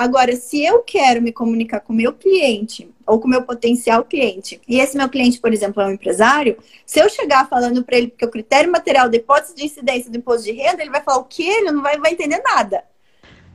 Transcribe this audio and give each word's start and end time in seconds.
Agora, 0.00 0.34
se 0.34 0.64
eu 0.64 0.78
quero 0.78 1.20
me 1.20 1.30
comunicar 1.30 1.80
com 1.80 1.92
o 1.92 1.96
meu 1.96 2.14
cliente 2.14 2.90
ou 3.06 3.20
com 3.20 3.26
o 3.26 3.30
meu 3.30 3.42
potencial 3.42 4.02
cliente, 4.02 4.58
e 4.66 4.80
esse 4.80 4.96
meu 4.96 5.10
cliente, 5.10 5.38
por 5.38 5.52
exemplo, 5.52 5.82
é 5.82 5.86
um 5.86 5.90
empresário, 5.90 6.56
se 6.86 6.98
eu 6.98 7.10
chegar 7.10 7.46
falando 7.50 7.84
para 7.84 7.98
ele 7.98 8.06
que 8.06 8.24
o 8.24 8.30
critério 8.30 8.72
material 8.72 9.10
de 9.10 9.18
hipótese 9.18 9.54
de 9.54 9.62
incidência 9.62 10.10
do 10.10 10.16
imposto 10.16 10.44
de 10.44 10.52
renda, 10.52 10.80
ele 10.80 10.90
vai 10.90 11.02
falar 11.02 11.18
o 11.18 11.24
que? 11.24 11.46
Ele 11.46 11.70
não 11.70 11.82
vai, 11.82 11.98
vai 11.98 12.12
entender 12.12 12.40
nada. 12.42 12.82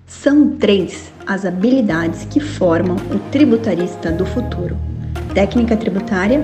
São 0.05 0.55
três 0.57 1.11
as 1.25 1.45
habilidades 1.45 2.25
que 2.25 2.39
formam 2.39 2.95
o 2.95 3.31
tributarista 3.31 4.11
do 4.11 4.23
futuro: 4.23 4.77
técnica 5.33 5.75
tributária, 5.75 6.43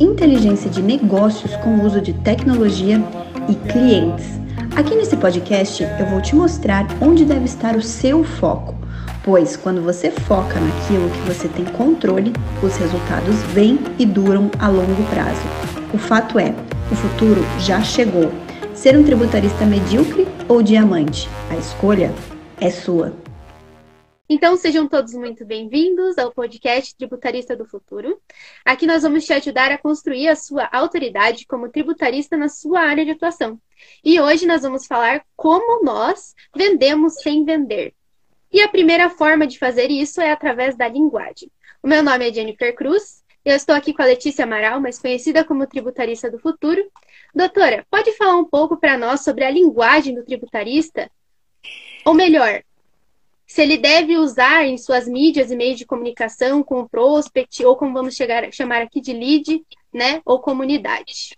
inteligência 0.00 0.68
de 0.68 0.82
negócios 0.82 1.54
com 1.58 1.84
uso 1.84 2.00
de 2.00 2.12
tecnologia 2.24 3.00
e 3.48 3.54
clientes. 3.70 4.26
Aqui 4.74 4.96
nesse 4.96 5.16
podcast 5.16 5.84
eu 5.84 6.06
vou 6.06 6.20
te 6.20 6.34
mostrar 6.34 6.84
onde 7.00 7.24
deve 7.24 7.44
estar 7.44 7.76
o 7.76 7.82
seu 7.82 8.24
foco, 8.24 8.74
pois 9.26 9.56
quando 9.56 9.82
você 9.82 10.08
foca 10.12 10.60
naquilo 10.60 11.10
que 11.10 11.20
você 11.22 11.48
tem 11.48 11.64
controle, 11.64 12.32
os 12.62 12.76
resultados 12.76 13.42
vêm 13.52 13.76
e 13.98 14.06
duram 14.06 14.48
a 14.56 14.68
longo 14.68 15.02
prazo. 15.10 15.42
O 15.92 15.98
fato 15.98 16.38
é, 16.38 16.54
o 16.92 16.94
futuro 16.94 17.40
já 17.58 17.82
chegou. 17.82 18.30
Ser 18.72 18.96
um 18.96 19.02
tributarista 19.02 19.66
medíocre 19.66 20.28
ou 20.48 20.62
diamante? 20.62 21.28
A 21.50 21.56
escolha 21.56 22.14
é 22.60 22.70
sua. 22.70 23.12
Então, 24.28 24.56
sejam 24.56 24.88
todos 24.88 25.12
muito 25.14 25.44
bem-vindos 25.44 26.18
ao 26.18 26.32
podcast 26.32 26.94
Tributarista 26.96 27.56
do 27.56 27.64
Futuro. 27.64 28.20
Aqui 28.64 28.86
nós 28.86 29.02
vamos 29.02 29.24
te 29.24 29.32
ajudar 29.32 29.72
a 29.72 29.78
construir 29.78 30.28
a 30.28 30.36
sua 30.36 30.68
autoridade 30.72 31.46
como 31.46 31.68
tributarista 31.68 32.36
na 32.36 32.48
sua 32.48 32.80
área 32.80 33.04
de 33.04 33.12
atuação. 33.12 33.58
E 34.04 34.20
hoje 34.20 34.46
nós 34.46 34.62
vamos 34.62 34.86
falar 34.86 35.24
como 35.36 35.84
nós 35.84 36.32
vendemos 36.54 37.14
sem 37.14 37.44
vender. 37.44 37.92
E 38.52 38.60
a 38.60 38.68
primeira 38.68 39.10
forma 39.10 39.46
de 39.46 39.58
fazer 39.58 39.90
isso 39.90 40.20
é 40.20 40.30
através 40.30 40.76
da 40.76 40.88
linguagem. 40.88 41.50
O 41.82 41.88
meu 41.88 42.02
nome 42.02 42.28
é 42.28 42.32
Jennifer 42.32 42.74
Cruz, 42.74 43.22
eu 43.44 43.54
estou 43.54 43.74
aqui 43.74 43.92
com 43.92 44.02
a 44.02 44.06
Letícia 44.06 44.44
Amaral, 44.44 44.80
mais 44.80 44.98
conhecida 44.98 45.44
como 45.44 45.66
tributarista 45.66 46.30
do 46.30 46.38
futuro. 46.38 46.84
Doutora, 47.34 47.86
pode 47.90 48.12
falar 48.12 48.36
um 48.36 48.44
pouco 48.44 48.76
para 48.76 48.98
nós 48.98 49.22
sobre 49.22 49.44
a 49.44 49.50
linguagem 49.50 50.14
do 50.14 50.24
tributarista 50.24 51.10
ou 52.06 52.14
melhor, 52.14 52.62
se 53.44 53.62
ele 53.62 53.76
deve 53.76 54.16
usar 54.16 54.64
em 54.64 54.78
suas 54.78 55.08
mídias 55.08 55.50
e 55.50 55.56
meios 55.56 55.76
de 55.76 55.84
comunicação 55.84 56.62
com 56.62 56.78
o 56.78 56.88
prospect, 56.88 57.64
ou 57.64 57.76
como 57.76 57.92
vamos 57.92 58.14
chegar, 58.14 58.50
chamar 58.52 58.80
aqui 58.80 59.00
de 59.00 59.12
lead, 59.12 59.60
né? 59.92 60.22
Ou 60.24 60.38
comunidade. 60.38 61.36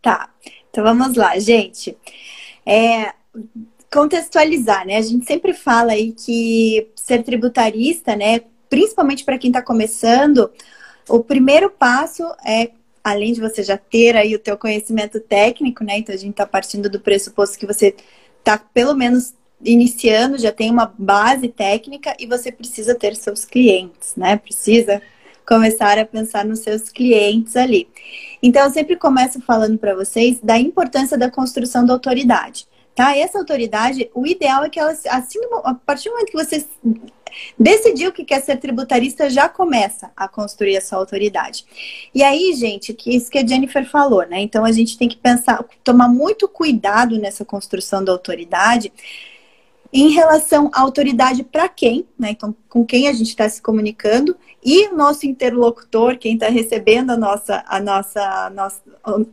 Tá, 0.00 0.32
então 0.70 0.82
vamos 0.82 1.14
lá, 1.14 1.38
gente. 1.38 1.94
É, 2.64 3.12
contextualizar, 3.92 4.86
né? 4.86 4.96
A 4.96 5.02
gente 5.02 5.26
sempre 5.26 5.52
fala 5.52 5.92
aí 5.92 6.12
que 6.12 6.88
ser 6.96 7.22
tributarista, 7.22 8.16
né? 8.16 8.40
Principalmente 8.68 9.24
para 9.24 9.36
quem 9.36 9.50
está 9.50 9.60
começando, 9.60 10.50
o 11.08 11.22
primeiro 11.22 11.70
passo 11.70 12.24
é 12.44 12.70
além 13.04 13.32
de 13.32 13.40
você 13.40 13.62
já 13.62 13.76
ter 13.76 14.16
aí 14.16 14.34
o 14.34 14.38
teu 14.38 14.56
conhecimento 14.56 15.20
técnico, 15.20 15.84
né? 15.84 15.98
Então 15.98 16.14
a 16.14 16.18
gente 16.18 16.30
está 16.30 16.46
partindo 16.46 16.88
do 16.88 17.00
pressuposto 17.00 17.58
que 17.58 17.66
você 17.66 17.94
está 18.38 18.56
pelo 18.56 18.94
menos 18.94 19.34
iniciando, 19.64 20.38
já 20.38 20.50
tem 20.50 20.70
uma 20.70 20.92
base 20.98 21.48
técnica 21.48 22.16
e 22.18 22.26
você 22.26 22.50
precisa 22.50 22.94
ter 22.94 23.14
seus 23.14 23.44
clientes, 23.44 24.14
né? 24.16 24.36
Precisa 24.36 25.02
começar 25.46 25.98
a 25.98 26.04
pensar 26.06 26.44
nos 26.44 26.60
seus 26.60 26.88
clientes 26.88 27.56
ali. 27.56 27.88
Então, 28.42 28.64
eu 28.64 28.70
sempre 28.70 28.96
começo 28.96 29.40
falando 29.42 29.76
para 29.78 29.94
vocês 29.94 30.38
da 30.42 30.58
importância 30.58 31.18
da 31.18 31.30
construção 31.30 31.84
da 31.84 31.92
autoridade. 31.92 32.66
Tá? 32.94 33.16
Essa 33.16 33.38
autoridade, 33.38 34.10
o 34.14 34.26
ideal 34.26 34.64
é 34.64 34.68
que 34.68 34.78
ela, 34.78 34.90
assim, 34.90 35.38
a 35.64 35.74
partir 35.74 36.08
do 36.08 36.12
momento 36.12 36.30
que 36.30 36.44
você 36.44 36.66
decidiu 37.58 38.12
que 38.12 38.24
quer 38.24 38.42
ser 38.42 38.56
tributarista, 38.58 39.30
já 39.30 39.48
começa 39.48 40.10
a 40.16 40.28
construir 40.28 40.76
essa 40.76 40.96
autoridade. 40.96 41.64
E 42.14 42.22
aí, 42.22 42.52
gente, 42.54 42.92
que 42.92 43.16
isso 43.16 43.30
que 43.30 43.38
a 43.38 43.46
Jennifer 43.46 43.88
falou, 43.88 44.26
né? 44.26 44.40
Então 44.40 44.64
a 44.64 44.72
gente 44.72 44.98
tem 44.98 45.08
que 45.08 45.16
pensar, 45.16 45.64
tomar 45.82 46.08
muito 46.08 46.46
cuidado 46.46 47.18
nessa 47.18 47.44
construção 47.44 48.04
da 48.04 48.12
autoridade, 48.12 48.92
em 49.92 50.08
relação 50.08 50.70
à 50.72 50.80
autoridade 50.80 51.42
para 51.42 51.68
quem, 51.68 52.06
né? 52.18 52.30
Então, 52.30 52.56
com 52.68 52.84
quem 52.84 53.08
a 53.08 53.12
gente 53.12 53.28
está 53.28 53.46
se 53.46 53.60
comunicando 53.60 54.34
e 54.64 54.88
nosso 54.88 55.26
interlocutor, 55.26 56.16
quem 56.16 56.34
está 56.34 56.48
recebendo 56.48 57.10
a 57.10 57.16
nossa, 57.16 57.62
a 57.66 57.78
nossa, 57.78 58.22
a 58.22 58.50
nossa, 58.50 58.80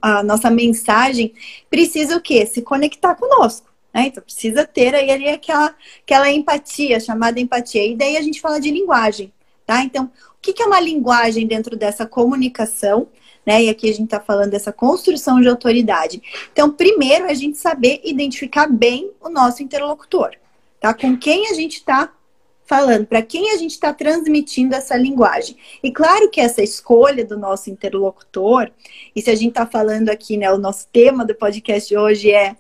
a 0.02 0.24
nossa 0.24 0.50
mensagem, 0.50 1.34
precisa 1.70 2.18
o 2.18 2.22
quê? 2.22 2.46
Se 2.46 2.62
conectar 2.62 3.16
conosco. 3.16 3.70
Né? 3.94 4.08
Então, 4.08 4.22
precisa 4.22 4.68
ter 4.68 4.94
aí 4.94 5.10
ali 5.10 5.30
aquela, 5.30 5.74
aquela 6.04 6.30
empatia, 6.30 7.00
chamada 7.00 7.40
empatia. 7.40 7.86
E 7.86 7.96
daí 7.96 8.18
a 8.18 8.22
gente 8.22 8.42
fala 8.42 8.60
de 8.60 8.70
linguagem, 8.70 9.32
tá? 9.66 9.82
Então, 9.82 10.06
o 10.06 10.42
que, 10.42 10.52
que 10.52 10.62
é 10.62 10.66
uma 10.66 10.82
linguagem 10.82 11.48
dentro 11.48 11.78
dessa 11.78 12.06
comunicação? 12.06 13.08
Né? 13.46 13.64
E 13.64 13.70
aqui 13.70 13.90
a 13.90 13.94
gente 13.94 14.06
está 14.06 14.20
falando 14.20 14.52
dessa 14.52 14.74
construção 14.74 15.40
de 15.40 15.48
autoridade. 15.48 16.22
Então, 16.52 16.70
primeiro 16.70 17.26
a 17.26 17.34
gente 17.34 17.58
saber 17.58 18.02
identificar 18.04 18.68
bem 18.68 19.12
o 19.22 19.30
nosso 19.30 19.64
interlocutor 19.64 20.32
tá? 20.80 20.94
Com 20.94 21.18
quem 21.18 21.50
a 21.50 21.54
gente 21.54 21.78
está 21.78 22.12
falando, 22.66 23.08
para 23.08 23.24
quem 23.24 23.52
a 23.52 23.58
gente 23.58 23.72
está 23.72 23.92
transmitindo 23.92 24.76
essa 24.76 24.96
linguagem. 24.96 25.58
E 25.82 25.92
claro 25.92 26.30
que 26.30 26.40
essa 26.40 26.62
escolha 26.62 27.26
do 27.26 27.36
nosso 27.36 27.72
interlocutor, 27.72 28.70
e 29.16 29.22
se 29.24 29.32
a 29.32 29.36
gente 29.36 29.50
está 29.50 29.66
falando 29.66 30.10
aqui, 30.10 30.38
né, 30.38 30.52
o 30.52 30.58
nosso 30.60 30.88
tema 30.94 31.26
do 31.26 31.34
podcast 31.34 31.90
de 31.90 31.98
hoje 31.98 32.32
é 32.32 32.56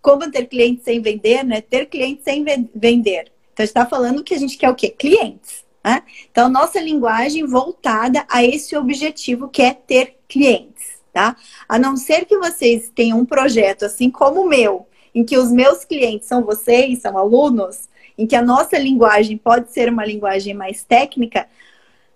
como 0.00 0.30
ter 0.30 0.46
clientes 0.46 0.84
sem 0.84 1.02
vender, 1.02 1.44
né? 1.44 1.60
Ter 1.60 1.84
clientes 1.86 2.24
sem 2.24 2.42
vender. 2.74 3.30
Então, 3.52 3.64
está 3.64 3.84
falando 3.84 4.24
que 4.24 4.32
a 4.32 4.38
gente 4.38 4.56
quer 4.56 4.70
o 4.70 4.74
quê? 4.74 4.88
Clientes. 4.88 5.62
Né? 5.84 6.02
Então, 6.30 6.48
nossa 6.48 6.80
linguagem 6.80 7.46
voltada 7.46 8.24
a 8.30 8.44
esse 8.44 8.76
objetivo 8.76 9.48
que 9.48 9.62
é 9.62 9.74
ter 9.74 10.16
clientes, 10.28 10.98
tá? 11.12 11.36
A 11.68 11.78
não 11.78 11.96
ser 11.96 12.24
que 12.24 12.38
vocês 12.38 12.90
tenham 12.94 13.18
um 13.18 13.26
projeto 13.26 13.84
assim 13.84 14.10
como 14.10 14.42
o 14.42 14.48
meu, 14.48 14.86
em 15.14 15.24
que 15.24 15.36
os 15.36 15.50
meus 15.50 15.84
clientes 15.84 16.28
são 16.28 16.44
vocês, 16.44 17.00
são 17.00 17.16
alunos, 17.16 17.88
em 18.16 18.26
que 18.26 18.36
a 18.36 18.42
nossa 18.42 18.78
linguagem 18.78 19.36
pode 19.36 19.72
ser 19.72 19.88
uma 19.88 20.04
linguagem 20.04 20.54
mais 20.54 20.84
técnica, 20.84 21.48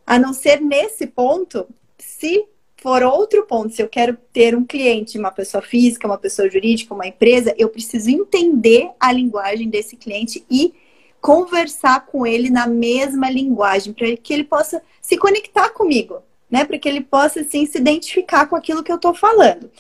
a 0.06 0.19
não 0.19 0.32
ser 0.32 0.60
nesse 0.60 1.06
ponto, 1.06 1.66
se 1.99 2.44
for 2.84 3.03
outro 3.03 3.47
ponto, 3.47 3.75
se 3.75 3.81
eu 3.81 3.88
quero 3.88 4.15
ter 4.31 4.55
um 4.55 4.65
cliente, 4.65 5.19
uma 5.19 5.31
pessoa 5.31 5.62
física, 5.62 6.06
uma 6.06 6.19
pessoa 6.19 6.50
jurídica, 6.50 6.93
uma 6.93 7.06
empresa, 7.06 7.55
eu 7.56 7.71
preciso 7.71 8.10
entender 8.10 8.91
a 9.00 9.11
linguagem 9.11 9.71
desse 9.71 9.97
cliente 9.97 10.44
e 10.50 10.75
conversar 11.19 12.05
com 12.05 12.26
ele 12.26 12.50
na 12.50 12.66
mesma 12.66 13.31
linguagem, 13.31 13.94
para 13.94 14.15
que 14.15 14.34
ele 14.34 14.44
possa 14.44 14.82
se 15.00 15.16
conectar 15.16 15.71
comigo, 15.71 16.19
né? 16.50 16.66
Para 16.66 16.78
que 16.78 16.87
ele 16.87 17.00
possa 17.00 17.41
assim, 17.41 17.65
se 17.65 17.78
identificar 17.78 18.47
com 18.47 18.55
aquilo 18.55 18.82
que 18.82 18.93
eu 18.93 18.97
estou 18.97 19.15
falando. 19.15 19.71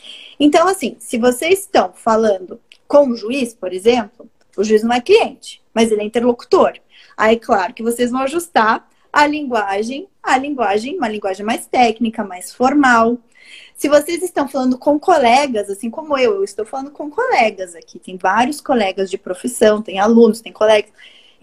Então, 0.40 0.66
assim, 0.66 0.96
se 0.98 1.18
vocês 1.18 1.60
estão 1.60 1.92
falando 1.92 2.58
com 2.86 3.08
o 3.08 3.16
juiz, 3.16 3.54
por 3.54 3.72
exemplo, 3.72 4.28
o 4.56 4.64
juiz 4.64 4.82
não 4.82 4.94
é 4.94 5.00
cliente, 5.00 5.62
mas 5.72 5.90
ele 5.90 6.02
é 6.02 6.04
interlocutor. 6.04 6.74
Aí, 7.16 7.38
claro 7.38 7.74
que 7.74 7.82
vocês 7.82 8.10
vão 8.10 8.22
ajustar 8.22 8.88
a 9.12 9.26
linguagem, 9.26 10.08
a 10.22 10.36
linguagem, 10.36 10.96
uma 10.96 11.08
linguagem 11.08 11.46
mais 11.46 11.66
técnica, 11.66 12.24
mais 12.24 12.52
formal. 12.52 13.18
Se 13.76 13.88
vocês 13.88 14.22
estão 14.22 14.48
falando 14.48 14.78
com 14.78 14.98
colegas, 14.98 15.70
assim 15.70 15.90
como 15.90 16.18
eu, 16.18 16.36
eu 16.36 16.44
estou 16.44 16.64
falando 16.64 16.90
com 16.90 17.10
colegas 17.10 17.74
aqui, 17.74 17.98
tem 17.98 18.16
vários 18.16 18.60
colegas 18.60 19.10
de 19.10 19.18
profissão, 19.18 19.82
tem 19.82 19.98
alunos, 19.98 20.40
tem 20.40 20.52
colegas. 20.52 20.90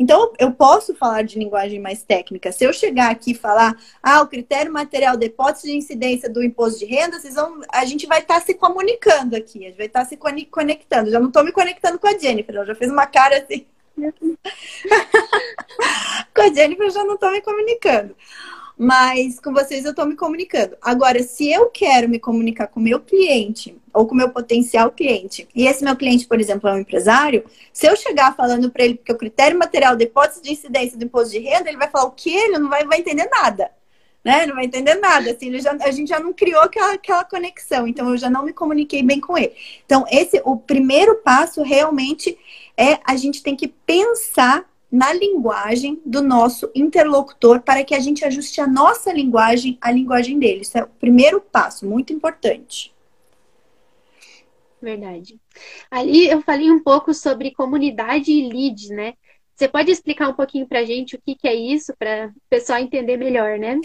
Então, 0.02 0.34
eu 0.40 0.52
posso 0.52 0.96
falar 0.96 1.22
de 1.22 1.38
linguagem 1.38 1.80
mais 1.80 2.02
técnica. 2.02 2.52
Se 2.52 2.64
eu 2.64 2.74
chegar 2.74 3.12
aqui 3.12 3.34
e 3.34 3.36
falar, 3.36 3.78
ah, 4.02 4.24
o 4.24 4.28
critério 4.28 4.74
material 4.74 5.16
de 5.16 5.28
hipótese 5.28 5.68
de 5.68 5.78
incidência 5.78 6.28
do 6.28 6.42
imposto 6.42 6.80
de 6.80 6.86
renda, 6.86 7.20
vocês 7.20 7.36
vão, 7.36 7.62
a 7.72 7.86
gente 7.86 8.08
vai 8.08 8.22
estar 8.22 8.40
tá 8.40 8.42
se 8.42 8.56
comunicando 8.56 9.36
aqui, 9.36 9.60
a 9.60 9.68
gente 9.68 9.78
vai 9.78 9.86
estar 9.86 10.00
tá 10.00 10.06
se 10.06 10.18
conectando. 10.18 11.12
Já 11.12 11.20
não 11.20 11.28
estou 11.28 11.44
me 11.44 11.52
conectando 11.52 12.00
com 12.00 12.08
a 12.08 12.18
Jennifer, 12.18 12.56
ela 12.56 12.66
já 12.66 12.74
fez 12.74 12.90
uma 12.90 13.06
cara 13.06 13.44
assim. 13.44 13.68
com 16.34 16.42
a 16.42 16.52
Jennifer 16.52 16.88
eu 16.88 16.92
já 16.92 17.04
não 17.04 17.14
estou 17.14 17.32
me 17.32 17.42
comunicando 17.42 18.16
mas 18.78 19.38
com 19.40 19.54
vocês 19.54 19.86
eu 19.86 19.92
estou 19.92 20.08
me 20.08 20.16
comunicando. 20.16 20.76
Agora, 20.82 21.22
se 21.22 21.52
eu 21.52 21.70
quero 21.70 22.10
me 22.10 22.18
comunicar 22.18 22.66
com 22.66 22.80
o 22.80 22.84
meu 22.84 23.00
cliente 23.00 23.80
ou 23.94 24.06
com 24.06 24.14
o 24.14 24.18
meu 24.18 24.30
potencial 24.30 24.92
cliente, 24.92 25.48
e 25.56 25.68
esse 25.68 25.84
meu 25.84 25.96
cliente, 25.96 26.28
por 26.28 26.40
exemplo, 26.40 26.70
é 26.70 26.74
um 26.74 26.80
empresário, 26.80 27.44
se 27.74 27.88
eu 27.88 27.96
chegar 27.96 28.36
falando 28.36 28.70
para 28.70 28.86
ele 28.86 29.00
que 29.04 29.12
o 29.12 29.18
critério 29.18 29.58
material 29.58 29.96
de 29.96 30.06
hipótese 30.06 30.42
de 30.42 30.52
incidência 30.52 30.98
do 30.98 31.06
imposto 31.06 31.32
de 31.32 31.40
renda, 31.40 31.70
ele 31.70 31.78
vai 31.78 31.90
falar 31.90 32.06
o 32.06 32.12
que? 32.12 32.34
Ele 32.34 32.58
não 32.58 32.70
vai, 32.70 32.86
vai 32.86 33.00
entender 33.00 33.30
nada. 33.30 33.72
Né? 34.24 34.46
Não 34.46 34.54
vai 34.54 34.66
entender 34.66 34.96
nada, 34.96 35.32
assim, 35.32 35.58
já, 35.60 35.76
a 35.82 35.90
gente 35.90 36.10
já 36.10 36.20
não 36.20 36.32
criou 36.32 36.62
aquela, 36.62 36.94
aquela 36.94 37.24
conexão, 37.24 37.88
então 37.88 38.10
eu 38.10 38.18
já 38.18 38.30
não 38.30 38.46
me 38.46 38.54
comuniquei 38.54 39.02
bem 39.02 39.20
com 39.20 39.36
ele. 39.38 39.54
Então, 39.84 40.06
esse, 40.12 40.40
o 40.46 40.58
primeiro 40.58 41.16
passo 41.16 41.64
realmente 41.64 42.38
é 42.78 43.00
a 43.04 43.16
gente 43.16 43.42
tem 43.42 43.56
que 43.56 43.68
pensar 43.68 44.70
na 44.92 45.14
linguagem 45.14 46.02
do 46.06 46.22
nosso 46.22 46.70
interlocutor 46.76 47.62
para 47.62 47.84
que 47.84 47.96
a 47.96 48.00
gente 48.00 48.26
ajuste 48.26 48.60
a 48.60 48.68
nossa 48.68 49.14
linguagem 49.14 49.78
à 49.80 49.90
linguagem 49.90 50.38
dele. 50.38 50.62
Isso 50.62 50.78
é 50.78 50.84
o 50.84 50.88
primeiro 50.88 51.40
passo, 51.40 51.88
muito 51.88 52.12
importante. 52.12 52.94
Verdade. 54.82 55.40
Ali 55.90 56.28
eu 56.28 56.42
falei 56.42 56.72
um 56.72 56.82
pouco 56.82 57.14
sobre 57.14 57.52
comunidade 57.52 58.32
e 58.32 58.50
leads, 58.50 58.90
né? 58.90 59.14
Você 59.56 59.68
pode 59.68 59.92
explicar 59.92 60.28
um 60.28 60.34
pouquinho 60.34 60.68
para 60.68 60.80
a 60.80 60.84
gente 60.84 61.16
o 61.16 61.22
que, 61.24 61.36
que 61.36 61.48
é 61.48 61.54
isso, 61.54 61.94
para 62.00 62.30
o 62.36 62.50
pessoal 62.50 62.80
entender 62.80 63.16
melhor, 63.16 63.60
né? 63.60 63.80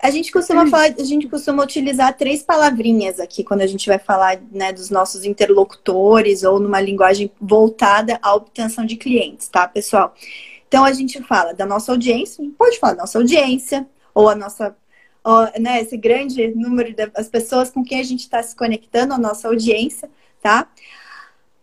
A 0.00 0.08
gente 0.08 0.30
costuma 0.30 0.62
hum. 0.62 0.70
falar, 0.70 0.94
a 0.96 1.02
gente 1.02 1.26
costuma 1.28 1.64
utilizar 1.64 2.16
três 2.16 2.44
palavrinhas 2.44 3.18
aqui 3.18 3.42
quando 3.42 3.62
a 3.62 3.66
gente 3.66 3.88
vai 3.88 3.98
falar 3.98 4.40
né, 4.52 4.72
dos 4.72 4.88
nossos 4.88 5.24
interlocutores 5.24 6.44
ou 6.44 6.60
numa 6.60 6.80
linguagem 6.80 7.28
voltada 7.40 8.20
à 8.22 8.36
obtenção 8.36 8.86
de 8.86 8.96
clientes, 8.96 9.48
tá, 9.48 9.66
pessoal? 9.66 10.14
Então 10.68 10.84
a 10.84 10.92
gente 10.92 11.20
fala 11.24 11.52
da 11.52 11.66
nossa 11.66 11.90
audiência, 11.90 12.44
pode 12.56 12.78
falar 12.78 12.94
da 12.94 13.00
nossa 13.00 13.18
audiência, 13.18 13.84
ou 14.14 14.28
a 14.28 14.34
nossa, 14.36 14.76
ou, 15.24 15.42
né, 15.60 15.80
esse 15.80 15.96
grande 15.96 16.54
número 16.54 16.94
das 16.94 17.28
pessoas 17.28 17.68
com 17.70 17.82
quem 17.82 17.98
a 17.98 18.04
gente 18.04 18.20
está 18.20 18.40
se 18.42 18.54
conectando, 18.54 19.12
a 19.12 19.18
nossa 19.18 19.48
audiência, 19.48 20.08
tá? 20.46 20.68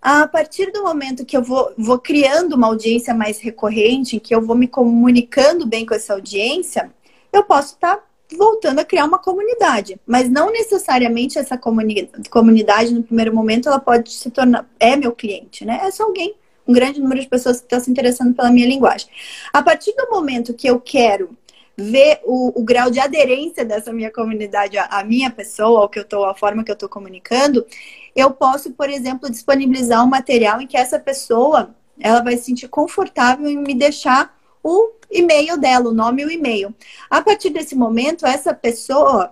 a 0.03 0.27
partir 0.27 0.69
do 0.69 0.83
momento 0.83 1.23
que 1.23 1.37
eu 1.37 1.41
vou, 1.41 1.73
vou 1.77 1.97
criando 1.97 2.57
uma 2.57 2.67
audiência 2.67 3.13
mais 3.13 3.39
recorrente, 3.39 4.19
que 4.19 4.35
eu 4.35 4.41
vou 4.41 4.53
me 4.53 4.67
comunicando 4.67 5.65
bem 5.65 5.85
com 5.85 5.93
essa 5.93 6.11
audiência, 6.13 6.91
eu 7.31 7.41
posso 7.43 7.75
estar 7.75 7.95
tá 7.95 8.03
voltando 8.37 8.79
a 8.79 8.83
criar 8.83 9.05
uma 9.05 9.17
comunidade. 9.17 9.97
Mas 10.05 10.29
não 10.29 10.51
necessariamente 10.51 11.39
essa 11.39 11.57
comuni 11.57 12.09
comunidade, 12.29 12.93
no 12.93 13.01
primeiro 13.01 13.33
momento, 13.33 13.69
ela 13.69 13.79
pode 13.79 14.11
se 14.11 14.29
tornar. 14.29 14.69
É 14.77 14.97
meu 14.97 15.13
cliente, 15.13 15.63
né? 15.63 15.79
É 15.81 15.89
só 15.89 16.03
alguém, 16.03 16.35
um 16.67 16.73
grande 16.73 16.99
número 16.99 17.21
de 17.21 17.27
pessoas 17.29 17.61
que 17.61 17.67
está 17.67 17.79
se 17.79 17.89
interessando 17.89 18.35
pela 18.35 18.51
minha 18.51 18.67
linguagem. 18.67 19.07
A 19.53 19.63
partir 19.63 19.95
do 19.95 20.09
momento 20.09 20.53
que 20.53 20.67
eu 20.67 20.81
quero 20.81 21.29
ver 21.77 22.19
o, 22.23 22.59
o, 22.59 22.63
grau 22.63 22.91
de 22.91 22.99
aderência 22.99 23.65
dessa 23.65 23.91
minha 23.91 24.11
comunidade 24.11 24.77
à, 24.77 25.03
minha 25.03 25.31
pessoa, 25.31 25.81
ao 25.81 25.89
que 25.89 25.97
eu 25.97 26.05
tô, 26.05 26.23
à 26.25 26.35
forma 26.35 26.63
que 26.63 26.69
eu 26.69 26.75
estou 26.75 26.87
comunicando, 26.87 27.65
eu 28.15 28.31
posso, 28.31 28.71
por 28.71 28.89
exemplo, 28.89 29.29
disponibilizar 29.29 30.03
um 30.03 30.09
material 30.09 30.61
em 30.61 30.67
que 30.67 30.77
essa 30.77 30.99
pessoa 30.99 31.75
ela 31.99 32.21
vai 32.21 32.37
se 32.37 32.45
sentir 32.45 32.67
confortável 32.67 33.47
em 33.47 33.57
me 33.57 33.73
deixar 33.73 34.37
o 34.63 34.91
e-mail 35.11 35.57
dela, 35.57 35.89
o 35.89 35.93
nome 35.93 36.21
e 36.21 36.25
o 36.25 36.31
e-mail. 36.31 36.73
A 37.09 37.21
partir 37.21 37.49
desse 37.49 37.75
momento, 37.75 38.25
essa 38.25 38.53
pessoa, 38.53 39.31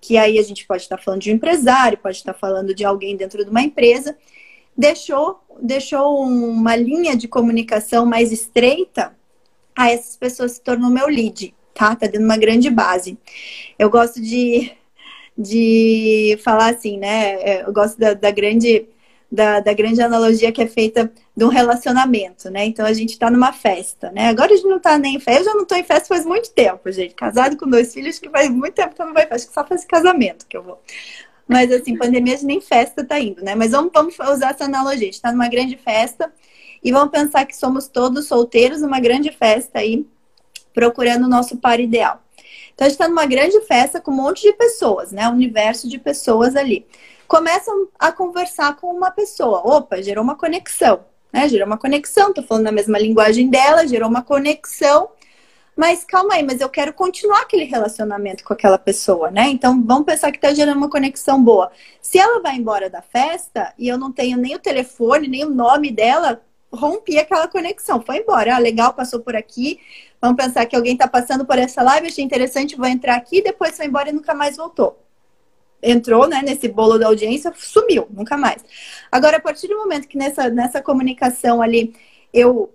que 0.00 0.16
aí 0.16 0.38
a 0.38 0.42
gente 0.42 0.66
pode 0.66 0.82
estar 0.82 0.98
falando 0.98 1.22
de 1.22 1.30
um 1.30 1.34
empresário, 1.34 1.98
pode 1.98 2.16
estar 2.16 2.34
falando 2.34 2.74
de 2.74 2.84
alguém 2.84 3.16
dentro 3.16 3.44
de 3.44 3.50
uma 3.50 3.62
empresa, 3.62 4.16
deixou, 4.76 5.40
deixou 5.60 6.22
uma 6.22 6.76
linha 6.76 7.16
de 7.16 7.28
comunicação 7.28 8.06
mais 8.06 8.32
estreita, 8.32 9.16
a 9.76 9.90
essas 9.90 10.16
pessoas 10.16 10.52
se 10.52 10.60
tornou 10.60 10.90
meu 10.90 11.06
lead 11.06 11.54
tá? 11.78 11.94
Tá 11.94 12.08
dando 12.08 12.24
uma 12.24 12.36
grande 12.36 12.68
base. 12.68 13.16
Eu 13.78 13.88
gosto 13.88 14.20
de, 14.20 14.72
de 15.38 16.36
falar 16.42 16.74
assim, 16.74 16.98
né? 16.98 17.34
É, 17.34 17.62
eu 17.66 17.72
gosto 17.72 17.98
da, 17.98 18.14
da 18.14 18.30
grande. 18.30 18.88
Da, 19.30 19.60
da, 19.60 19.74
grande 19.74 20.00
analogia 20.00 20.50
que 20.50 20.62
é 20.62 20.66
feita 20.66 21.12
de 21.36 21.44
um 21.44 21.48
relacionamento, 21.48 22.48
né? 22.48 22.64
Então 22.64 22.86
a 22.86 22.94
gente 22.94 23.10
está 23.10 23.30
numa 23.30 23.52
festa, 23.52 24.10
né? 24.10 24.28
Agora 24.28 24.54
a 24.54 24.56
gente 24.56 24.66
não 24.66 24.78
está 24.78 24.96
nem 24.96 25.16
em 25.16 25.20
festa, 25.20 25.42
eu 25.42 25.44
já 25.44 25.54
não 25.54 25.64
estou 25.64 25.76
em 25.76 25.84
festa 25.84 26.08
faz 26.08 26.24
muito 26.24 26.50
tempo, 26.50 26.90
gente. 26.90 27.14
Casado 27.14 27.54
com 27.58 27.68
dois 27.68 27.92
filhos, 27.92 28.18
que 28.18 28.30
faz 28.30 28.48
muito 28.48 28.72
tempo 28.72 28.94
que 28.94 29.02
eu 29.02 29.04
não 29.04 29.12
vou 29.12 29.22
em 29.22 29.26
festa, 29.26 29.34
acho 29.34 29.48
que 29.48 29.52
só 29.52 29.66
faz 29.66 29.84
casamento 29.84 30.46
que 30.46 30.56
eu 30.56 30.62
vou. 30.62 30.80
Mas 31.46 31.70
assim, 31.70 31.94
pandemia 31.98 32.32
a 32.32 32.36
gente 32.36 32.46
nem 32.46 32.60
festa 32.62 33.04
tá 33.04 33.20
indo, 33.20 33.44
né? 33.44 33.54
Mas 33.54 33.72
vamos, 33.72 33.92
vamos 33.92 34.18
usar 34.18 34.52
essa 34.52 34.64
analogia. 34.64 35.02
A 35.02 35.04
gente 35.04 35.14
está 35.14 35.30
numa 35.30 35.48
grande 35.48 35.76
festa 35.76 36.32
e 36.82 36.90
vamos 36.90 37.10
pensar 37.10 37.44
que 37.44 37.54
somos 37.54 37.86
todos 37.86 38.26
solteiros 38.26 38.80
numa 38.80 38.98
grande 38.98 39.30
festa 39.30 39.80
aí 39.80 40.06
procurando 40.72 41.24
o 41.24 41.28
nosso 41.28 41.58
par 41.58 41.80
ideal. 41.80 42.22
Então 42.78 42.86
a 42.86 42.88
gente 42.90 42.94
está 42.94 43.08
numa 43.08 43.26
grande 43.26 43.60
festa 43.62 44.00
com 44.00 44.12
um 44.12 44.14
monte 44.14 44.42
de 44.42 44.52
pessoas, 44.52 45.10
né? 45.10 45.28
Um 45.28 45.32
universo 45.32 45.88
de 45.88 45.98
pessoas 45.98 46.54
ali. 46.54 46.86
Começam 47.26 47.88
a 47.98 48.12
conversar 48.12 48.76
com 48.76 48.86
uma 48.86 49.10
pessoa. 49.10 49.62
Opa, 49.66 50.00
gerou 50.00 50.22
uma 50.22 50.36
conexão, 50.36 51.04
né? 51.32 51.48
Gerou 51.48 51.66
uma 51.66 51.76
conexão, 51.76 52.32
tô 52.32 52.40
falando 52.40 52.68
a 52.68 52.72
mesma 52.72 52.96
linguagem 52.96 53.50
dela, 53.50 53.84
gerou 53.84 54.08
uma 54.08 54.22
conexão. 54.22 55.08
Mas 55.74 56.04
calma 56.04 56.34
aí, 56.34 56.44
mas 56.44 56.60
eu 56.60 56.68
quero 56.68 56.92
continuar 56.92 57.40
aquele 57.40 57.64
relacionamento 57.64 58.44
com 58.44 58.52
aquela 58.52 58.78
pessoa, 58.78 59.28
né? 59.28 59.48
Então 59.48 59.82
vamos 59.84 60.06
pensar 60.06 60.30
que 60.30 60.38
tá 60.38 60.54
gerando 60.54 60.76
uma 60.76 60.88
conexão 60.88 61.42
boa. 61.42 61.72
Se 62.00 62.16
ela 62.16 62.40
vai 62.40 62.54
embora 62.54 62.88
da 62.88 63.02
festa 63.02 63.74
e 63.76 63.88
eu 63.88 63.98
não 63.98 64.12
tenho 64.12 64.38
nem 64.38 64.54
o 64.54 64.60
telefone, 64.60 65.26
nem 65.26 65.44
o 65.44 65.50
nome 65.50 65.90
dela, 65.90 66.40
rompi 66.72 67.18
aquela 67.18 67.48
conexão. 67.48 68.00
Foi 68.00 68.18
embora. 68.18 68.54
Ah, 68.54 68.58
legal, 68.58 68.92
passou 68.94 69.20
por 69.20 69.34
aqui, 69.34 69.80
Vamos 70.20 70.36
pensar 70.36 70.66
que 70.66 70.74
alguém 70.74 70.94
está 70.94 71.06
passando 71.06 71.44
por 71.46 71.58
essa 71.58 71.82
live, 71.82 72.08
achei 72.08 72.24
interessante, 72.24 72.76
vou 72.76 72.86
entrar 72.86 73.14
aqui, 73.16 73.40
depois 73.40 73.76
foi 73.76 73.86
embora 73.86 74.10
e 74.10 74.12
nunca 74.12 74.34
mais 74.34 74.56
voltou. 74.56 74.98
Entrou, 75.80 76.26
né, 76.26 76.42
nesse 76.42 76.68
bolo 76.68 76.98
da 76.98 77.06
audiência, 77.06 77.52
sumiu, 77.56 78.08
nunca 78.10 78.36
mais. 78.36 78.64
Agora, 79.12 79.36
a 79.36 79.40
partir 79.40 79.68
do 79.68 79.76
momento 79.76 80.08
que 80.08 80.18
nessa, 80.18 80.50
nessa 80.50 80.82
comunicação 80.82 81.62
ali 81.62 81.94
eu 82.32 82.72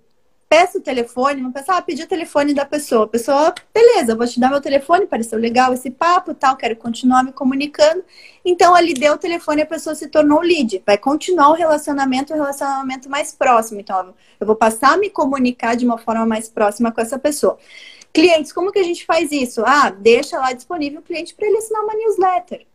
peço 0.48 0.78
o 0.78 0.80
telefone, 0.80 1.40
não 1.40 1.52
pensa, 1.52 1.76
ah, 1.76 1.82
pedi 1.82 2.02
o 2.02 2.06
telefone 2.06 2.54
da 2.54 2.64
pessoa. 2.64 3.04
A 3.04 3.08
pessoa, 3.08 3.54
beleza, 3.72 4.14
vou 4.14 4.26
te 4.26 4.38
dar 4.38 4.50
meu 4.50 4.60
telefone, 4.60 5.06
pareceu 5.06 5.38
legal 5.38 5.72
esse 5.74 5.90
papo, 5.90 6.34
tal, 6.34 6.56
quero 6.56 6.76
continuar 6.76 7.22
me 7.22 7.32
comunicando. 7.32 8.04
Então, 8.44 8.74
ali 8.74 8.94
deu 8.94 9.14
o 9.14 9.18
telefone, 9.18 9.62
a 9.62 9.66
pessoa 9.66 9.94
se 9.94 10.08
tornou 10.08 10.40
lead. 10.40 10.82
Vai 10.86 10.98
continuar 10.98 11.50
o 11.50 11.54
relacionamento, 11.54 12.32
o 12.32 12.36
relacionamento 12.36 13.08
mais 13.10 13.32
próximo. 13.32 13.80
Então, 13.80 14.14
eu 14.38 14.46
vou 14.46 14.56
passar 14.56 14.94
a 14.94 14.96
me 14.96 15.10
comunicar 15.10 15.76
de 15.76 15.84
uma 15.84 15.98
forma 15.98 16.26
mais 16.26 16.48
próxima 16.48 16.92
com 16.92 17.00
essa 17.00 17.18
pessoa. 17.18 17.58
Clientes, 18.12 18.52
como 18.52 18.70
que 18.70 18.78
a 18.78 18.84
gente 18.84 19.04
faz 19.04 19.32
isso? 19.32 19.62
Ah, 19.66 19.90
deixa 19.90 20.38
lá 20.38 20.52
disponível 20.52 21.00
o 21.00 21.02
cliente 21.02 21.34
para 21.34 21.46
ele 21.46 21.58
assinar 21.58 21.82
uma 21.82 21.94
newsletter 21.94 22.66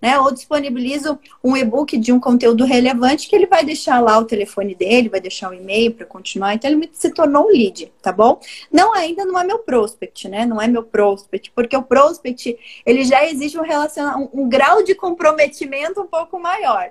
né? 0.00 0.18
Ou 0.18 0.32
disponibilizo 0.32 1.18
um 1.42 1.56
e-book 1.56 1.96
de 1.98 2.12
um 2.12 2.20
conteúdo 2.20 2.64
relevante 2.64 3.28
que 3.28 3.34
ele 3.34 3.46
vai 3.46 3.64
deixar 3.64 4.00
lá 4.00 4.18
o 4.18 4.24
telefone 4.24 4.74
dele, 4.74 5.08
vai 5.08 5.20
deixar 5.20 5.50
o 5.50 5.54
e-mail 5.54 5.92
para 5.94 6.06
continuar. 6.06 6.54
Então 6.54 6.70
ele 6.70 6.88
se 6.92 7.10
tornou 7.10 7.46
um 7.46 7.48
lead, 7.48 7.92
tá 8.00 8.12
bom? 8.12 8.40
Não 8.72 8.94
ainda 8.94 9.24
não 9.24 9.38
é 9.38 9.44
meu 9.44 9.58
prospect, 9.58 10.28
né? 10.28 10.46
Não 10.46 10.60
é 10.60 10.68
meu 10.68 10.82
prospect, 10.82 11.50
porque 11.50 11.76
o 11.76 11.82
prospect 11.82 12.56
ele 12.86 13.04
já 13.04 13.26
exige 13.26 13.58
um 13.58 13.62
relacionamento, 13.62 14.30
um, 14.34 14.42
um 14.42 14.48
grau 14.48 14.82
de 14.82 14.94
comprometimento 14.94 16.00
um 16.00 16.06
pouco 16.06 16.38
maior. 16.38 16.90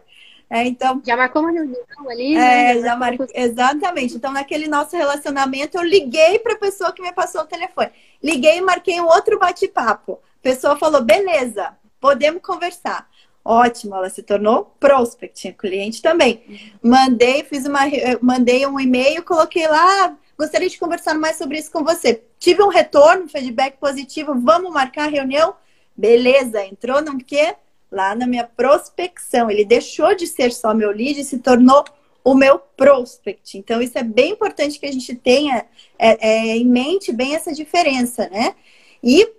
É, 0.49 0.63
então, 0.63 1.01
já 1.05 1.17
marcou 1.17 1.41
uma 1.41 1.51
reunião 1.51 1.83
ali? 2.09 2.35
É, 2.35 2.75
né? 2.75 2.81
já 2.81 2.95
marcou. 2.95 3.27
Exatamente. 3.33 4.15
Então, 4.15 4.31
naquele 4.31 4.67
nosso 4.67 4.95
relacionamento, 4.95 5.77
eu 5.77 5.83
liguei 5.83 6.39
para 6.39 6.53
a 6.53 6.57
pessoa 6.57 6.93
que 6.93 7.01
me 7.01 7.11
passou 7.11 7.41
o 7.41 7.45
telefone. 7.45 7.89
Liguei 8.23 8.57
e 8.57 8.61
marquei 8.61 8.99
um 9.01 9.07
outro 9.07 9.37
bate-papo. 9.37 10.13
A 10.13 10.41
pessoa 10.41 10.77
falou: 10.77 11.03
beleza, 11.03 11.75
podemos 11.99 12.41
conversar. 12.41 13.09
Ótimo, 13.43 13.95
ela 13.95 14.09
se 14.09 14.21
tornou 14.21 14.75
prospect, 14.77 15.53
cliente 15.53 16.01
também. 16.01 16.43
Mandei, 16.83 17.43
fiz 17.43 17.65
uma, 17.65 17.79
mandei 18.21 18.67
um 18.67 18.77
e-mail, 18.77 19.23
coloquei 19.23 19.65
lá, 19.67 20.17
gostaria 20.37 20.67
de 20.67 20.77
conversar 20.77 21.13
mais 21.13 21.37
sobre 21.37 21.57
isso 21.57 21.71
com 21.71 21.81
você. 21.81 22.21
Tive 22.37 22.61
um 22.61 22.67
retorno, 22.67 23.29
feedback 23.29 23.77
positivo, 23.77 24.35
vamos 24.37 24.73
marcar 24.73 25.05
a 25.05 25.09
reunião? 25.09 25.55
Beleza, 25.95 26.63
entrou 26.65 27.01
no 27.01 27.17
quê? 27.17 27.55
Lá 27.89 28.13
na 28.13 28.27
minha 28.27 28.43
prospecção. 28.43 29.49
Ele 29.49 29.63
deixou 29.63 30.13
de 30.13 30.27
ser 30.27 30.51
só 30.51 30.73
meu 30.73 30.91
lead 30.91 31.21
e 31.21 31.23
se 31.23 31.39
tornou 31.39 31.85
o 32.27 32.35
meu 32.35 32.59
prospect. 32.59 33.57
Então, 33.57 33.81
isso 33.81 33.97
é 33.97 34.03
bem 34.03 34.33
importante 34.33 34.77
que 34.77 34.85
a 34.85 34.91
gente 34.91 35.15
tenha 35.15 35.65
é, 35.97 36.27
é, 36.27 36.57
em 36.57 36.65
mente 36.65 37.13
bem 37.13 37.33
essa 37.33 37.53
diferença, 37.53 38.27
né? 38.29 38.53
E 39.01 39.31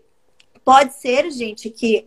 Pode 0.68 0.92
ser, 0.96 1.30
gente, 1.30 1.70
que 1.70 2.06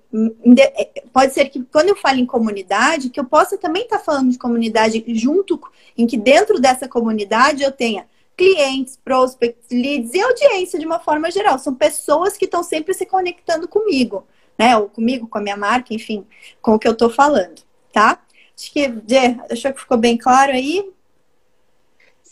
é, 0.56 1.02
pode 1.12 1.34
ser 1.34 1.46
que 1.46 1.64
quando 1.64 1.90
eu 1.90 1.96
falo 1.96 2.20
em 2.20 2.28
comunidade, 2.28 3.10
que 3.10 3.20
eu 3.20 3.26
possa 3.26 3.58
também 3.58 3.82
estar 3.82 3.98
tá 3.98 4.04
falando 4.04 4.30
de 4.30 4.38
comunidade 4.38 5.04
junto, 5.16 5.60
em 5.98 6.06
que 6.06 6.16
dentro 6.16 6.62
dessa 6.62 6.88
comunidade 6.88 7.64
eu 7.64 7.72
tenha 7.72 8.06
clientes, 8.38 9.00
prospects, 9.04 9.66
leads 9.72 10.14
e 10.14 10.22
audiência 10.22 10.78
de 10.78 10.86
uma 10.86 11.00
forma 11.00 11.32
geral. 11.32 11.58
São 11.58 11.74
pessoas 11.74 12.38
que 12.38 12.46
estão 12.46 12.62
sempre 12.62 12.94
se 12.94 13.04
conectando 13.04 13.68
comigo, 13.68 14.28
né? 14.60 14.78
Ou 14.78 14.88
comigo, 14.88 15.28
com 15.28 15.40
a 15.40 15.42
minha 15.42 15.58
marca, 15.58 15.92
enfim, 15.92 16.24
com 16.62 16.76
o 16.76 16.78
que 16.78 16.88
eu 16.88 16.92
estou 16.92 17.10
falando, 17.10 17.64
tá? 17.92 18.22
Acho 18.56 18.72
que, 18.72 18.82
Jê, 19.08 19.38
achou 19.50 19.74
que 19.74 19.80
ficou 19.80 19.98
bem 19.98 20.20
claro 20.20 20.52
aí? 20.52 20.88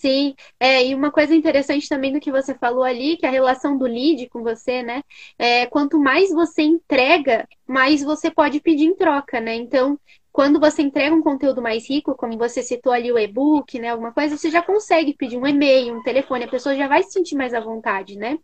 Sim, 0.01 0.33
é, 0.57 0.85
e 0.85 0.95
uma 0.95 1.11
coisa 1.11 1.35
interessante 1.35 1.89
também 1.89 2.13
do 2.13 2.21
que 2.21 2.31
você 2.31 2.55
falou 2.55 2.83
ali, 2.83 3.17
que 3.17 3.25
a 3.25 3.29
relação 3.29 3.77
do 3.77 3.83
lead 3.85 4.29
com 4.29 4.41
você, 4.41 4.81
né? 4.81 5.03
É, 5.37 5.65
quanto 5.65 5.99
mais 5.99 6.29
você 6.31 6.61
entrega, 6.61 7.45
mais 7.67 8.01
você 8.01 8.31
pode 8.31 8.61
pedir 8.61 8.85
em 8.85 8.95
troca, 8.95 9.41
né? 9.41 9.55
Então, 9.55 9.99
quando 10.31 10.57
você 10.57 10.81
entrega 10.81 11.13
um 11.13 11.21
conteúdo 11.21 11.61
mais 11.61 11.89
rico, 11.89 12.15
como 12.15 12.37
você 12.37 12.63
citou 12.63 12.93
ali 12.93 13.11
o 13.11 13.19
e-book, 13.19 13.77
né? 13.77 13.89
Alguma 13.89 14.13
coisa, 14.13 14.37
você 14.37 14.49
já 14.49 14.61
consegue 14.61 15.13
pedir 15.15 15.37
um 15.37 15.45
e-mail, 15.45 15.93
um 15.97 16.01
telefone, 16.03 16.45
a 16.45 16.47
pessoa 16.49 16.75
já 16.75 16.87
vai 16.87 17.03
se 17.03 17.11
sentir 17.11 17.35
mais 17.35 17.53
à 17.53 17.59
vontade, 17.59 18.15
né? 18.17 18.39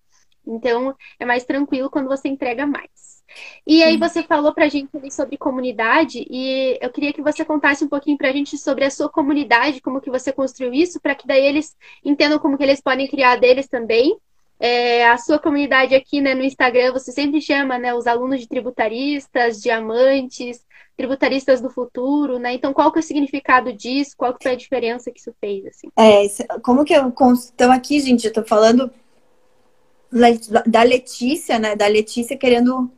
Então, 0.46 0.94
é 1.18 1.26
mais 1.26 1.46
tranquilo 1.46 1.90
quando 1.90 2.08
você 2.10 2.28
entrega 2.28 2.68
mais. 2.68 3.15
E 3.66 3.84
aí 3.84 3.98
você 3.98 4.24
falou 4.24 4.54
pra 4.54 4.68
gente 4.68 4.90
sobre 5.12 5.38
comunidade 5.38 6.26
e 6.30 6.78
eu 6.82 6.90
queria 6.90 7.14
que 7.14 7.22
você 7.22 7.44
contasse 7.44 7.84
um 7.84 7.90
pouquinho 7.90 8.18
pra 8.18 8.32
gente 8.32 8.58
sobre 8.58 8.86
a 8.86 8.92
sua 8.92 9.10
comunidade, 9.10 9.82
como 9.82 10.02
que 10.02 10.10
você 10.10 10.32
construiu 10.32 10.74
isso, 10.74 11.00
para 11.00 11.16
que 11.16 11.28
daí 11.28 11.46
eles 11.46 11.76
entendam 12.04 12.40
como 12.40 12.58
que 12.58 12.64
eles 12.64 12.82
podem 12.82 13.08
criar 13.08 13.38
deles 13.38 13.68
também. 13.68 14.18
É, 14.58 15.06
a 15.08 15.18
sua 15.18 15.38
comunidade 15.38 15.94
aqui 15.94 16.22
né, 16.22 16.34
no 16.34 16.44
Instagram, 16.44 16.94
você 16.94 17.12
sempre 17.12 17.42
chama 17.42 17.78
né, 17.78 17.94
os 17.94 18.08
alunos 18.08 18.40
de 18.40 18.48
tributaristas, 18.48 19.62
diamantes, 19.62 20.64
tributaristas 20.96 21.60
do 21.60 21.70
futuro, 21.70 22.40
né? 22.40 22.54
Então, 22.54 22.74
qual 22.74 22.92
que 22.92 23.00
é 23.00 23.02
o 23.02 23.04
significado 23.04 23.74
disso? 23.74 24.16
Qual 24.16 24.34
que 24.34 24.44
foi 24.44 24.54
a 24.54 24.58
diferença 24.58 25.12
que 25.12 25.20
isso 25.20 25.34
fez? 25.42 25.66
Assim? 25.66 25.90
É, 25.98 26.60
como 26.60 26.86
que 26.86 26.94
eu... 26.94 27.14
Então, 27.54 27.72
aqui, 27.72 28.00
gente, 28.00 28.26
eu 28.26 28.34
tô 28.34 28.44
falando 28.44 28.90
da 30.66 30.84
Letícia, 30.84 31.60
né? 31.60 31.76
Da 31.76 31.88
Letícia 31.88 32.38
querendo 32.38 32.90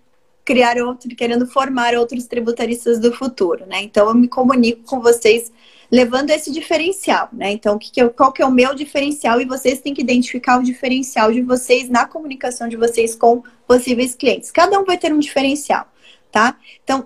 criar 0.48 0.78
outro, 0.78 1.14
querendo 1.14 1.46
formar 1.46 1.94
outros 1.94 2.26
tributaristas 2.26 3.00
do 3.00 3.12
futuro, 3.12 3.66
né? 3.66 3.82
Então, 3.82 4.08
eu 4.08 4.16
me 4.16 4.30
comunico 4.30 4.82
com 4.84 5.02
vocês 5.02 5.52
levando 5.92 6.30
esse 6.30 6.50
diferencial, 6.54 7.28
né? 7.34 7.52
Então, 7.52 7.78
que 7.78 7.92
que 7.92 8.02
eu, 8.02 8.10
qual 8.10 8.32
que 8.32 8.42
é 8.42 8.46
o 8.46 8.52
meu 8.52 8.74
diferencial? 8.74 9.42
E 9.42 9.46
vocês 9.46 9.82
têm 9.82 9.94
que 9.94 10.02
identificar 10.02 10.58
o 10.58 10.64
diferencial 10.64 11.34
de 11.34 11.42
vocês 11.42 11.90
na 11.90 12.06
comunicação 12.06 12.70
de 12.70 12.78
vocês 12.78 13.14
com 13.14 13.44
possíveis 13.68 14.16
clientes. 14.16 14.50
Cada 14.50 14.80
um 14.80 14.86
vai 14.86 14.98
ter 14.98 15.14
um 15.14 15.20
diferencial, 15.20 15.86
tá? 16.32 16.58
Então, 16.82 17.06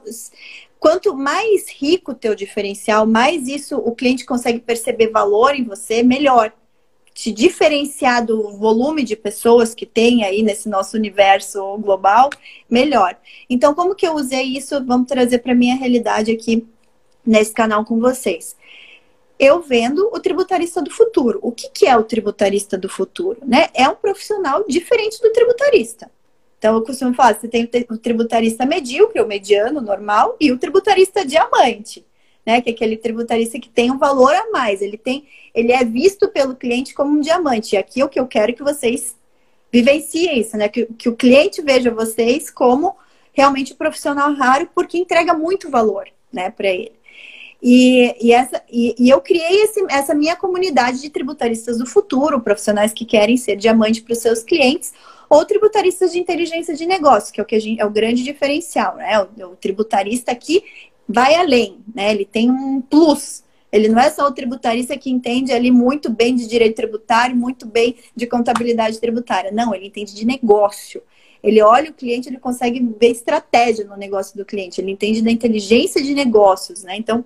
quanto 0.80 1.16
mais 1.16 1.68
rico 1.68 2.12
o 2.12 2.16
teu 2.16 2.36
diferencial, 2.36 3.08
mais 3.08 3.48
isso 3.48 3.76
o 3.76 3.96
cliente 3.96 4.24
consegue 4.24 4.60
perceber 4.60 5.08
valor 5.08 5.56
em 5.56 5.64
você, 5.64 6.04
melhor. 6.04 6.54
Te 7.22 7.32
diferenciar 7.32 8.26
do 8.26 8.58
volume 8.58 9.04
de 9.04 9.16
pessoas 9.16 9.76
que 9.76 9.86
tem 9.86 10.24
aí 10.24 10.42
nesse 10.42 10.68
nosso 10.68 10.98
universo 10.98 11.78
global, 11.78 12.32
melhor. 12.68 13.16
Então, 13.48 13.76
como 13.76 13.94
que 13.94 14.08
eu 14.08 14.16
usei 14.16 14.58
isso? 14.58 14.84
Vamos 14.84 15.06
trazer 15.06 15.38
para 15.38 15.54
minha 15.54 15.76
realidade 15.76 16.32
aqui 16.32 16.68
nesse 17.24 17.54
canal 17.54 17.86
com 17.86 18.00
vocês 18.00 18.56
eu 19.38 19.60
vendo 19.60 20.08
o 20.14 20.20
tributarista 20.20 20.84
do 20.84 20.92
futuro. 20.92 21.40
O 21.42 21.52
que, 21.52 21.68
que 21.70 21.88
é 21.88 21.98
o 21.98 22.04
tributarista 22.04 22.78
do 22.78 22.88
futuro? 22.88 23.40
Né? 23.44 23.70
É 23.74 23.90
um 23.90 23.96
profissional 23.96 24.64
diferente 24.68 25.20
do 25.20 25.32
tributarista. 25.32 26.12
Então, 26.60 26.76
eu 26.76 26.84
costumo 26.84 27.16
falar, 27.16 27.34
você 27.34 27.48
tem 27.48 27.68
o 27.90 27.98
tributarista 27.98 28.68
medíocre, 28.68 29.20
o 29.20 29.28
mediano, 29.28 29.82
normal, 29.82 30.38
e 30.40 30.52
o 30.52 30.60
tributarista 30.60 31.26
diamante, 31.26 32.06
né? 32.46 32.62
Que 32.62 32.70
é 32.70 32.74
aquele 32.74 32.98
tributarista 32.98 33.60
que 33.60 33.70
tem 33.70 33.92
um 33.92 33.98
valor 33.98 34.34
a 34.34 34.50
mais. 34.52 34.82
Ele 34.82 34.98
tem, 34.98 35.28
ele 35.54 35.72
é 35.72 35.84
visto 35.84 36.28
pelo 36.28 36.56
cliente 36.56 36.94
como 36.94 37.18
um 37.18 37.22
diamante. 37.22 37.76
E 37.76 37.78
aqui 37.78 38.04
o 38.04 38.10
que 38.10 38.20
eu 38.20 38.28
quero 38.28 38.52
é 38.52 38.56
que 38.56 38.64
vocês 38.64 39.16
vivenciem 39.72 40.40
isso, 40.40 40.58
né? 40.58 40.68
Que, 40.68 40.86
que 40.86 41.10
o 41.10 41.16
cliente 41.16 41.62
veja 41.62 41.92
vocês 41.92 42.50
como 42.50 42.96
realmente 43.34 43.74
um 43.74 43.78
profissional 43.78 44.34
raro, 44.34 44.70
porque 44.74 44.98
entrega 44.98 45.34
muito 45.34 45.70
valor, 45.70 46.08
né, 46.32 46.50
para 46.50 46.68
ele. 46.68 46.92
E, 47.62 48.16
e, 48.20 48.34
essa, 48.34 48.62
e, 48.70 48.96
e 48.98 49.10
eu 49.10 49.22
criei 49.22 49.62
esse, 49.62 49.86
essa 49.90 50.16
minha 50.16 50.36
comunidade 50.36 51.00
de 51.00 51.10
tributaristas 51.10 51.78
do 51.78 51.86
futuro, 51.86 52.42
profissionais 52.42 52.92
que 52.92 53.06
querem 53.06 53.38
ser 53.38 53.56
diamante 53.56 54.02
para 54.02 54.14
os 54.14 54.20
seus 54.20 54.42
clientes, 54.42 54.92
ou 55.30 55.46
tributaristas 55.46 56.12
de 56.12 56.20
inteligência 56.20 56.76
de 56.76 56.86
negócio, 56.86 57.32
que 57.32 57.40
é 57.40 57.44
o, 57.44 57.46
que 57.46 57.60
gente, 57.60 57.80
é 57.80 57.86
o 57.86 57.90
grande 57.90 58.24
diferencial, 58.24 58.98
né? 58.98 59.22
O, 59.22 59.52
o 59.52 59.56
tributarista 59.56 60.32
aqui 60.32 60.64
vai 61.08 61.36
além, 61.36 61.80
né? 61.94 62.12
Ele 62.12 62.26
tem 62.26 62.50
um 62.50 62.82
plus. 62.82 63.44
Ele 63.72 63.88
não 63.88 64.00
é 64.00 64.10
só 64.10 64.28
o 64.28 64.32
tributarista 64.32 64.98
que 64.98 65.10
entende 65.10 65.54
ali 65.54 65.72
muito 65.72 66.10
bem 66.10 66.36
de 66.36 66.48
direito 66.48 66.76
tributário, 66.76 67.36
muito 67.36 67.66
bem 67.66 67.96
de 68.16 68.28
contabilidade 68.28 69.00
tributária. 69.00 69.52
Não, 69.52 69.74
ele 69.74 69.88
entende 69.88 70.14
de 70.14 70.26
negócio. 70.26 71.02
Ele 71.42 71.62
olha 71.62 71.90
o 71.90 71.94
cliente, 71.94 72.30
ele 72.30 72.38
consegue 72.38 72.80
ver 73.00 73.08
estratégia 73.08 73.86
no 73.86 73.98
negócio 73.98 74.38
do 74.38 74.46
cliente, 74.46 74.80
ele 74.80 74.92
entende 74.92 75.22
da 75.22 75.32
inteligência 75.32 76.02
de 76.04 76.14
negócios, 76.14 76.84
né? 76.84 76.96
Então, 76.98 77.26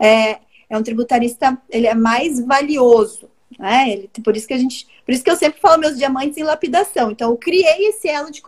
é, 0.00 0.40
é 0.68 0.76
um 0.76 0.82
tributarista, 0.82 1.56
ele 1.70 1.86
é 1.86 1.94
mais 1.94 2.44
valioso. 2.44 3.28
Né? 3.58 3.92
Ele, 3.92 4.10
por 4.24 4.36
isso 4.36 4.48
que 4.48 4.54
a 4.54 4.58
gente, 4.58 4.86
por 5.04 5.12
isso 5.12 5.24
que 5.24 5.30
eu 5.30 5.36
sempre 5.36 5.60
falo 5.60 5.80
meus 5.80 5.96
diamantes 5.96 6.38
em 6.38 6.44
lapidação. 6.44 7.10
Então, 7.10 7.30
eu 7.30 7.36
criei 7.36 7.88
esse 7.88 8.08
elo 8.08 8.30
de, 8.30 8.42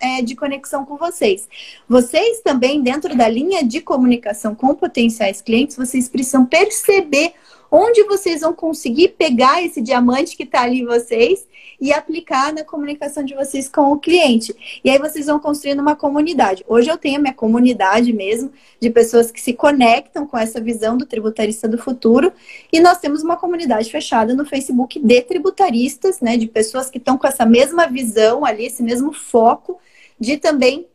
é, 0.00 0.22
de 0.22 0.36
conexão 0.36 0.84
com 0.84 0.96
vocês. 0.96 1.48
Vocês 1.88 2.40
também, 2.40 2.82
dentro 2.82 3.16
da 3.16 3.28
linha 3.28 3.64
de 3.64 3.80
comunicação 3.80 4.54
com 4.54 4.74
potenciais 4.74 5.42
clientes, 5.42 5.76
vocês 5.76 6.08
precisam 6.08 6.46
perceber 6.46 7.34
onde 7.70 8.02
vocês 8.04 8.40
vão 8.40 8.52
conseguir 8.52 9.08
pegar 9.08 9.62
esse 9.62 9.80
diamante 9.80 10.36
que 10.36 10.42
está 10.42 10.62
ali 10.62 10.80
em 10.80 10.86
vocês 10.86 11.46
e 11.80 11.92
aplicar 11.92 12.52
na 12.52 12.64
comunicação 12.64 13.22
de 13.22 13.34
vocês 13.34 13.68
com 13.68 13.92
o 13.92 13.98
cliente. 13.98 14.54
E 14.82 14.90
aí 14.90 14.98
vocês 14.98 15.26
vão 15.26 15.38
construindo 15.38 15.80
uma 15.80 15.94
comunidade. 15.94 16.64
Hoje 16.66 16.90
eu 16.90 16.96
tenho 16.96 17.18
a 17.18 17.20
minha 17.20 17.34
comunidade 17.34 18.12
mesmo 18.12 18.50
de 18.80 18.90
pessoas 18.90 19.30
que 19.30 19.40
se 19.40 19.52
conectam 19.52 20.26
com 20.26 20.38
essa 20.38 20.60
visão 20.60 20.96
do 20.96 21.06
tributarista 21.06 21.68
do 21.68 21.78
futuro 21.78 22.32
e 22.72 22.80
nós 22.80 22.98
temos 22.98 23.22
uma 23.22 23.36
comunidade 23.36 23.90
fechada 23.90 24.34
no 24.34 24.44
Facebook 24.44 24.98
de 24.98 25.22
tributaristas, 25.22 26.20
né, 26.20 26.36
de 26.36 26.46
pessoas 26.46 26.88
que 26.88 26.98
estão 26.98 27.18
com 27.18 27.26
essa 27.26 27.44
mesma 27.44 27.86
visão 27.86 28.44
ali, 28.44 28.66
esse 28.66 28.82
mesmo 28.82 29.12
foco 29.12 29.78
de 30.18 30.36
também 30.38 30.86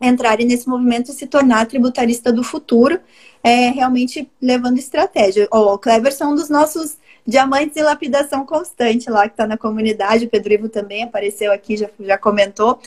entrarem 0.00 0.46
nesse 0.46 0.68
movimento 0.68 1.10
e 1.10 1.14
se 1.14 1.26
tornar 1.26 1.66
tributarista 1.66 2.32
do 2.32 2.44
futuro, 2.44 3.00
é, 3.42 3.70
realmente 3.70 4.30
levando 4.40 4.78
estratégia. 4.78 5.48
Oh, 5.50 5.74
o 5.74 5.78
Clever 5.78 6.12
são 6.12 6.32
um 6.32 6.34
dos 6.34 6.48
nossos 6.48 6.96
diamantes 7.26 7.76
em 7.76 7.82
lapidação 7.82 8.44
constante 8.46 9.10
lá 9.10 9.28
que 9.28 9.34
está 9.34 9.46
na 9.46 9.56
comunidade. 9.56 10.24
O 10.24 10.28
Pedro 10.30 10.54
Ivo 10.54 10.68
também 10.68 11.02
apareceu 11.02 11.52
aqui, 11.52 11.76
já, 11.76 11.90
já 12.00 12.18
comentou. 12.18 12.78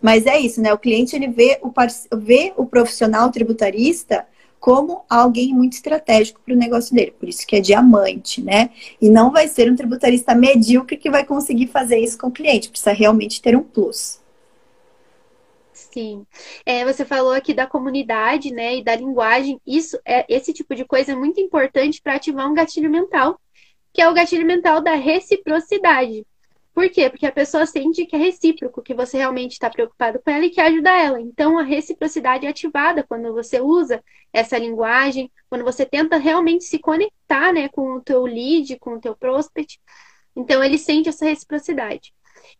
Mas 0.00 0.26
é 0.26 0.38
isso, 0.38 0.60
né? 0.60 0.72
O 0.72 0.78
cliente 0.78 1.16
ele 1.16 1.28
vê 1.28 1.58
o, 1.62 1.72
vê 2.16 2.52
o 2.56 2.64
profissional 2.64 3.30
tributarista 3.30 4.26
como 4.60 5.04
alguém 5.08 5.54
muito 5.54 5.74
estratégico 5.74 6.40
para 6.44 6.54
o 6.54 6.56
negócio 6.56 6.94
dele. 6.94 7.12
Por 7.18 7.28
isso 7.28 7.46
que 7.46 7.56
é 7.56 7.60
diamante, 7.60 8.42
né? 8.42 8.70
E 9.00 9.08
não 9.08 9.30
vai 9.30 9.48
ser 9.48 9.70
um 9.70 9.76
tributarista 9.76 10.34
medíocre 10.34 10.96
que 10.96 11.10
vai 11.10 11.24
conseguir 11.24 11.68
fazer 11.68 11.98
isso 11.98 12.18
com 12.18 12.28
o 12.28 12.32
cliente. 12.32 12.68
Precisa 12.68 12.92
realmente 12.92 13.40
ter 13.40 13.56
um 13.56 13.62
plus. 13.62 14.20
Sim. 15.92 16.26
É, 16.66 16.84
você 16.84 17.04
falou 17.04 17.32
aqui 17.32 17.54
da 17.54 17.66
comunidade, 17.66 18.52
né, 18.52 18.76
e 18.76 18.84
da 18.84 18.94
linguagem. 18.94 19.60
Isso 19.66 19.98
é 20.04 20.24
esse 20.28 20.52
tipo 20.52 20.74
de 20.74 20.84
coisa 20.84 21.12
é 21.12 21.16
muito 21.16 21.40
importante 21.40 22.00
para 22.02 22.14
ativar 22.14 22.48
um 22.50 22.54
gatilho 22.54 22.90
mental, 22.90 23.40
que 23.92 24.02
é 24.02 24.08
o 24.08 24.14
gatilho 24.14 24.46
mental 24.46 24.80
da 24.80 24.94
reciprocidade. 24.94 26.26
Por 26.74 26.88
quê? 26.90 27.10
Porque 27.10 27.26
a 27.26 27.32
pessoa 27.32 27.66
sente 27.66 28.06
que 28.06 28.14
é 28.14 28.18
recíproco, 28.18 28.82
que 28.82 28.94
você 28.94 29.16
realmente 29.16 29.52
está 29.52 29.68
preocupado 29.68 30.20
com 30.20 30.30
ela 30.30 30.44
e 30.44 30.50
quer 30.50 30.66
ajudar 30.66 30.96
ela. 30.96 31.20
Então, 31.20 31.58
a 31.58 31.64
reciprocidade 31.64 32.46
é 32.46 32.50
ativada 32.50 33.02
quando 33.02 33.32
você 33.32 33.60
usa 33.60 34.00
essa 34.32 34.56
linguagem, 34.56 35.28
quando 35.50 35.64
você 35.64 35.84
tenta 35.84 36.18
realmente 36.18 36.62
se 36.62 36.78
conectar 36.78 37.52
né, 37.52 37.68
com 37.68 37.94
o 37.94 38.00
teu 38.00 38.22
lead, 38.22 38.78
com 38.78 38.92
o 38.92 39.00
teu 39.00 39.16
prospect. 39.16 39.80
Então, 40.36 40.62
ele 40.62 40.78
sente 40.78 41.08
essa 41.08 41.24
reciprocidade. 41.24 42.12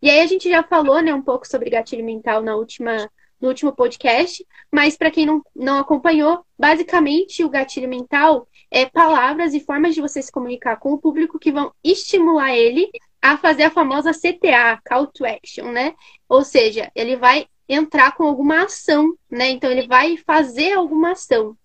E 0.02 0.10
aí, 0.10 0.18
a 0.18 0.26
gente 0.26 0.50
já 0.50 0.64
falou 0.64 1.00
né, 1.00 1.14
um 1.14 1.22
pouco 1.22 1.46
sobre 1.46 1.70
gatilho 1.70 2.04
mental 2.04 2.42
na 2.42 2.56
última 2.56 3.08
no 3.40 3.48
último 3.48 3.72
podcast, 3.72 4.44
mas 4.72 4.96
para 4.96 5.10
quem 5.10 5.26
não, 5.26 5.42
não 5.54 5.78
acompanhou, 5.78 6.44
basicamente 6.58 7.44
o 7.44 7.48
gatilho 7.48 7.88
mental 7.88 8.48
é 8.70 8.86
palavras 8.86 9.54
e 9.54 9.60
formas 9.60 9.94
de 9.94 10.00
você 10.00 10.20
se 10.20 10.32
comunicar 10.32 10.76
com 10.76 10.92
o 10.92 10.98
público 10.98 11.38
que 11.38 11.52
vão 11.52 11.72
estimular 11.82 12.54
ele 12.54 12.90
a 13.20 13.36
fazer 13.36 13.64
a 13.64 13.70
famosa 13.70 14.12
CTA, 14.12 14.80
Call 14.84 15.06
to 15.06 15.24
Action, 15.24 15.70
né? 15.72 15.94
Ou 16.28 16.44
seja, 16.44 16.90
ele 16.94 17.16
vai 17.16 17.46
entrar 17.68 18.12
com 18.12 18.24
alguma 18.24 18.64
ação, 18.64 19.14
né? 19.30 19.50
Então 19.50 19.70
ele 19.70 19.86
vai 19.86 20.16
fazer 20.16 20.72
alguma 20.72 21.12
ação. 21.12 21.56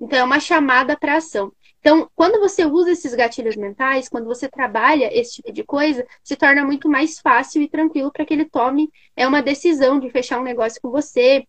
Então 0.00 0.18
é 0.18 0.24
uma 0.24 0.40
chamada 0.40 0.96
para 0.96 1.16
ação. 1.16 1.52
Então, 1.82 2.08
quando 2.14 2.38
você 2.38 2.64
usa 2.64 2.92
esses 2.92 3.12
gatilhos 3.12 3.56
mentais, 3.56 4.08
quando 4.08 4.26
você 4.26 4.48
trabalha 4.48 5.10
esse 5.12 5.34
tipo 5.34 5.52
de 5.52 5.64
coisa, 5.64 6.06
se 6.22 6.36
torna 6.36 6.64
muito 6.64 6.88
mais 6.88 7.18
fácil 7.18 7.60
e 7.60 7.68
tranquilo 7.68 8.12
para 8.12 8.24
que 8.24 8.32
ele 8.32 8.44
tome 8.44 8.88
é 9.16 9.26
uma 9.26 9.42
decisão 9.42 9.98
de 9.98 10.08
fechar 10.08 10.38
um 10.38 10.44
negócio 10.44 10.80
com 10.80 10.92
você. 10.92 11.44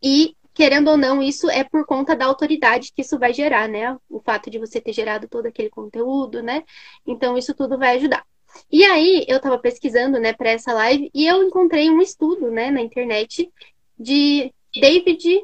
E, 0.00 0.36
querendo 0.54 0.92
ou 0.92 0.96
não, 0.96 1.20
isso 1.20 1.50
é 1.50 1.64
por 1.64 1.84
conta 1.84 2.14
da 2.14 2.26
autoridade 2.26 2.92
que 2.94 3.02
isso 3.02 3.18
vai 3.18 3.34
gerar, 3.34 3.68
né? 3.68 3.98
O 4.08 4.20
fato 4.20 4.48
de 4.48 4.60
você 4.60 4.80
ter 4.80 4.92
gerado 4.92 5.26
todo 5.26 5.46
aquele 5.46 5.70
conteúdo, 5.70 6.40
né? 6.40 6.62
Então, 7.04 7.36
isso 7.36 7.52
tudo 7.52 7.76
vai 7.76 7.96
ajudar. 7.96 8.24
E 8.70 8.84
aí, 8.84 9.24
eu 9.26 9.38
estava 9.38 9.58
pesquisando, 9.58 10.20
né, 10.20 10.32
para 10.32 10.50
essa 10.50 10.72
live 10.72 11.10
e 11.12 11.26
eu 11.26 11.42
encontrei 11.42 11.90
um 11.90 12.00
estudo, 12.00 12.48
né, 12.48 12.70
na 12.70 12.80
internet 12.80 13.50
de 13.98 14.54
David 14.72 15.42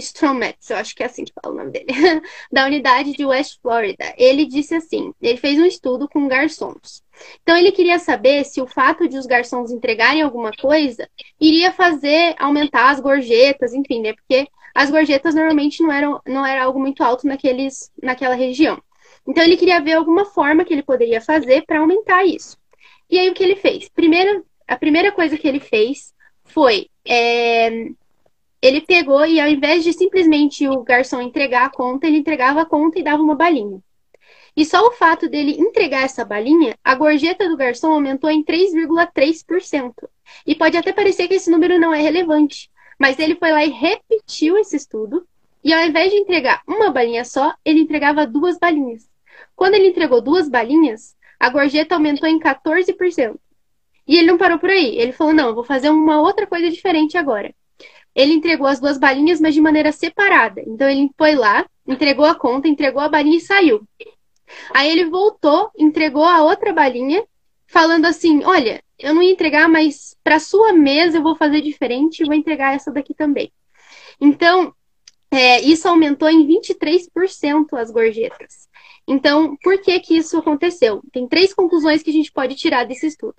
Strometz, 0.00 0.70
eu 0.70 0.76
acho 0.76 0.94
que 0.94 1.02
é 1.02 1.06
assim 1.06 1.24
que 1.24 1.32
fala 1.32 1.54
o 1.54 1.58
nome 1.58 1.70
dele, 1.70 1.86
da 2.50 2.66
unidade 2.66 3.12
de 3.12 3.24
West 3.24 3.58
Florida. 3.62 4.12
Ele 4.16 4.44
disse 4.44 4.74
assim: 4.74 5.12
ele 5.20 5.36
fez 5.38 5.58
um 5.58 5.64
estudo 5.64 6.08
com 6.08 6.28
garçons. 6.28 7.02
Então 7.42 7.56
ele 7.56 7.72
queria 7.72 7.98
saber 7.98 8.44
se 8.44 8.60
o 8.60 8.66
fato 8.66 9.08
de 9.08 9.18
os 9.18 9.26
garçons 9.26 9.70
entregarem 9.70 10.22
alguma 10.22 10.52
coisa 10.52 11.08
iria 11.38 11.70
fazer 11.70 12.34
aumentar 12.38 12.90
as 12.90 13.00
gorjetas, 13.00 13.74
enfim, 13.74 14.00
né? 14.00 14.14
Porque 14.14 14.48
as 14.74 14.90
gorjetas 14.90 15.34
normalmente 15.34 15.82
não 15.82 15.92
eram 15.92 16.20
não 16.26 16.46
era 16.46 16.64
algo 16.64 16.80
muito 16.80 17.02
alto 17.02 17.26
naqueles 17.26 17.90
naquela 18.02 18.34
região. 18.34 18.80
Então 19.26 19.44
ele 19.44 19.56
queria 19.56 19.80
ver 19.80 19.92
alguma 19.92 20.24
forma 20.24 20.64
que 20.64 20.72
ele 20.72 20.82
poderia 20.82 21.20
fazer 21.20 21.64
para 21.66 21.80
aumentar 21.80 22.24
isso. 22.24 22.56
E 23.08 23.18
aí 23.18 23.28
o 23.28 23.34
que 23.34 23.42
ele 23.42 23.56
fez? 23.56 23.88
Primeiro, 23.88 24.44
a 24.66 24.76
primeira 24.76 25.12
coisa 25.12 25.36
que 25.36 25.46
ele 25.46 25.60
fez 25.60 26.14
foi 26.44 26.88
é, 27.04 27.88
ele 28.62 28.80
pegou 28.80 29.24
e 29.24 29.40
ao 29.40 29.48
invés 29.48 29.82
de 29.84 29.92
simplesmente 29.92 30.68
o 30.68 30.82
garçom 30.82 31.20
entregar 31.20 31.66
a 31.66 31.70
conta, 31.70 32.06
ele 32.06 32.18
entregava 32.18 32.62
a 32.62 32.66
conta 32.66 32.98
e 32.98 33.02
dava 33.02 33.22
uma 33.22 33.34
balinha. 33.34 33.80
E 34.56 34.64
só 34.64 34.86
o 34.86 34.92
fato 34.92 35.28
dele 35.28 35.56
entregar 35.58 36.04
essa 36.04 36.24
balinha, 36.24 36.76
a 36.84 36.94
gorjeta 36.94 37.48
do 37.48 37.56
garçom 37.56 37.92
aumentou 37.92 38.30
em 38.30 38.44
3,3%. 38.44 39.94
E 40.46 40.54
pode 40.54 40.76
até 40.76 40.92
parecer 40.92 41.28
que 41.28 41.34
esse 41.34 41.50
número 41.50 41.78
não 41.78 41.94
é 41.94 42.02
relevante, 42.02 42.70
mas 42.98 43.18
ele 43.18 43.36
foi 43.36 43.50
lá 43.52 43.64
e 43.64 43.70
repetiu 43.70 44.58
esse 44.58 44.76
estudo, 44.76 45.26
e 45.62 45.72
ao 45.72 45.84
invés 45.84 46.10
de 46.10 46.18
entregar 46.18 46.62
uma 46.66 46.90
balinha 46.90 47.24
só, 47.24 47.54
ele 47.64 47.80
entregava 47.80 48.26
duas 48.26 48.58
balinhas. 48.58 49.08
Quando 49.54 49.74
ele 49.74 49.88
entregou 49.88 50.20
duas 50.20 50.48
balinhas, 50.48 51.14
a 51.38 51.48
gorjeta 51.48 51.94
aumentou 51.94 52.28
em 52.28 52.38
14%. 52.38 53.38
E 54.06 54.16
ele 54.16 54.26
não 54.26 54.38
parou 54.38 54.58
por 54.58 54.70
aí. 54.70 54.98
Ele 54.98 55.12
falou: 55.12 55.32
não, 55.32 55.54
vou 55.54 55.64
fazer 55.64 55.90
uma 55.90 56.20
outra 56.20 56.46
coisa 56.46 56.70
diferente 56.70 57.16
agora. 57.16 57.54
Ele 58.14 58.32
entregou 58.32 58.66
as 58.66 58.80
duas 58.80 58.98
balinhas, 58.98 59.40
mas 59.40 59.54
de 59.54 59.60
maneira 59.60 59.92
separada. 59.92 60.62
Então 60.66 60.88
ele 60.88 61.10
foi 61.16 61.34
lá, 61.34 61.66
entregou 61.86 62.24
a 62.24 62.34
conta, 62.34 62.68
entregou 62.68 63.00
a 63.00 63.08
balinha 63.08 63.38
e 63.38 63.40
saiu. 63.40 63.82
Aí 64.74 64.90
ele 64.90 65.08
voltou, 65.08 65.70
entregou 65.78 66.24
a 66.24 66.42
outra 66.42 66.72
balinha, 66.72 67.24
falando 67.66 68.06
assim: 68.06 68.42
Olha, 68.44 68.82
eu 68.98 69.14
não 69.14 69.22
ia 69.22 69.32
entregar, 69.32 69.68
mas 69.68 70.16
para 70.22 70.38
sua 70.38 70.72
mesa 70.72 71.18
eu 71.18 71.22
vou 71.22 71.36
fazer 71.36 71.60
diferente 71.60 72.20
e 72.20 72.26
vou 72.26 72.34
entregar 72.34 72.74
essa 72.74 72.92
daqui 72.92 73.14
também. 73.14 73.52
Então, 74.20 74.74
é, 75.30 75.60
isso 75.60 75.88
aumentou 75.88 76.28
em 76.28 76.46
23% 76.46 77.78
as 77.78 77.90
gorjetas. 77.90 78.68
Então, 79.06 79.56
por 79.62 79.80
que 79.80 79.98
que 80.00 80.16
isso 80.16 80.36
aconteceu? 80.36 81.00
Tem 81.12 81.26
três 81.26 81.54
conclusões 81.54 82.02
que 82.02 82.10
a 82.10 82.12
gente 82.12 82.32
pode 82.32 82.54
tirar 82.56 82.84
desse 82.84 83.06
estudo. 83.06 83.36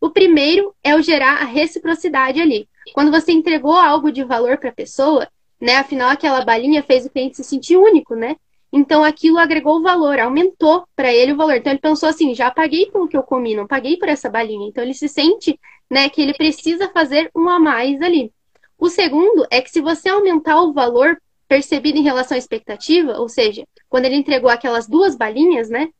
O 0.00 0.10
primeiro 0.10 0.74
é 0.82 0.94
o 0.94 1.02
gerar 1.02 1.42
a 1.42 1.44
reciprocidade 1.44 2.40
ali. 2.40 2.68
Quando 2.92 3.10
você 3.10 3.32
entregou 3.32 3.74
algo 3.74 4.10
de 4.10 4.24
valor 4.24 4.58
para 4.58 4.70
a 4.70 4.74
pessoa, 4.74 5.28
né? 5.60 5.76
Afinal, 5.76 6.10
aquela 6.10 6.44
balinha 6.44 6.82
fez 6.82 7.06
o 7.06 7.10
cliente 7.10 7.36
se 7.36 7.44
sentir 7.44 7.76
único, 7.76 8.14
né? 8.14 8.36
Então 8.72 9.04
aquilo 9.04 9.38
agregou 9.38 9.82
valor, 9.82 10.18
aumentou 10.18 10.84
para 10.96 11.12
ele 11.12 11.32
o 11.32 11.36
valor. 11.36 11.56
Então 11.56 11.72
ele 11.72 11.80
pensou 11.80 12.08
assim: 12.08 12.34
já 12.34 12.50
paguei 12.50 12.90
pelo 12.90 13.06
que 13.06 13.16
eu 13.16 13.22
comi, 13.22 13.54
não 13.54 13.66
paguei 13.66 13.98
por 13.98 14.08
essa 14.08 14.30
balinha. 14.30 14.66
Então 14.66 14.82
ele 14.82 14.94
se 14.94 15.08
sente, 15.08 15.60
né, 15.90 16.08
que 16.08 16.22
ele 16.22 16.32
precisa 16.32 16.88
fazer 16.88 17.30
um 17.36 17.48
a 17.48 17.60
mais 17.60 18.00
ali. 18.00 18.32
O 18.78 18.88
segundo 18.88 19.46
é 19.50 19.60
que 19.60 19.70
se 19.70 19.80
você 19.80 20.08
aumentar 20.08 20.60
o 20.62 20.72
valor 20.72 21.20
percebido 21.46 21.98
em 21.98 22.02
relação 22.02 22.34
à 22.34 22.38
expectativa, 22.38 23.18
ou 23.20 23.28
seja, 23.28 23.64
quando 23.88 24.06
ele 24.06 24.16
entregou 24.16 24.48
aquelas 24.48 24.88
duas 24.88 25.14
balinhas, 25.14 25.68
né, 25.68 25.90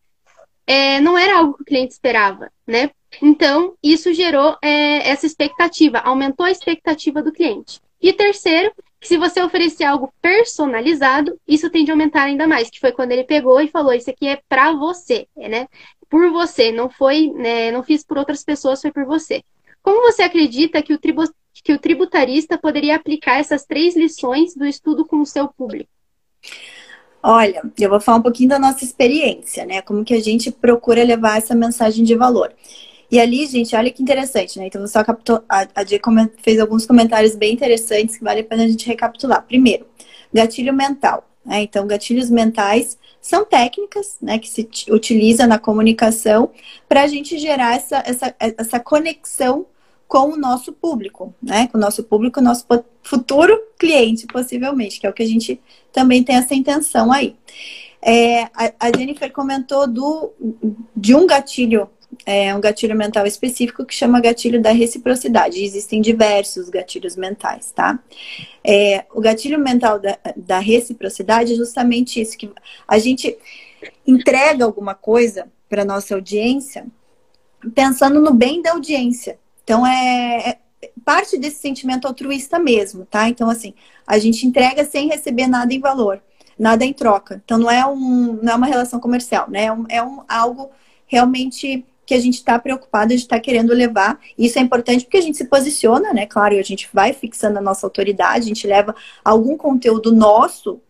é, 0.66 0.98
não 1.00 1.16
era 1.18 1.38
algo 1.38 1.54
que 1.54 1.62
o 1.62 1.66
cliente 1.66 1.92
esperava, 1.92 2.50
né? 2.66 2.90
Então 3.20 3.74
isso 3.82 4.12
gerou 4.12 4.56
é, 4.62 5.08
essa 5.10 5.26
expectativa, 5.26 5.98
aumentou 5.98 6.46
a 6.46 6.50
expectativa 6.50 7.22
do 7.22 7.32
cliente. 7.32 7.80
E 8.00 8.12
terceiro 8.12 8.72
que 9.00 9.08
se 9.08 9.16
você 9.16 9.42
oferecer 9.42 9.84
algo 9.84 10.12
personalizado, 10.20 11.38
isso 11.46 11.70
tende 11.70 11.90
a 11.90 11.94
aumentar 11.94 12.22
ainda 12.22 12.46
mais, 12.46 12.70
que 12.70 12.80
foi 12.80 12.92
quando 12.92 13.12
ele 13.12 13.24
pegou 13.24 13.60
e 13.60 13.68
falou, 13.68 13.92
isso 13.92 14.10
aqui 14.10 14.28
é 14.28 14.40
para 14.48 14.72
você, 14.72 15.26
né? 15.36 15.66
Por 16.08 16.30
você, 16.30 16.70
não 16.70 16.88
foi, 16.88 17.32
né, 17.32 17.70
não 17.72 17.82
fiz 17.82 18.04
por 18.04 18.18
outras 18.18 18.44
pessoas, 18.44 18.80
foi 18.80 18.92
por 18.92 19.04
você. 19.04 19.42
Como 19.82 20.02
você 20.02 20.22
acredita 20.22 20.82
que 20.82 20.94
o, 20.94 20.98
que 20.98 21.72
o 21.72 21.78
tributarista 21.78 22.56
poderia 22.56 22.94
aplicar 22.94 23.40
essas 23.40 23.64
três 23.64 23.96
lições 23.96 24.54
do 24.54 24.64
estudo 24.64 25.04
com 25.04 25.20
o 25.20 25.26
seu 25.26 25.48
público? 25.48 25.90
Olha, 27.22 27.62
eu 27.78 27.90
vou 27.90 28.00
falar 28.00 28.18
um 28.18 28.22
pouquinho 28.22 28.48
da 28.48 28.58
nossa 28.58 28.84
experiência, 28.84 29.64
né? 29.64 29.80
Como 29.80 30.04
que 30.04 30.14
a 30.14 30.20
gente 30.20 30.50
procura 30.50 31.04
levar 31.04 31.38
essa 31.38 31.54
mensagem 31.54 32.04
de 32.04 32.16
valor. 32.16 32.52
E 33.12 33.20
ali, 33.20 33.46
gente, 33.46 33.76
olha 33.76 33.90
que 33.90 34.02
interessante, 34.02 34.58
né? 34.58 34.68
Então, 34.68 34.86
só 34.86 35.04
captou, 35.04 35.44
a, 35.46 35.68
a 35.74 35.82
Dia 35.82 36.00
fez 36.42 36.58
alguns 36.58 36.86
comentários 36.86 37.36
bem 37.36 37.52
interessantes 37.52 38.16
que 38.16 38.24
vale 38.24 38.40
a 38.40 38.44
pena 38.44 38.64
a 38.64 38.66
gente 38.66 38.86
recapitular. 38.86 39.44
Primeiro, 39.46 39.86
gatilho 40.32 40.72
mental. 40.72 41.28
Né? 41.44 41.60
Então, 41.60 41.86
gatilhos 41.86 42.30
mentais 42.30 42.96
são 43.20 43.44
técnicas 43.44 44.16
né, 44.22 44.38
que 44.38 44.48
se 44.48 44.66
utiliza 44.90 45.46
na 45.46 45.58
comunicação 45.58 46.50
para 46.88 47.02
a 47.02 47.06
gente 47.06 47.36
gerar 47.36 47.76
essa, 47.76 48.02
essa, 48.06 48.34
essa 48.38 48.80
conexão 48.80 49.66
com 50.08 50.30
o 50.30 50.36
nosso 50.38 50.72
público, 50.72 51.34
né? 51.42 51.68
Com 51.68 51.76
o 51.76 51.80
nosso 51.80 52.02
público, 52.04 52.40
o 52.40 52.42
nosso 52.42 52.66
futuro 53.02 53.58
cliente, 53.78 54.26
possivelmente, 54.26 54.98
que 54.98 55.06
é 55.06 55.10
o 55.10 55.12
que 55.12 55.22
a 55.22 55.28
gente 55.28 55.60
também 55.92 56.22
tem 56.22 56.36
essa 56.36 56.54
intenção 56.54 57.12
aí. 57.12 57.36
É, 58.00 58.44
a, 58.44 58.72
a 58.80 58.96
Jennifer 58.96 59.30
comentou 59.30 59.86
do, 59.86 60.32
de 60.96 61.14
um 61.14 61.26
gatilho 61.26 61.88
é 62.26 62.54
um 62.54 62.60
gatilho 62.60 62.96
mental 62.96 63.26
específico 63.26 63.84
que 63.84 63.94
chama 63.94 64.20
gatilho 64.20 64.60
da 64.60 64.70
reciprocidade. 64.70 65.62
Existem 65.62 66.00
diversos 66.00 66.68
gatilhos 66.68 67.16
mentais, 67.16 67.72
tá? 67.72 67.98
É, 68.64 69.04
o 69.12 69.20
gatilho 69.20 69.58
mental 69.58 69.98
da, 69.98 70.18
da 70.36 70.58
reciprocidade 70.58 71.52
é 71.52 71.56
justamente 71.56 72.20
isso, 72.20 72.36
que 72.36 72.50
a 72.86 72.98
gente 72.98 73.36
entrega 74.06 74.64
alguma 74.64 74.94
coisa 74.94 75.46
para 75.68 75.84
nossa 75.84 76.14
audiência 76.14 76.86
pensando 77.74 78.20
no 78.20 78.32
bem 78.32 78.60
da 78.60 78.72
audiência. 78.72 79.38
Então, 79.62 79.86
é, 79.86 80.58
é 80.82 80.90
parte 81.04 81.38
desse 81.38 81.60
sentimento 81.60 82.06
altruísta 82.06 82.58
mesmo, 82.58 83.06
tá? 83.06 83.28
Então, 83.28 83.48
assim, 83.48 83.74
a 84.06 84.18
gente 84.18 84.46
entrega 84.46 84.84
sem 84.84 85.08
receber 85.08 85.46
nada 85.46 85.72
em 85.72 85.80
valor, 85.80 86.20
nada 86.58 86.84
em 86.84 86.92
troca. 86.92 87.40
Então, 87.44 87.58
não 87.58 87.70
é, 87.70 87.86
um, 87.86 88.38
não 88.42 88.52
é 88.52 88.56
uma 88.56 88.66
relação 88.66 88.98
comercial, 88.98 89.48
né? 89.48 89.64
É, 89.64 89.72
um, 89.72 89.84
é 89.88 90.02
um, 90.02 90.22
algo 90.28 90.70
realmente 91.06 91.84
que 92.04 92.14
a 92.14 92.20
gente 92.20 92.34
está 92.34 92.58
preocupado, 92.58 93.12
a 93.12 93.16
gente 93.16 93.24
está 93.24 93.38
querendo 93.38 93.72
levar. 93.72 94.18
Isso 94.36 94.58
é 94.58 94.62
importante 94.62 95.04
porque 95.04 95.18
a 95.18 95.22
gente 95.22 95.36
se 95.36 95.44
posiciona, 95.44 96.12
né? 96.12 96.26
Claro, 96.26 96.58
a 96.58 96.62
gente 96.62 96.88
vai 96.92 97.12
fixando 97.12 97.58
a 97.58 97.62
nossa 97.62 97.86
autoridade, 97.86 98.44
a 98.44 98.48
gente 98.48 98.66
leva 98.66 98.94
algum 99.24 99.56
conteúdo 99.56 100.12
nosso 100.12 100.80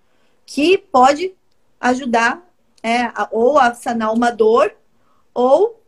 que 0.47 0.79
pode 0.79 1.33
ajudar 1.81 2.43
é, 2.83 3.13
ou 3.31 3.59
a 3.59 3.75
sanar 3.75 4.13
uma 4.13 4.31
dor 4.31 4.73
ou 5.35 5.81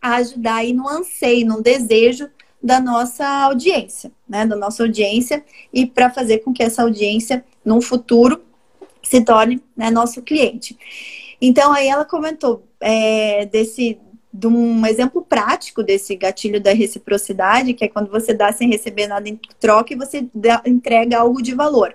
a 0.00 0.16
ajudar 0.16 0.56
aí 0.56 0.72
no 0.72 0.88
anseio, 0.88 1.46
no 1.46 1.62
desejo 1.62 2.28
da 2.62 2.80
nossa 2.80 3.26
audiência, 3.26 4.10
né? 4.28 4.46
Da 4.46 4.56
nossa 4.56 4.82
audiência 4.82 5.44
e 5.72 5.84
para 5.86 6.10
fazer 6.10 6.38
com 6.38 6.52
que 6.52 6.62
essa 6.62 6.82
audiência, 6.82 7.44
num 7.64 7.80
futuro, 7.80 8.42
se 9.02 9.20
torne 9.20 9.60
né, 9.76 9.90
nosso 9.90 10.22
cliente. 10.22 10.78
Então 11.40 11.72
aí 11.72 11.88
ela 11.88 12.04
comentou 12.04 12.64
é, 12.80 13.46
desse 13.46 13.98
de 14.32 14.46
um 14.46 14.86
exemplo 14.86 15.22
prático 15.22 15.82
desse 15.82 16.16
gatilho 16.16 16.60
da 16.60 16.72
reciprocidade, 16.72 17.74
que 17.74 17.84
é 17.84 17.88
quando 17.88 18.10
você 18.10 18.32
dá 18.32 18.52
sem 18.52 18.68
receber 18.68 19.06
nada 19.06 19.28
em 19.28 19.38
troca 19.60 19.92
e 19.92 19.96
você 19.96 20.26
dá, 20.34 20.62
entrega 20.64 21.18
algo 21.18 21.42
de 21.42 21.54
valor. 21.54 21.94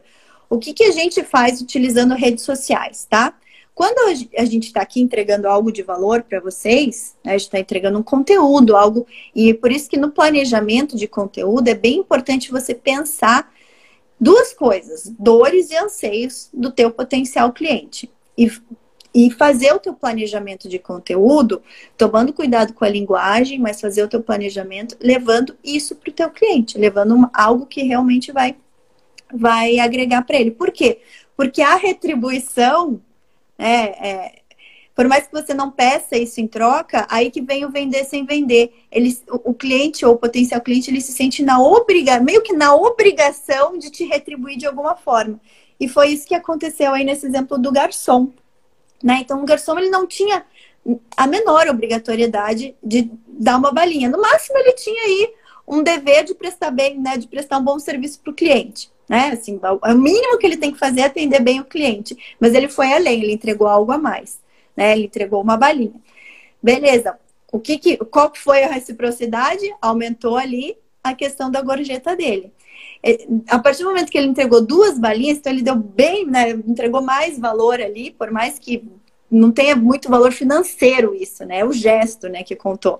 O 0.49 0.59
que, 0.59 0.73
que 0.73 0.83
a 0.83 0.91
gente 0.91 1.23
faz 1.23 1.61
utilizando 1.61 2.13
redes 2.13 2.43
sociais, 2.43 3.05
tá? 3.09 3.33
Quando 3.73 3.99
a 4.35 4.45
gente 4.45 4.67
está 4.67 4.81
aqui 4.81 4.99
entregando 4.99 5.47
algo 5.47 5.71
de 5.71 5.83
valor 5.83 6.23
para 6.23 6.39
vocês, 6.39 7.15
né, 7.23 7.33
a 7.33 7.37
gente 7.37 7.45
está 7.47 7.59
entregando 7.59 7.99
um 7.99 8.03
conteúdo, 8.03 8.75
algo, 8.75 9.05
e 9.35 9.53
por 9.53 9.71
isso 9.71 9.87
que 9.87 9.97
no 9.97 10.09
planejamento 10.09 10.97
de 10.97 11.07
conteúdo 11.07 11.67
é 11.67 11.75
bem 11.75 11.97
importante 11.97 12.51
você 12.51 12.73
pensar 12.73 13.51
duas 14.19 14.51
coisas, 14.51 15.13
dores 15.19 15.69
e 15.69 15.75
anseios 15.75 16.49
do 16.51 16.71
teu 16.71 16.89
potencial 16.89 17.53
cliente. 17.53 18.09
E 18.35 18.51
e 19.17 19.31
fazer 19.31 19.73
o 19.73 19.79
teu 19.79 19.95
planejamento 19.95 20.69
de 20.69 20.77
conteúdo, 20.77 21.63
tomando 21.97 22.31
cuidado 22.31 22.71
com 22.73 22.85
a 22.85 22.89
linguagem, 22.89 23.57
mas 23.57 23.81
fazer 23.81 24.03
o 24.03 24.07
teu 24.07 24.21
planejamento 24.21 24.95
levando 25.01 25.57
isso 25.63 25.95
para 25.95 26.11
o 26.11 26.13
teu 26.13 26.29
cliente, 26.29 26.77
levando 26.77 27.27
algo 27.33 27.65
que 27.65 27.81
realmente 27.81 28.31
vai, 28.31 28.55
vai 29.33 29.79
agregar 29.79 30.21
para 30.21 30.37
ele. 30.37 30.51
Por 30.51 30.71
quê? 30.71 30.99
Porque 31.35 31.63
a 31.63 31.73
retribuição, 31.73 33.01
é, 33.57 34.07
é, 34.07 34.41
por 34.93 35.07
mais 35.07 35.25
que 35.25 35.33
você 35.33 35.51
não 35.51 35.71
peça 35.71 36.15
isso 36.15 36.39
em 36.39 36.45
troca, 36.45 37.07
aí 37.09 37.31
que 37.31 37.41
vem 37.41 37.65
o 37.65 37.71
vender 37.71 38.03
sem 38.03 38.23
vender. 38.23 38.71
Ele, 38.91 39.19
o, 39.31 39.49
o 39.49 39.53
cliente 39.55 40.05
ou 40.05 40.13
o 40.13 40.17
potencial 40.19 40.61
cliente, 40.61 40.91
ele 40.91 41.01
se 41.01 41.11
sente 41.11 41.41
na 41.41 41.59
obriga, 41.59 42.19
meio 42.19 42.43
que 42.43 42.53
na 42.53 42.75
obrigação 42.75 43.79
de 43.79 43.89
te 43.89 44.05
retribuir 44.05 44.59
de 44.59 44.67
alguma 44.67 44.95
forma. 44.95 45.41
E 45.79 45.87
foi 45.87 46.09
isso 46.09 46.27
que 46.27 46.35
aconteceu 46.35 46.93
aí 46.93 47.03
nesse 47.03 47.25
exemplo 47.25 47.57
do 47.57 47.71
garçom. 47.71 48.31
Né? 49.03 49.19
Então, 49.21 49.41
o 49.41 49.45
garçom 49.45 49.77
ele 49.77 49.89
não 49.89 50.07
tinha 50.07 50.45
a 51.15 51.27
menor 51.27 51.67
obrigatoriedade 51.67 52.75
de 52.83 53.11
dar 53.27 53.57
uma 53.57 53.71
balinha. 53.71 54.09
No 54.09 54.21
máximo, 54.21 54.57
ele 54.57 54.73
tinha 54.73 55.03
aí 55.03 55.33
um 55.67 55.83
dever 55.83 56.23
de 56.23 56.33
prestar 56.33 56.71
bem, 56.71 56.97
né, 56.97 57.17
de 57.17 57.27
prestar 57.27 57.57
um 57.57 57.63
bom 57.63 57.77
serviço 57.77 58.21
para 58.21 58.31
o 58.31 58.35
cliente. 58.35 58.89
Né? 59.07 59.31
Assim, 59.31 59.59
o 59.63 59.93
mínimo 59.93 60.37
que 60.37 60.45
ele 60.45 60.57
tem 60.57 60.71
que 60.71 60.79
fazer 60.79 61.01
é 61.01 61.05
atender 61.05 61.41
bem 61.41 61.59
o 61.59 61.65
cliente. 61.65 62.17
Mas 62.39 62.53
ele 62.53 62.69
foi 62.69 62.91
além, 62.93 63.23
ele 63.23 63.33
entregou 63.33 63.67
algo 63.67 63.91
a 63.91 63.97
mais. 63.97 64.39
Né? 64.75 64.93
Ele 64.93 65.05
entregou 65.05 65.41
uma 65.41 65.57
balinha. 65.57 65.99
Beleza. 66.61 67.17
O 67.51 67.59
que, 67.59 67.77
que 67.77 67.97
qual 67.97 68.31
foi 68.35 68.63
a 68.63 68.67
reciprocidade? 68.71 69.73
Aumentou 69.81 70.37
ali 70.37 70.77
a 71.03 71.13
questão 71.13 71.49
da 71.49 71.61
gorjeta 71.61 72.15
dele. 72.15 72.51
É, 73.07 73.25
a 73.47 73.57
partir 73.57 73.83
do 73.83 73.89
momento 73.89 74.11
que 74.11 74.17
ele 74.17 74.27
entregou 74.27 74.61
duas 74.61 74.99
balinhas, 74.99 75.37
então 75.37 75.53
ele 75.53 75.61
deu 75.61 75.75
bem, 75.75 76.25
né? 76.25 76.51
Entregou 76.51 77.01
mais 77.01 77.39
valor 77.39 77.79
ali, 77.79 78.11
por 78.11 78.29
mais 78.31 78.59
que 78.59 78.83
não 79.31 79.49
tenha 79.49 79.77
muito 79.77 80.09
valor 80.09 80.33
financeiro 80.33 81.15
isso, 81.15 81.45
né? 81.45 81.59
É 81.59 81.65
o 81.65 81.71
gesto, 81.71 82.27
né, 82.27 82.43
que 82.43 82.55
contou. 82.55 82.99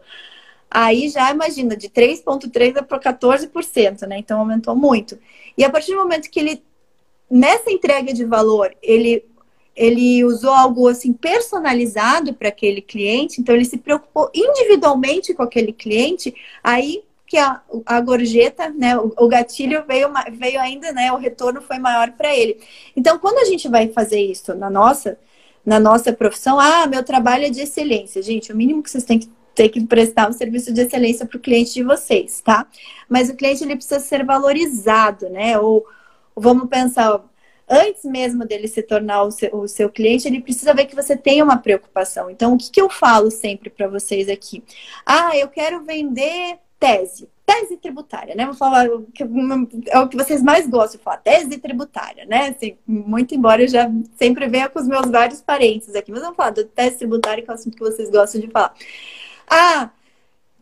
Aí 0.72 1.10
já 1.10 1.30
imagina, 1.32 1.76
de 1.76 1.90
3,3% 1.90 2.84
para 2.84 3.00
14%, 3.00 4.08
né? 4.08 4.18
Então 4.20 4.40
aumentou 4.40 4.76
muito. 4.76 5.18
E 5.58 5.64
a 5.66 5.70
partir 5.70 5.92
do 5.92 5.98
momento 5.98 6.30
que 6.30 6.40
ele, 6.40 6.64
nessa 7.30 7.70
entrega 7.70 8.14
de 8.14 8.24
valor, 8.24 8.74
ele 8.82 9.26
ele 9.76 10.26
usou 10.26 10.50
algo 10.50 10.88
assim 10.88 11.14
personalizado 11.14 12.34
para 12.34 12.48
aquele 12.50 12.82
cliente, 12.82 13.40
então 13.40 13.54
ele 13.54 13.64
se 13.64 13.78
preocupou 13.78 14.28
individualmente 14.34 15.36
com 15.36 15.44
aquele 15.44 15.72
cliente, 15.72 16.34
aí 16.64 17.04
que 17.28 17.38
a, 17.38 17.62
a 17.86 18.00
gorjeta, 18.00 18.70
né, 18.70 18.98
o, 18.98 19.14
o 19.18 19.28
gatilho 19.28 19.84
veio, 19.86 20.10
veio 20.32 20.60
ainda, 20.62 20.94
né, 20.94 21.12
o 21.12 21.18
retorno 21.18 21.62
foi 21.62 21.78
maior 21.78 22.12
para 22.14 22.34
ele. 22.34 22.60
Então, 22.96 23.20
quando 23.20 23.40
a 23.40 23.46
gente 23.46 23.68
vai 23.68 23.90
fazer 23.90 24.22
isso 24.22 24.56
na 24.56 24.70
nossa, 24.70 25.20
na 25.66 25.80
nossa 25.80 26.14
profissão, 26.14 26.58
ah, 26.58 26.88
meu 26.88 27.04
trabalho 27.04 27.46
é 27.46 27.50
de 27.50 27.62
excelência. 27.62 28.22
Gente, 28.22 28.54
o 28.54 28.56
mínimo 28.56 28.82
que 28.82 28.90
vocês 28.90 29.04
têm 29.04 29.20
que 29.20 29.30
ter 29.54 29.70
que 29.70 29.86
prestar 29.86 30.30
um 30.30 30.34
serviço 30.34 30.72
de 30.72 30.82
excelência 30.82 31.26
para 31.26 31.38
o 31.38 31.42
cliente 31.42 31.74
de 31.74 31.84
vocês, 31.84 32.42
tá? 32.42 32.68
Mas 33.10 33.30
o 33.30 33.36
cliente 33.36 33.64
ele 33.64 33.76
precisa 33.76 34.00
ser 34.00 34.24
valorizado, 34.24 35.30
né? 35.30 35.60
Ou, 35.60 35.84
vamos 36.36 36.70
pensar, 36.70 37.24
antes 37.68 38.06
mesmo 38.06 38.46
dele 38.46 38.68
se 38.68 38.84
tornar 38.84 39.24
o 39.24 39.32
seu, 39.32 39.54
o 39.56 39.68
seu, 39.68 39.90
cliente, 39.90 40.28
ele 40.28 40.42
precisa 40.42 40.76
ver 40.76 40.86
que 40.86 40.96
você 40.96 41.18
tem 41.18 41.42
uma 41.42 41.58
preocupação. 41.58 42.30
Então, 42.30 42.54
o 42.54 42.58
que, 42.58 42.70
que 42.70 42.80
eu 42.80 42.88
falo 42.88 43.32
sempre 43.32 43.70
para 43.70 43.88
vocês 43.88 44.30
aqui? 44.30 44.64
Ah, 45.04 45.36
eu 45.36 45.48
quero 45.48 45.84
vender 45.84 46.60
tese. 46.80 47.30
Tese 47.46 47.78
tributária, 47.78 48.36
né? 48.36 48.46
Vou 48.46 48.54
falar 48.54 48.90
o 48.90 49.04
que, 49.04 49.24
é 49.24 50.00
o 50.00 50.08
que 50.08 50.18
vocês 50.18 50.44
mais 50.44 50.68
gostam 50.68 50.98
de 50.98 51.04
falar, 51.04 51.18
tese 51.18 51.58
tributária, 51.58 52.26
né? 52.26 52.50
Assim, 52.50 52.78
muito 52.86 53.34
embora 53.34 53.64
eu 53.64 53.68
já 53.68 53.90
sempre 54.18 54.48
venha 54.48 54.70
com 54.70 54.80
os 54.80 54.88
meus 54.88 55.10
vários 55.10 55.42
parentes 55.42 55.96
aqui, 55.96 56.12
mas 56.12 56.22
vamos 56.22 56.36
falar 56.36 56.52
do 56.52 56.66
tese 56.66 56.98
tributária, 56.98 57.44
que 57.44 57.50
é 57.50 57.54
o 57.54 57.56
assunto 57.56 57.76
que 57.76 57.84
vocês 57.84 58.10
gostam 58.10 58.42
de 58.42 58.48
falar. 58.48 58.74
Ah, 59.50 59.90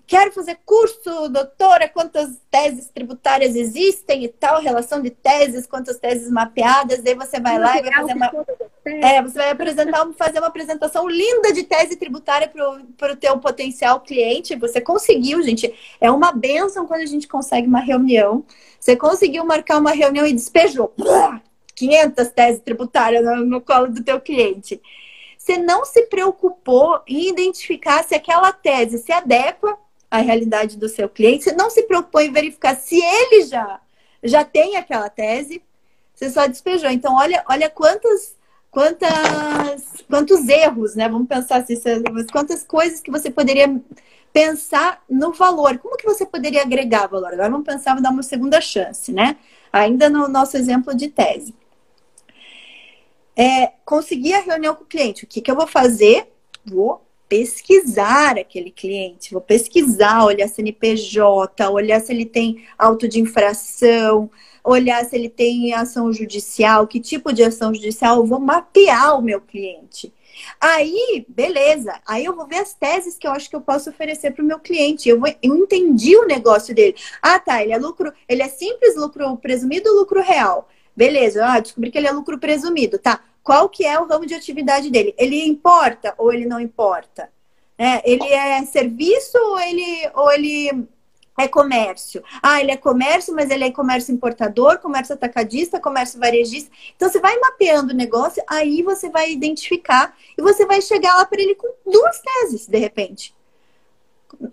quero 0.08 0.32
fazer 0.32 0.60
curso, 0.66 1.30
doutora, 1.30 1.90
quantas 1.90 2.40
teses 2.50 2.90
tributárias 2.90 3.56
existem 3.56 4.24
e 4.24 4.28
tal, 4.28 4.62
relação 4.62 5.02
de 5.02 5.10
teses, 5.10 5.66
quantas 5.66 5.98
teses 5.98 6.30
mapeadas, 6.30 7.04
aí 7.06 7.16
você 7.16 7.40
vai 7.40 7.58
lá 7.58 7.78
e 7.78 7.82
vai 7.82 7.94
fazer 7.94 8.14
uma. 8.14 8.32
É, 8.86 9.22
você 9.22 9.38
vai 9.40 9.50
apresentar, 9.50 10.08
fazer 10.14 10.40
uma 10.40 10.48
apresentação 10.48 11.10
linda 11.10 11.52
de 11.52 11.64
tese 11.64 11.96
tributária 11.96 12.52
para 12.98 13.14
o 13.14 13.16
teu 13.16 13.38
potencial 13.40 14.00
cliente. 14.00 14.56
Você 14.56 14.80
conseguiu, 14.80 15.42
gente. 15.42 15.74
É 16.00 16.12
uma 16.12 16.32
benção 16.32 16.86
quando 16.86 17.02
a 17.02 17.08
gente 17.08 17.28
consegue 17.28 17.68
uma 17.68 17.80
reunião. 17.80 18.46
Você 18.80 18.96
conseguiu 18.96 19.44
marcar 19.44 19.80
uma 19.80 19.92
reunião 19.92 20.28
e 20.28 20.34
despejou 20.34 20.94
500 21.74 22.30
teses 22.30 22.62
tributárias 22.62 23.26
no, 23.26 23.38
no 23.38 23.62
colo 23.62 23.88
do 23.88 24.04
teu 24.04 24.22
cliente. 24.22 24.80
Você 25.38 25.58
não 25.58 25.86
se 25.86 26.04
preocupou 26.04 27.02
em 27.08 27.30
identificar 27.30 28.04
se 28.04 28.14
aquela 28.16 28.52
tese 28.52 29.00
se 29.00 29.12
adequa 29.12 29.78
à 30.18 30.22
realidade 30.22 30.78
do 30.78 30.90
seu 30.90 31.08
cliente. 31.08 31.46
Você 31.46 31.52
não 31.54 31.70
se 31.70 31.84
preocupou 31.84 32.22
em 32.22 32.32
verificar 32.32 32.76
se 32.76 33.00
ele 33.00 33.44
já, 33.46 33.80
já 34.24 34.44
tem 34.44 34.76
aquela 34.78 35.10
tese. 35.10 35.62
Você 36.14 36.30
só 36.30 36.48
despejou. 36.48 36.90
Então, 36.90 37.16
olha, 37.16 37.44
olha 37.48 37.70
quantas 37.70 38.36
quantas, 38.76 40.04
quantos 40.10 40.50
erros, 40.50 40.96
né? 40.96 41.08
Vamos 41.08 41.30
pensar 41.30 41.62
assim, 41.62 41.76
quantas 42.30 42.62
coisas 42.62 43.00
que 43.00 43.10
você 43.10 43.32
poderia 43.32 43.74
pensar 44.34 45.02
no 45.10 45.32
valor. 45.32 45.78
Como 45.78 45.96
que 45.96 46.06
você 46.06 46.26
poderia 46.26 46.62
agregar 46.62 47.08
valor? 47.08 47.32
Agora 47.32 47.50
vamos 47.50 47.66
pensar, 47.66 47.92
vamos 47.92 48.04
dar 48.04 48.10
uma 48.10 48.22
segunda 48.22 48.60
chance, 48.60 49.14
né? 49.14 49.38
Ainda 49.72 50.10
no 50.10 50.28
nosso 50.28 50.58
exemplo 50.58 50.94
de 50.94 51.08
tese. 51.08 51.56
É, 53.34 53.72
conseguir 53.86 54.34
a 54.34 54.42
reunião 54.42 54.76
com 54.76 54.84
o 54.84 54.88
cliente. 54.88 55.24
O 55.24 55.28
que, 55.28 55.40
que 55.40 55.50
eu 55.50 55.56
vou 55.56 55.68
fazer? 55.68 56.30
Vou 56.66 57.05
pesquisar 57.28 58.38
aquele 58.38 58.72
cliente, 58.72 59.32
vou 59.32 59.42
pesquisar, 59.42 60.26
olhar 60.26 60.48
CNPJ, 60.48 61.70
olhar 61.70 62.00
se 62.00 62.14
ele 62.14 62.26
tem 62.26 62.66
auto 62.78 63.08
de 63.08 63.20
infração, 63.20 64.30
olhar 64.64 65.04
se 65.06 65.16
ele 65.16 65.30
tem 65.30 65.74
ação 65.74 66.12
judicial, 66.12 66.88
que 66.88 67.00
tipo 67.00 67.34
de 67.34 67.44
ação 67.44 67.74
judicial, 67.74 68.18
eu 68.18 68.26
vou 68.26 68.40
mapear 68.40 69.18
o 69.18 69.22
meu 69.22 69.42
cliente. 69.42 70.14
Aí, 70.60 71.26
beleza. 71.30 72.00
Aí 72.06 72.26
eu 72.26 72.36
vou 72.36 72.46
ver 72.48 72.58
as 72.58 72.74
teses 72.74 73.18
que 73.18 73.28
eu 73.28 73.32
acho 73.32 73.50
que 73.50 73.56
eu 73.56 73.62
posso 73.62 73.90
oferecer 73.90 74.32
para 74.32 74.44
o 74.44 74.48
meu 74.48 74.60
cliente. 74.60 75.08
Eu, 75.08 75.20
vou, 75.20 75.34
eu 75.42 75.56
entendi 75.56 76.16
o 76.18 76.26
negócio 76.26 76.76
dele. 76.76 76.96
Ah, 77.22 77.40
tá. 77.40 77.64
Ele 77.64 77.72
é 77.72 77.78
lucro, 77.78 78.12
ele 78.28 78.44
é 78.44 78.48
simples, 78.50 78.96
lucro 78.96 79.38
presumido 79.38 79.94
lucro 79.94 80.22
real? 80.22 80.68
Beleza. 80.96 81.46
Ah, 81.46 81.60
descobri 81.60 81.92
que 81.92 81.98
ele 81.98 82.08
é 82.08 82.12
lucro 82.12 82.38
presumido. 82.38 82.98
Tá. 83.00 83.22
Qual 83.46 83.70
que 83.70 83.86
é 83.86 84.00
o 84.00 84.08
ramo 84.08 84.26
de 84.26 84.34
atividade 84.34 84.90
dele? 84.90 85.14
Ele 85.20 85.46
importa 85.46 86.16
ou 86.18 86.34
ele 86.34 86.48
não 86.48 86.60
importa? 86.60 87.30
É, 87.78 88.02
ele 88.12 88.26
é 88.26 88.66
serviço 88.66 89.38
ou 89.38 89.60
ele, 89.60 90.10
ou 90.16 90.32
ele 90.32 90.88
é 91.38 91.48
comércio. 91.48 92.24
Ah, 92.42 92.60
ele 92.60 92.72
é 92.72 92.78
comércio, 92.78 93.36
mas 93.36 93.52
ele 93.52 93.64
é 93.64 93.72
comércio 93.72 94.12
importador, 94.12 94.80
comércio 94.80 95.14
atacadista, 95.14 95.80
comércio 95.80 96.20
varejista. 96.20 96.72
Então 96.96 97.08
você 97.08 97.20
vai 97.20 97.38
mapeando 97.38 97.94
o 97.94 97.96
negócio, 97.96 98.42
aí 98.48 98.82
você 98.82 99.12
vai 99.12 99.32
identificar 99.32 100.18
e 100.36 100.42
você 100.42 100.66
vai 100.66 100.82
chegar 100.82 101.16
lá 101.16 101.24
para 101.24 101.40
ele 101.40 101.54
com 101.54 101.72
duas 101.86 102.20
teses, 102.20 102.66
de 102.66 102.80
repente. 102.80 103.36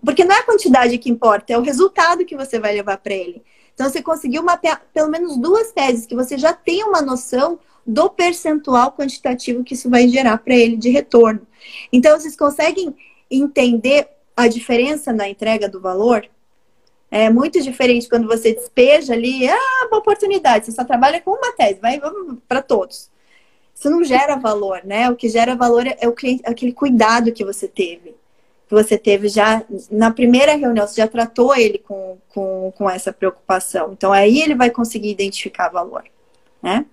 Porque 0.04 0.22
não 0.22 0.36
é 0.36 0.40
a 0.40 0.44
quantidade 0.44 0.98
que 0.98 1.08
importa, 1.08 1.54
é 1.54 1.56
o 1.58 1.62
resultado 1.62 2.26
que 2.26 2.36
você 2.36 2.60
vai 2.60 2.74
levar 2.74 2.98
para 2.98 3.14
ele. 3.14 3.42
Então 3.72 3.88
você 3.88 4.02
conseguiu 4.02 4.42
mapear 4.42 4.82
pelo 4.92 5.08
menos 5.08 5.38
duas 5.38 5.72
teses 5.72 6.04
que 6.04 6.14
você 6.14 6.36
já 6.36 6.52
tem 6.52 6.84
uma 6.84 7.00
noção 7.00 7.58
do 7.86 8.08
percentual 8.10 8.92
quantitativo 8.92 9.64
que 9.64 9.74
isso 9.74 9.90
vai 9.90 10.08
gerar 10.08 10.38
para 10.38 10.54
ele 10.54 10.76
de 10.76 10.90
retorno. 10.90 11.46
Então 11.92 12.18
vocês 12.18 12.36
conseguem 12.36 12.94
entender 13.30 14.08
a 14.36 14.48
diferença 14.48 15.12
na 15.12 15.28
entrega 15.28 15.68
do 15.68 15.80
valor? 15.80 16.28
É 17.10 17.28
muito 17.28 17.60
diferente 17.60 18.08
quando 18.08 18.26
você 18.26 18.54
despeja 18.54 19.12
ali, 19.12 19.46
ah, 19.46 19.86
uma 19.88 19.98
oportunidade, 19.98 20.64
você 20.64 20.72
só 20.72 20.82
trabalha 20.82 21.20
com 21.20 21.32
uma 21.32 21.52
tese, 21.52 21.78
vai 21.78 22.00
para 22.48 22.62
todos. 22.62 23.10
Isso 23.74 23.90
não 23.90 24.02
gera 24.02 24.36
valor, 24.36 24.80
né? 24.84 25.10
O 25.10 25.16
que 25.16 25.28
gera 25.28 25.54
valor 25.54 25.84
é 25.86 26.08
o 26.08 26.12
cliente, 26.12 26.42
aquele 26.46 26.72
cuidado 26.72 27.32
que 27.32 27.44
você 27.44 27.68
teve. 27.68 28.14
Que 28.66 28.74
você 28.74 28.96
teve 28.96 29.28
já 29.28 29.62
na 29.90 30.10
primeira 30.10 30.54
reunião, 30.54 30.86
você 30.86 31.02
já 31.02 31.08
tratou 31.08 31.54
ele 31.54 31.78
com, 31.78 32.16
com, 32.28 32.72
com 32.76 32.88
essa 32.88 33.12
preocupação. 33.12 33.92
Então 33.92 34.12
aí 34.12 34.40
ele 34.40 34.54
vai 34.54 34.70
conseguir 34.70 35.10
identificar 35.10 35.68
valor, 35.68 36.04
né? 36.62 36.86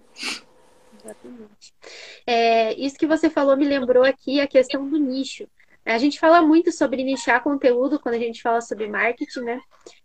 É, 2.25 2.73
isso 2.73 2.97
que 2.97 3.07
você 3.07 3.29
falou 3.29 3.55
me 3.57 3.65
lembrou 3.65 4.03
aqui 4.03 4.39
a 4.39 4.47
questão 4.47 4.87
do 4.87 4.97
nicho. 4.97 5.47
A 5.85 5.97
gente 5.97 6.19
fala 6.19 6.41
muito 6.41 6.71
sobre 6.71 7.03
nichar 7.03 7.43
conteúdo 7.43 7.99
quando 7.99 8.15
a 8.15 8.19
gente 8.19 8.41
fala 8.41 8.61
sobre 8.61 8.87
marketing, 8.87 9.41
né? 9.41 9.61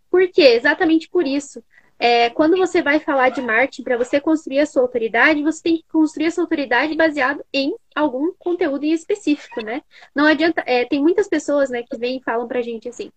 Por 0.09 0.27
quê? 0.29 0.41
Exatamente 0.41 1.09
por 1.09 1.27
isso. 1.27 1.63
É, 1.97 2.29
quando 2.29 2.57
você 2.57 2.81
vai 2.81 2.99
falar 2.99 3.29
de 3.29 3.41
marketing, 3.41 3.83
para 3.83 3.97
você 3.97 4.19
construir 4.19 4.59
a 4.59 4.65
sua 4.65 4.81
autoridade, 4.81 5.41
você 5.43 5.63
tem 5.63 5.77
que 5.77 5.83
construir 5.91 6.27
a 6.27 6.31
sua 6.31 6.43
autoridade 6.43 6.95
baseado 6.95 7.43
em 7.53 7.73
algum 7.95 8.33
conteúdo 8.37 8.83
em 8.83 8.91
específico, 8.91 9.63
né? 9.63 9.81
Não 10.13 10.25
adianta. 10.25 10.63
É, 10.65 10.85
tem 10.85 11.01
muitas 11.01 11.27
pessoas, 11.27 11.69
né, 11.69 11.83
que 11.83 11.97
vêm 11.97 12.17
e 12.17 12.23
falam 12.23 12.47
pra 12.47 12.61
gente 12.61 12.89
assim: 12.89 13.11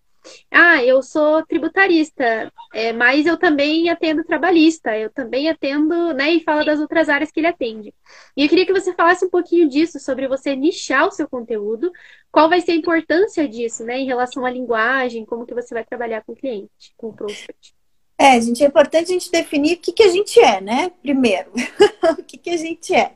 ah, 0.51 0.83
eu 0.83 1.01
sou 1.01 1.45
tributarista, 1.45 2.51
é, 2.73 2.91
mas 2.93 3.25
eu 3.25 3.37
também 3.37 3.89
atendo 3.89 4.23
trabalhista, 4.23 4.97
eu 4.97 5.09
também 5.09 5.49
atendo, 5.49 6.13
né, 6.13 6.31
e 6.31 6.43
fala 6.43 6.65
das 6.65 6.79
outras 6.79 7.09
áreas 7.09 7.31
que 7.31 7.39
ele 7.39 7.47
atende. 7.47 7.93
E 8.35 8.43
eu 8.43 8.49
queria 8.49 8.65
que 8.65 8.73
você 8.73 8.93
falasse 8.93 9.25
um 9.25 9.29
pouquinho 9.29 9.69
disso, 9.69 9.99
sobre 9.99 10.27
você 10.27 10.55
nichar 10.55 11.07
o 11.07 11.11
seu 11.11 11.27
conteúdo, 11.27 11.91
qual 12.31 12.49
vai 12.49 12.61
ser 12.61 12.73
a 12.73 12.75
importância 12.75 13.47
disso, 13.47 13.83
né, 13.83 13.99
em 13.99 14.05
relação 14.05 14.45
à 14.45 14.49
linguagem, 14.49 15.25
como 15.25 15.45
que 15.45 15.53
você 15.53 15.73
vai 15.73 15.83
trabalhar 15.85 16.23
com 16.23 16.33
o 16.33 16.35
cliente, 16.35 16.93
com 16.97 17.09
o 17.09 17.13
prospect. 17.13 17.73
É, 18.17 18.39
gente, 18.41 18.61
é 18.61 18.67
importante 18.67 19.11
a 19.11 19.13
gente 19.13 19.31
definir 19.31 19.75
o 19.75 19.77
que, 19.77 19.93
que 19.93 20.03
a 20.03 20.09
gente 20.09 20.37
é, 20.41 20.59
né? 20.59 20.91
Primeiro, 21.01 21.51
o 22.19 22.21
que, 22.21 22.37
que 22.37 22.49
a 22.49 22.57
gente 22.57 22.93
é. 22.93 23.13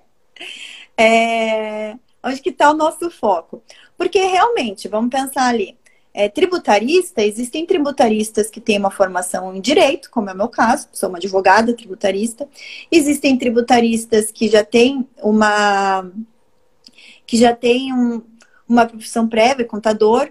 é 0.98 1.98
onde 2.24 2.42
que 2.42 2.52
está 2.52 2.72
o 2.72 2.74
nosso 2.74 3.12
foco? 3.12 3.62
Porque 3.98 4.18
realmente, 4.20 4.88
vamos 4.88 5.10
pensar 5.10 5.50
ali, 5.50 5.78
é, 6.14 6.30
tributarista, 6.30 7.24
existem 7.24 7.66
tributaristas 7.66 8.50
que 8.50 8.62
têm 8.62 8.78
uma 8.78 8.92
formação 8.92 9.56
em 9.56 9.60
direito, 9.60 10.12
como 10.12 10.30
é 10.30 10.34
o 10.34 10.38
meu 10.38 10.48
caso, 10.48 10.88
sou 10.94 11.10
uma 11.10 11.18
advogada 11.18 11.74
tributarista. 11.74 12.48
Existem 12.92 13.38
tributaristas 13.38 14.32
que 14.32 14.48
já 14.48 14.64
têm 14.64 15.08
uma 15.22 16.12
que 17.26 17.38
já 17.38 17.56
têm 17.56 17.94
um, 17.94 18.22
uma 18.68 18.86
profissão 18.86 19.28
prévia, 19.28 19.66
contador, 19.66 20.30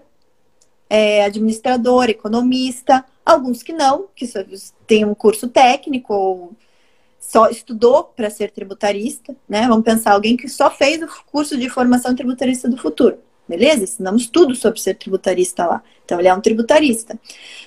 é, 0.89 1.25
administrador, 1.25 2.05
economista, 2.11 3.05
alguns 3.25 3.63
que 3.63 3.73
não, 3.73 4.09
que 4.15 4.27
só 4.27 4.41
têm 4.87 5.05
um 5.05 5.15
curso 5.15 5.49
técnico 5.49 6.15
ou 6.15 6.53
só 7.19 7.49
estudou 7.49 8.05
para 8.05 8.31
ser 8.31 8.51
tributarista, 8.51 9.35
né? 9.49 9.67
Vamos 9.67 9.85
pensar 9.85 10.13
alguém 10.13 10.37
que 10.37 10.49
só 10.49 10.71
fez 10.71 11.03
o 11.03 11.09
curso 11.25 11.57
de 11.57 11.69
formação 11.69 12.15
tributarista 12.15 12.69
do 12.69 12.77
futuro. 12.77 13.19
Beleza? 13.49 13.85
Ensinamos 13.85 14.27
tudo 14.27 14.55
sobre 14.55 14.81
ser 14.81 14.95
tributarista 14.95 15.67
lá. 15.67 15.83
Então, 16.05 16.19
ele 16.19 16.29
é 16.29 16.35
um 16.35 16.41
tributarista, 16.41 17.19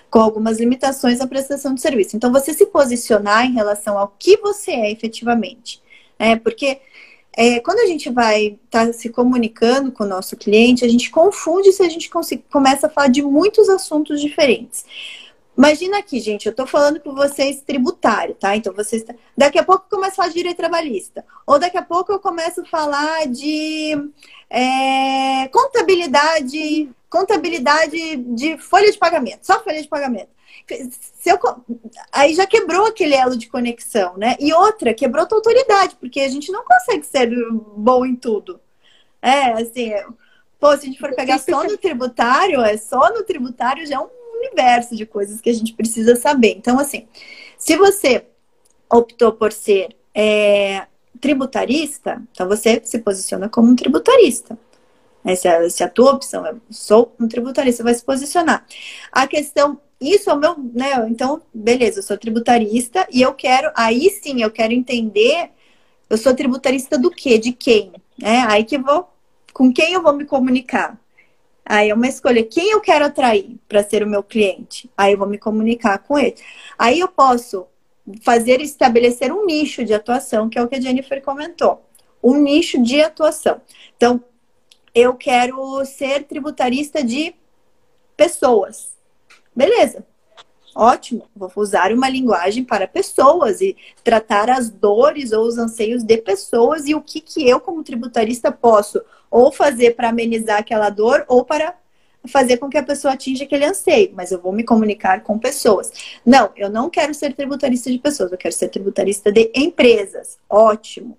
com 0.10 0.20
algumas 0.20 0.60
limitações 0.60 1.22
à 1.22 1.28
prestação 1.28 1.74
de 1.74 1.82
serviço. 1.82 2.16
Então, 2.16 2.32
você 2.32 2.54
se 2.54 2.66
posicionar 2.68 3.46
em 3.46 3.54
relação 3.54 3.98
ao 3.98 4.14
que 4.18 4.38
você 4.38 4.72
é 4.72 4.92
efetivamente. 4.92 5.82
Né? 6.20 6.38
Porque 6.38 6.80
é, 7.38 7.60
quando 7.60 7.80
a 7.80 7.86
gente 7.86 8.10
vai 8.10 8.58
estar 8.66 8.88
tá 8.88 8.94
se 8.94 9.10
comunicando 9.10 9.92
com 9.92 10.06
o 10.06 10.08
nosso 10.08 10.38
cliente, 10.38 10.86
a 10.86 10.88
gente 10.88 11.12
confunde 11.12 11.72
se 11.74 11.84
a 11.84 11.90
gente 11.90 12.10
começa 12.50 12.88
a 12.88 12.90
falar 12.90 13.08
de 13.08 13.22
muitos 13.22 13.68
assuntos 13.68 14.22
diferentes. 14.22 14.86
Imagina 15.58 16.00
aqui, 16.00 16.20
gente, 16.20 16.46
eu 16.46 16.52
estou 16.52 16.68
falando 16.68 17.00
com 17.00 17.14
vocês 17.14 17.62
tributário, 17.62 18.36
tá? 18.36 18.56
Então 18.58 18.74
vocês. 18.74 19.06
Daqui 19.38 19.58
a 19.58 19.64
pouco 19.64 19.86
eu 19.86 19.98
começo 19.98 20.14
a 20.14 20.16
falar 20.16 20.28
de 20.28 20.34
direito 20.36 20.58
trabalhista. 20.58 21.26
Ou 21.48 21.58
daqui 21.58 21.78
a 21.78 21.82
pouco 21.82 22.12
eu 22.12 22.20
começo 22.20 22.62
a 22.62 22.66
falar 22.66 23.28
de 23.28 23.96
é, 24.50 25.48
contabilidade, 25.50 26.90
contabilidade 27.10 28.16
de 28.18 28.58
folha 28.58 28.92
de 28.92 28.98
pagamento, 28.98 29.46
só 29.46 29.64
folha 29.64 29.82
de 29.82 29.88
pagamento. 29.88 30.30
Se 30.90 31.30
eu, 31.30 31.40
aí 32.12 32.34
já 32.34 32.48
quebrou 32.48 32.88
aquele 32.88 33.14
elo 33.14 33.38
de 33.38 33.48
conexão, 33.48 34.18
né? 34.18 34.36
E 34.40 34.54
outra, 34.54 34.94
quebrou 34.94 35.24
a 35.24 35.26
tua 35.28 35.38
autoridade, 35.38 35.96
porque 36.00 36.22
a 36.22 36.28
gente 36.28 36.52
não 36.52 36.64
consegue 36.64 37.06
ser 37.06 37.30
bom 37.76 38.06
em 38.06 38.16
tudo. 38.16 38.60
É, 39.22 39.54
assim, 39.54 39.92
pô, 40.60 40.72
se 40.72 40.84
a 40.84 40.88
gente 40.88 41.00
for 41.00 41.14
pegar 41.16 41.38
só 41.40 41.64
no 41.64 41.78
tributário, 41.78 42.62
é 42.62 42.78
só 42.78 43.14
no 43.14 43.24
tributário 43.24 43.86
já 43.86 43.96
é 43.96 44.00
um 44.00 44.10
universo 44.38 44.96
de 44.96 45.06
coisas 45.06 45.42
que 45.42 45.50
a 45.50 45.54
gente 45.54 45.74
precisa 45.74 46.16
saber. 46.16 46.56
Então, 46.58 46.80
assim, 46.80 47.08
se 47.58 47.76
você 47.76 48.26
optou 48.90 49.34
por 49.34 49.52
ser 49.52 49.96
é, 50.14 50.88
tributarista, 51.20 52.22
então 52.32 52.48
você 52.48 52.82
se 52.84 53.00
posiciona 53.00 53.50
como 53.50 53.70
um 53.70 53.76
tributarista. 53.76 54.58
Né? 55.24 55.36
Se, 55.36 55.48
a, 55.48 55.70
se 55.70 55.84
a 55.84 55.90
tua 55.90 56.14
opção 56.14 56.46
é 56.46 56.54
sou 56.70 57.14
um 57.20 57.28
tributarista, 57.28 57.84
vai 57.84 57.94
se 57.94 58.04
posicionar. 58.04 58.66
A 59.12 59.28
questão, 59.28 59.80
isso 60.00 60.30
é 60.30 60.34
o 60.34 60.38
meu, 60.38 60.56
né? 60.74 61.08
Então, 61.10 61.42
beleza, 61.54 62.00
eu 62.00 62.04
sou 62.04 62.18
tributarista 62.18 63.08
e 63.12 63.22
eu 63.22 63.34
quero, 63.34 63.72
aí 63.76 64.10
sim, 64.10 64.42
eu 64.42 64.52
quero 64.52 64.74
entender, 64.74 65.50
eu 66.10 66.18
sou 66.18 66.36
tributarista 66.36 66.98
do 66.98 67.10
quê? 67.10 67.38
De 67.38 67.52
quem? 67.52 67.92
É, 68.22 68.40
aí 68.42 68.64
que 68.64 68.78
vou, 68.78 69.10
com 69.54 69.74
quem 69.74 69.94
eu 69.94 70.04
vou 70.04 70.14
me 70.14 70.26
comunicar? 70.26 71.00
Aí 71.66 71.90
é 71.90 71.94
uma 71.96 72.08
escolha. 72.08 72.44
Quem 72.44 72.72
eu 72.72 72.80
quero 72.80 73.06
atrair 73.06 73.58
para 73.68 73.84
ser 73.84 74.04
o 74.04 74.08
meu 74.08 74.22
cliente? 74.22 74.90
Aí 74.96 75.14
eu 75.14 75.18
vou 75.18 75.28
me 75.28 75.40
comunicar 75.40 75.98
com 75.98 76.18
ele. 76.18 76.36
Aí 76.78 77.00
eu 77.00 77.08
posso 77.08 77.66
fazer 78.22 78.62
estabelecer 78.62 79.32
um 79.32 79.46
nicho 79.46 79.84
de 79.84 79.94
atuação, 79.94 80.50
que 80.50 80.58
é 80.58 80.62
o 80.62 80.68
que 80.68 80.76
a 80.76 80.82
Jennifer 80.82 81.22
comentou. 81.22 81.84
Um 82.24 82.40
nicho 82.40 82.82
de 82.82 83.02
atuação. 83.02 83.62
Então, 83.96 84.24
eu 84.94 85.14
quero 85.16 85.84
ser 85.86 86.24
tributarista 86.24 87.04
de 87.04 87.36
pessoas. 88.16 88.96
Beleza. 89.56 90.06
Ótimo, 90.78 91.26
vou 91.34 91.50
usar 91.56 91.94
uma 91.94 92.10
linguagem 92.10 92.62
para 92.62 92.86
pessoas 92.86 93.62
e 93.62 93.78
tratar 94.04 94.50
as 94.50 94.70
dores 94.70 95.32
ou 95.32 95.46
os 95.46 95.58
anseios 95.58 96.04
de 96.04 96.18
pessoas 96.18 96.86
e 96.86 96.94
o 96.94 97.02
que, 97.02 97.22
que 97.22 97.48
eu, 97.48 97.62
como 97.62 97.82
tributarista, 97.82 98.52
posso 98.52 99.02
ou 99.32 99.54
fazer 99.54 99.96
para 99.96 100.10
amenizar 100.10 100.60
aquela 100.60 100.90
dor 100.90 101.24
ou 101.30 101.46
para 101.46 101.76
fazer 102.28 102.58
com 102.58 102.70
que 102.70 102.78
a 102.78 102.84
pessoa 102.84 103.14
atinja 103.14 103.44
aquele 103.44 103.66
anseio, 103.66 104.12
mas 104.14 104.32
eu 104.32 104.42
vou 104.42 104.52
me 104.52 104.64
comunicar 104.64 105.22
com 105.24 105.38
pessoas. 105.38 105.92
Não, 106.26 106.52
eu 106.56 106.70
não 106.70 106.90
quero 106.90 107.14
ser 107.14 107.34
tributarista 107.34 107.92
de 107.92 107.98
pessoas, 107.98 108.32
eu 108.32 108.38
quero 108.38 108.54
ser 108.54 108.70
tributarista 108.70 109.32
de 109.32 109.52
empresas. 109.56 110.38
Ótimo. 110.50 111.18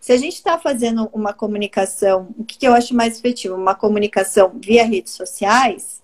Se 0.00 0.12
a 0.12 0.16
gente 0.16 0.34
está 0.34 0.58
fazendo 0.58 1.10
uma 1.12 1.32
comunicação, 1.32 2.28
o 2.38 2.44
que, 2.44 2.58
que 2.58 2.66
eu 2.66 2.72
acho 2.72 2.94
mais 2.94 3.18
efetivo? 3.18 3.54
Uma 3.54 3.74
comunicação 3.74 4.52
via 4.54 4.84
redes 4.84 5.12
sociais, 5.12 6.02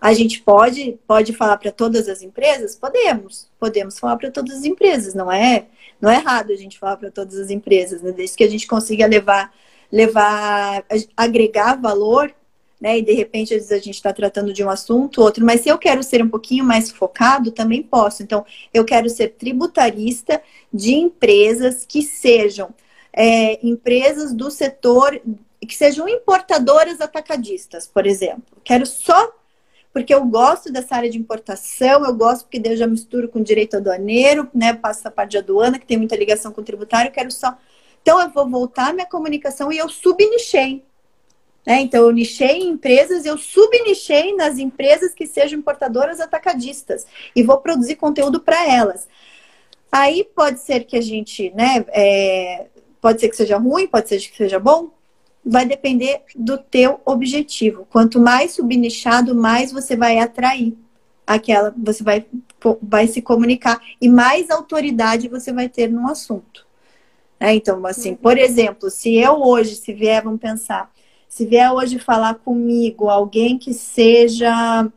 a 0.00 0.12
gente 0.12 0.40
pode, 0.40 0.98
pode 1.06 1.32
falar 1.32 1.56
para 1.56 1.72
todas 1.72 2.08
as 2.08 2.22
empresas? 2.22 2.76
Podemos. 2.76 3.50
Podemos 3.58 3.98
falar 3.98 4.16
para 4.16 4.30
todas 4.30 4.58
as 4.58 4.64
empresas, 4.64 5.12
não 5.12 5.30
é? 5.30 5.66
Não 6.00 6.08
é 6.08 6.16
errado 6.16 6.52
a 6.52 6.56
gente 6.56 6.78
falar 6.78 6.96
para 6.96 7.10
todas 7.10 7.36
as 7.36 7.50
empresas, 7.50 8.00
né? 8.00 8.12
desde 8.12 8.36
que 8.36 8.44
a 8.44 8.50
gente 8.50 8.66
consiga 8.66 9.06
levar, 9.06 9.52
levar, 9.90 10.84
agregar 11.16 11.74
valor, 11.74 12.32
né? 12.80 12.98
E 12.98 13.02
de 13.02 13.12
repente, 13.12 13.54
às 13.54 13.60
vezes 13.60 13.72
a 13.72 13.78
gente 13.78 13.94
está 13.94 14.12
tratando 14.12 14.52
de 14.52 14.62
um 14.64 14.70
assunto, 14.70 15.20
outro, 15.20 15.44
mas 15.44 15.62
se 15.62 15.68
eu 15.68 15.78
quero 15.78 16.02
ser 16.02 16.22
um 16.22 16.28
pouquinho 16.28 16.64
mais 16.64 16.90
focado, 16.90 17.50
também 17.50 17.82
posso. 17.82 18.22
Então, 18.22 18.44
eu 18.72 18.84
quero 18.84 19.08
ser 19.08 19.28
tributarista 19.30 20.40
de 20.72 20.94
empresas 20.94 21.84
que 21.86 22.02
sejam 22.02 22.70
é, 23.12 23.58
empresas 23.66 24.32
do 24.32 24.50
setor, 24.50 25.20
que 25.60 25.74
sejam 25.74 26.08
importadoras 26.08 27.00
atacadistas, 27.00 27.86
por 27.86 28.06
exemplo. 28.06 28.56
Quero 28.62 28.86
só 28.86 29.32
porque 29.92 30.14
eu 30.14 30.24
gosto 30.26 30.70
dessa 30.70 30.94
área 30.94 31.10
de 31.10 31.18
importação, 31.18 32.04
eu 32.04 32.14
gosto 32.14 32.44
porque 32.44 32.60
eu 32.64 32.76
já 32.76 32.86
misturo 32.86 33.28
com 33.28 33.42
direito 33.42 33.76
aduaneiro, 33.76 34.48
né? 34.54 34.72
Passo 34.72 35.00
essa 35.00 35.10
parte 35.10 35.32
de 35.32 35.38
aduana, 35.38 35.78
que 35.78 35.86
tem 35.86 35.96
muita 35.96 36.14
ligação 36.14 36.52
com 36.52 36.60
o 36.60 36.64
tributário, 36.64 37.10
quero 37.10 37.32
só. 37.32 37.56
Então, 38.00 38.20
eu 38.20 38.30
vou 38.30 38.48
voltar 38.48 38.94
minha 38.94 39.06
comunicação 39.06 39.72
e 39.72 39.78
eu 39.78 39.88
subnichei. 39.88 40.84
Né? 41.68 41.82
Então, 41.82 42.06
eu 42.06 42.12
nichei 42.12 42.60
em 42.60 42.70
empresas, 42.70 43.26
eu 43.26 43.36
subnichei 43.36 44.34
nas 44.34 44.58
empresas 44.58 45.12
que 45.12 45.26
sejam 45.26 45.58
importadoras 45.58 46.18
atacadistas 46.18 47.06
e 47.36 47.42
vou 47.42 47.58
produzir 47.58 47.96
conteúdo 47.96 48.40
para 48.40 48.66
elas. 48.66 49.06
Aí 49.92 50.24
pode 50.34 50.60
ser 50.60 50.84
que 50.84 50.96
a 50.96 51.00
gente, 51.02 51.50
né? 51.50 51.84
É, 51.88 52.68
pode 53.02 53.20
ser 53.20 53.28
que 53.28 53.36
seja 53.36 53.58
ruim, 53.58 53.86
pode 53.86 54.08
ser 54.08 54.18
que 54.18 54.34
seja 54.34 54.58
bom, 54.58 54.88
vai 55.44 55.66
depender 55.66 56.22
do 56.34 56.56
teu 56.56 57.02
objetivo. 57.04 57.86
Quanto 57.90 58.18
mais 58.18 58.52
subnichado, 58.52 59.34
mais 59.34 59.70
você 59.70 59.94
vai 59.94 60.18
atrair 60.18 60.74
aquela, 61.26 61.74
você 61.76 62.02
vai, 62.02 62.24
vai 62.80 63.06
se 63.06 63.20
comunicar 63.20 63.78
e 64.00 64.08
mais 64.08 64.48
autoridade 64.48 65.28
você 65.28 65.52
vai 65.52 65.68
ter 65.68 65.90
no 65.90 66.08
assunto. 66.08 66.66
É, 67.38 67.54
então, 67.54 67.84
assim, 67.84 68.14
por 68.14 68.38
exemplo, 68.38 68.88
se 68.88 69.16
eu 69.16 69.42
hoje, 69.42 69.76
se 69.76 69.92
vier, 69.92 70.24
vamos 70.24 70.40
pensar, 70.40 70.90
se 71.28 71.46
vier 71.46 71.72
hoje 71.72 71.98
falar 71.98 72.34
comigo 72.36 73.08
alguém 73.08 73.58
que 73.58 73.72
seja, 73.74 74.90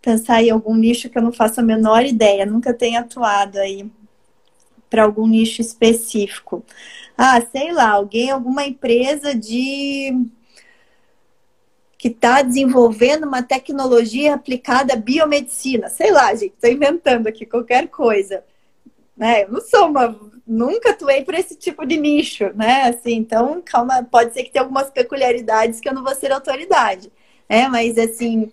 pensar 0.00 0.42
em 0.42 0.50
algum 0.50 0.74
nicho 0.74 1.10
que 1.10 1.18
eu 1.18 1.22
não 1.22 1.32
faço 1.32 1.60
a 1.60 1.62
menor 1.62 2.04
ideia, 2.04 2.46
nunca 2.46 2.72
tenha 2.74 3.00
atuado 3.00 3.58
aí 3.58 3.90
para 4.88 5.02
algum 5.02 5.26
nicho 5.26 5.60
específico. 5.60 6.64
Ah, 7.16 7.40
sei 7.40 7.72
lá, 7.72 7.90
alguém, 7.90 8.30
alguma 8.30 8.64
empresa 8.64 9.34
de 9.34 10.26
que 11.98 12.08
está 12.08 12.42
desenvolvendo 12.42 13.24
uma 13.24 13.42
tecnologia 13.42 14.34
aplicada 14.34 14.92
à 14.94 14.96
biomedicina. 14.96 15.88
Sei 15.88 16.12
lá, 16.12 16.32
gente, 16.32 16.54
estou 16.54 16.70
inventando 16.70 17.26
aqui 17.26 17.44
qualquer 17.44 17.88
coisa. 17.88 18.44
Né? 19.18 19.42
Eu 19.42 19.52
não 19.52 19.60
sou 19.60 19.88
uma. 19.88 20.16
Nunca 20.46 20.90
atuei 20.90 21.24
por 21.24 21.34
esse 21.34 21.56
tipo 21.56 21.84
de 21.84 21.98
nicho, 21.98 22.50
né? 22.54 22.82
Assim, 22.84 23.16
então, 23.16 23.60
calma, 23.62 24.02
pode 24.04 24.32
ser 24.32 24.44
que 24.44 24.50
tenha 24.50 24.62
algumas 24.62 24.88
peculiaridades 24.90 25.80
que 25.80 25.88
eu 25.88 25.92
não 25.94 26.04
vou 26.04 26.14
ser 26.14 26.32
autoridade. 26.32 27.12
Né? 27.50 27.68
Mas 27.68 27.98
assim, 27.98 28.50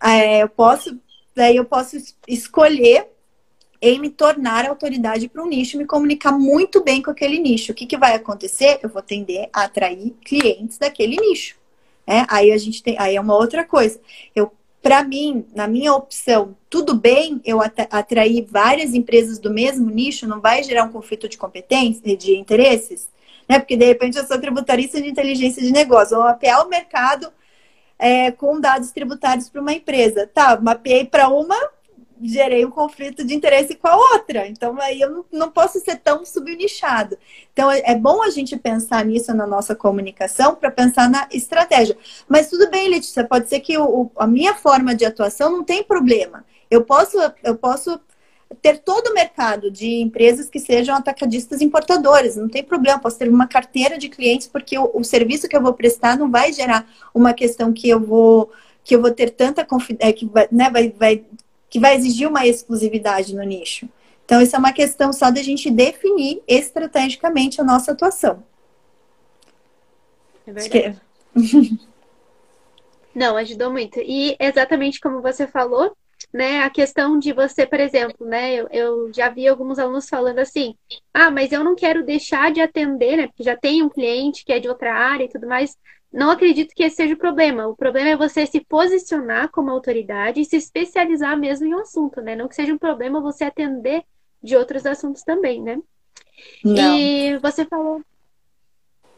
é, 0.00 0.42
eu 0.42 0.48
posso. 0.48 0.98
Daí 1.34 1.56
eu 1.56 1.64
posso 1.64 1.96
escolher 2.26 3.08
em 3.80 4.00
me 4.00 4.10
tornar 4.10 4.66
autoridade 4.66 5.28
para 5.28 5.42
um 5.42 5.46
nicho, 5.46 5.78
me 5.78 5.86
comunicar 5.86 6.32
muito 6.32 6.82
bem 6.82 7.02
com 7.02 7.10
aquele 7.10 7.38
nicho. 7.38 7.72
O 7.72 7.74
que, 7.74 7.86
que 7.86 7.96
vai 7.96 8.14
acontecer? 8.14 8.80
Eu 8.82 8.88
vou 8.88 9.02
tender 9.02 9.48
a 9.52 9.64
atrair 9.64 10.14
clientes 10.24 10.78
daquele 10.78 11.16
nicho. 11.16 11.56
É, 12.06 12.24
aí 12.28 12.50
a 12.52 12.58
gente 12.58 12.82
tem, 12.82 12.96
aí 12.98 13.16
é 13.16 13.20
uma 13.20 13.36
outra 13.36 13.64
coisa. 13.64 14.00
Eu, 14.34 14.50
para 14.82 15.02
mim, 15.02 15.44
na 15.54 15.66
minha 15.66 15.92
opção, 15.92 16.56
tudo 16.70 16.94
bem 16.94 17.40
eu 17.44 17.60
atrair 17.60 18.46
várias 18.48 18.94
empresas 18.94 19.38
do 19.38 19.52
mesmo 19.52 19.90
nicho, 19.90 20.26
não 20.26 20.40
vai 20.40 20.62
gerar 20.62 20.84
um 20.84 20.92
conflito 20.92 21.28
de 21.28 21.36
competência, 21.36 22.16
de 22.16 22.36
interesses, 22.36 23.08
né? 23.48 23.58
Porque 23.58 23.76
de 23.76 23.84
repente 23.84 24.16
eu 24.16 24.26
sou 24.26 24.40
tributarista 24.40 25.00
de 25.00 25.08
inteligência 25.08 25.62
de 25.62 25.72
negócio, 25.72 26.16
vou 26.16 26.24
mapear 26.24 26.64
o 26.64 26.68
mercado 26.68 27.32
é, 27.98 28.30
com 28.30 28.60
dados 28.60 28.92
tributários 28.92 29.48
para 29.48 29.60
uma 29.60 29.72
empresa. 29.72 30.26
Tá, 30.32 30.58
mapeei 30.60 31.04
para 31.04 31.28
uma, 31.28 31.58
gerei 32.22 32.64
um 32.64 32.70
conflito 32.70 33.24
de 33.24 33.34
interesse 33.34 33.74
com 33.74 33.88
a 33.88 33.96
outra. 33.96 34.46
Então, 34.46 34.76
aí 34.80 35.00
eu 35.00 35.24
não 35.32 35.50
posso 35.50 35.80
ser 35.80 35.96
tão 35.96 36.24
subnichado. 36.24 37.18
Então, 37.52 37.70
é, 37.70 37.82
é 37.84 37.94
bom 37.94 38.22
a 38.22 38.30
gente 38.30 38.56
pensar 38.56 39.04
nisso 39.04 39.34
na 39.34 39.46
nossa 39.46 39.74
comunicação 39.74 40.54
para 40.54 40.70
pensar 40.70 41.08
na 41.08 41.28
estratégia. 41.32 41.96
Mas 42.28 42.48
tudo 42.48 42.70
bem, 42.70 42.88
Letícia, 42.88 43.24
pode 43.24 43.48
ser 43.48 43.60
que 43.60 43.76
o, 43.78 44.10
a 44.16 44.26
minha 44.26 44.54
forma 44.54 44.94
de 44.94 45.04
atuação 45.04 45.50
não 45.50 45.64
tem 45.64 45.82
problema. 45.82 46.44
Eu 46.70 46.84
posso, 46.84 47.16
eu 47.42 47.56
posso 47.56 48.00
ter 48.62 48.78
todo 48.78 49.08
o 49.08 49.14
mercado 49.14 49.70
de 49.70 50.00
empresas 50.00 50.48
que 50.48 50.58
sejam 50.58 50.96
atacadistas 50.96 51.60
importadores, 51.60 52.36
não 52.36 52.48
tem 52.48 52.64
problema, 52.64 52.98
posso 52.98 53.18
ter 53.18 53.28
uma 53.28 53.46
carteira 53.46 53.98
de 53.98 54.08
clientes, 54.08 54.46
porque 54.46 54.78
o, 54.78 54.90
o 54.94 55.04
serviço 55.04 55.48
que 55.48 55.56
eu 55.56 55.62
vou 55.62 55.74
prestar 55.74 56.16
não 56.16 56.30
vai 56.30 56.52
gerar 56.52 56.88
uma 57.14 57.34
questão 57.34 57.72
que 57.72 57.88
eu 57.88 58.00
vou 58.00 58.50
que 58.88 58.96
eu 58.96 59.02
vou 59.02 59.10
ter 59.10 59.28
tanta 59.28 59.66
confiança, 59.66 60.02
é, 60.02 60.10
que 60.14 60.24
vai, 60.24 60.48
né, 60.50 60.70
vai, 60.70 60.88
vai 60.88 61.22
que 61.70 61.80
vai 61.80 61.96
exigir 61.96 62.28
uma 62.28 62.46
exclusividade 62.46 63.34
no 63.34 63.42
nicho. 63.42 63.88
Então, 64.24 64.42
isso 64.42 64.54
é 64.54 64.58
uma 64.58 64.72
questão 64.72 65.12
só 65.12 65.30
da 65.30 65.42
gente 65.42 65.70
definir 65.70 66.42
estrategicamente 66.46 67.60
a 67.60 67.64
nossa 67.64 67.92
atuação. 67.92 68.44
É 70.46 70.52
verdade. 70.52 71.00
Não, 73.14 73.36
ajudou 73.36 73.70
muito. 73.70 74.00
E 74.00 74.36
exatamente 74.38 75.00
como 75.00 75.20
você 75.20 75.46
falou, 75.46 75.96
né, 76.32 76.62
a 76.62 76.70
questão 76.70 77.18
de 77.18 77.32
você, 77.32 77.66
por 77.66 77.80
exemplo, 77.80 78.26
né, 78.26 78.54
eu, 78.54 78.68
eu, 78.70 79.12
já 79.12 79.28
vi 79.28 79.48
alguns 79.48 79.78
alunos 79.78 80.08
falando 80.08 80.38
assim, 80.38 80.74
ah, 81.12 81.30
mas 81.30 81.50
eu 81.52 81.64
não 81.64 81.74
quero 81.74 82.04
deixar 82.04 82.52
de 82.52 82.60
atender, 82.60 83.16
né, 83.16 83.26
porque 83.28 83.42
já 83.42 83.56
tem 83.56 83.82
um 83.82 83.88
cliente 83.88 84.44
que 84.44 84.52
é 84.52 84.58
de 84.58 84.68
outra 84.68 84.94
área 84.94 85.24
e 85.24 85.28
tudo 85.28 85.46
mais, 85.46 85.76
não 86.12 86.30
acredito 86.30 86.74
que 86.74 86.82
esse 86.82 86.96
seja 86.96 87.14
o 87.14 87.18
problema. 87.18 87.66
O 87.66 87.76
problema 87.76 88.10
é 88.10 88.16
você 88.16 88.46
se 88.46 88.60
posicionar 88.60 89.50
como 89.50 89.70
autoridade 89.70 90.40
e 90.40 90.44
se 90.44 90.56
especializar 90.56 91.38
mesmo 91.38 91.66
em 91.66 91.74
um 91.74 91.80
assunto, 91.80 92.20
né? 92.20 92.34
Não 92.34 92.48
que 92.48 92.54
seja 92.54 92.72
um 92.72 92.78
problema 92.78 93.20
você 93.20 93.44
atender 93.44 94.02
de 94.42 94.56
outros 94.56 94.86
assuntos 94.86 95.22
também, 95.22 95.62
né? 95.62 95.78
Não. 96.64 96.96
E 96.96 97.36
você 97.38 97.64
falou, 97.64 98.02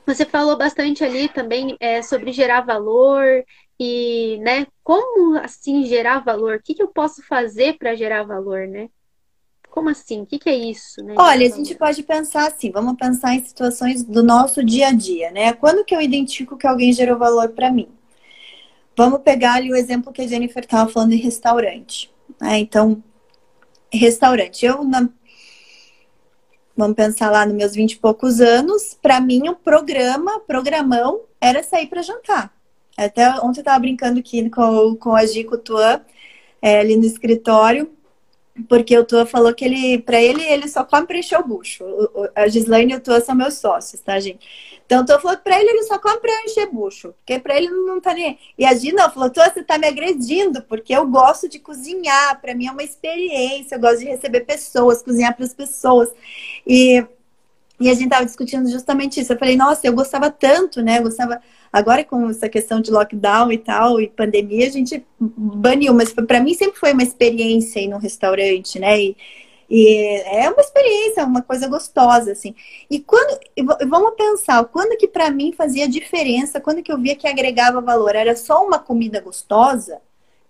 você 0.06 0.24
falou 0.24 0.56
bastante 0.56 1.04
ali 1.04 1.28
também 1.28 1.76
é, 1.78 2.02
sobre 2.02 2.32
gerar 2.32 2.62
valor 2.62 3.44
e, 3.78 4.38
né, 4.38 4.66
como 4.82 5.38
assim 5.38 5.84
gerar 5.84 6.20
valor? 6.20 6.56
O 6.56 6.62
que, 6.62 6.74
que 6.74 6.82
eu 6.82 6.88
posso 6.88 7.22
fazer 7.22 7.78
para 7.78 7.94
gerar 7.94 8.24
valor, 8.24 8.66
né? 8.66 8.88
Como 9.70 9.88
assim? 9.88 10.22
O 10.22 10.26
que, 10.26 10.38
que 10.38 10.48
é 10.48 10.56
isso? 10.56 11.02
Né? 11.02 11.14
Olha, 11.16 11.46
a 11.46 11.50
gente 11.50 11.74
pode 11.76 12.02
pensar 12.02 12.48
assim, 12.48 12.70
vamos 12.70 12.96
pensar 12.96 13.34
em 13.34 13.44
situações 13.44 14.02
do 14.02 14.22
nosso 14.22 14.64
dia 14.64 14.88
a 14.88 14.92
dia, 14.92 15.30
né? 15.30 15.52
Quando 15.52 15.84
que 15.84 15.94
eu 15.94 16.00
identifico 16.00 16.56
que 16.56 16.66
alguém 16.66 16.92
gerou 16.92 17.16
valor 17.16 17.50
para 17.50 17.70
mim? 17.70 17.88
Vamos 18.96 19.20
pegar 19.20 19.54
ali 19.54 19.70
o 19.70 19.76
exemplo 19.76 20.12
que 20.12 20.22
a 20.22 20.26
Jennifer 20.26 20.64
estava 20.64 20.90
falando 20.90 21.12
em 21.12 21.18
restaurante. 21.18 22.12
Né? 22.40 22.58
Então, 22.58 23.02
restaurante. 23.92 24.66
Eu, 24.66 24.82
na... 24.84 25.08
vamos 26.76 26.96
pensar 26.96 27.30
lá 27.30 27.46
nos 27.46 27.54
meus 27.54 27.72
vinte 27.72 27.92
e 27.92 27.98
poucos 27.98 28.40
anos, 28.40 28.98
para 29.00 29.20
mim 29.20 29.48
o 29.48 29.54
programa, 29.54 30.40
programão, 30.40 31.20
era 31.40 31.62
sair 31.62 31.86
para 31.86 32.02
jantar. 32.02 32.52
Até 32.96 33.30
ontem 33.36 33.60
eu 33.60 33.62
estava 33.62 33.78
brincando 33.78 34.18
aqui 34.18 34.50
com, 34.50 34.96
com 34.96 35.14
a 35.14 35.24
Gico 35.24 35.56
Tuan, 35.56 36.02
é, 36.60 36.80
ali 36.80 36.96
no 36.96 37.04
escritório, 37.04 37.90
porque 38.68 38.96
o 38.98 39.04
Tua 39.04 39.26
falou 39.26 39.54
que 39.54 39.64
ele, 39.64 39.98
para 39.98 40.20
ele, 40.20 40.42
ele 40.42 40.68
só 40.68 40.84
come 40.84 41.06
para 41.06 41.18
encher 41.18 41.38
o 41.38 41.46
bucho. 41.46 41.84
A 42.34 42.48
Gislaine 42.48 42.92
e 42.92 42.96
o 42.96 43.00
Tua 43.00 43.20
são 43.20 43.34
meus 43.34 43.54
sócios, 43.54 44.00
tá, 44.00 44.18
gente? 44.18 44.40
Então, 44.86 45.02
o 45.02 45.06
Tua 45.06 45.20
falou 45.20 45.36
que 45.36 45.44
para 45.44 45.60
ele, 45.60 45.70
ele 45.70 45.82
só 45.84 45.98
come 45.98 46.18
para 46.18 46.44
encher 46.44 46.66
bucho, 46.66 47.14
porque 47.18 47.38
para 47.38 47.56
ele 47.56 47.68
não 47.70 48.00
tá 48.00 48.12
nem. 48.12 48.38
E 48.58 48.64
a 48.64 48.74
Gi 48.74 48.92
não, 48.92 49.10
falou: 49.10 49.30
Tua, 49.30 49.48
você 49.48 49.62
tá 49.62 49.78
me 49.78 49.86
agredindo, 49.86 50.62
porque 50.62 50.92
eu 50.92 51.06
gosto 51.06 51.48
de 51.48 51.60
cozinhar, 51.60 52.40
para 52.40 52.54
mim 52.54 52.66
é 52.66 52.72
uma 52.72 52.82
experiência, 52.82 53.76
eu 53.76 53.80
gosto 53.80 54.00
de 54.00 54.06
receber 54.06 54.40
pessoas, 54.40 55.02
cozinhar 55.02 55.36
para 55.36 55.44
as 55.44 55.54
pessoas. 55.54 56.10
E, 56.66 57.04
e 57.78 57.88
a 57.88 57.94
gente 57.94 58.08
tava 58.08 58.24
discutindo 58.24 58.68
justamente 58.68 59.20
isso. 59.20 59.32
Eu 59.32 59.38
falei: 59.38 59.56
Nossa, 59.56 59.86
eu 59.86 59.92
gostava 59.92 60.30
tanto, 60.30 60.82
né? 60.82 60.98
Eu 60.98 61.04
gostava 61.04 61.40
Agora, 61.72 62.04
com 62.04 62.28
essa 62.30 62.48
questão 62.48 62.80
de 62.80 62.90
lockdown 62.90 63.52
e 63.52 63.58
tal, 63.58 64.00
e 64.00 64.08
pandemia, 64.08 64.66
a 64.66 64.70
gente 64.70 65.04
baniu, 65.18 65.94
mas 65.94 66.12
para 66.12 66.40
mim 66.40 66.54
sempre 66.54 66.78
foi 66.78 66.92
uma 66.92 67.02
experiência 67.02 67.80
ir 67.80 67.88
num 67.88 67.98
restaurante, 67.98 68.78
né? 68.78 69.00
E, 69.00 69.16
e 69.68 70.22
é 70.26 70.50
uma 70.50 70.60
experiência, 70.60 71.24
uma 71.24 71.42
coisa 71.42 71.68
gostosa, 71.68 72.32
assim. 72.32 72.54
E 72.90 72.98
quando, 73.00 73.38
vamos 73.88 74.14
pensar, 74.16 74.64
quando 74.64 74.96
que 74.98 75.06
para 75.06 75.30
mim 75.30 75.52
fazia 75.52 75.88
diferença, 75.88 76.60
quando 76.60 76.82
que 76.82 76.92
eu 76.92 76.98
via 76.98 77.14
que 77.14 77.28
agregava 77.28 77.80
valor? 77.80 78.16
Era 78.16 78.34
só 78.36 78.66
uma 78.66 78.78
comida 78.78 79.20
gostosa? 79.20 80.00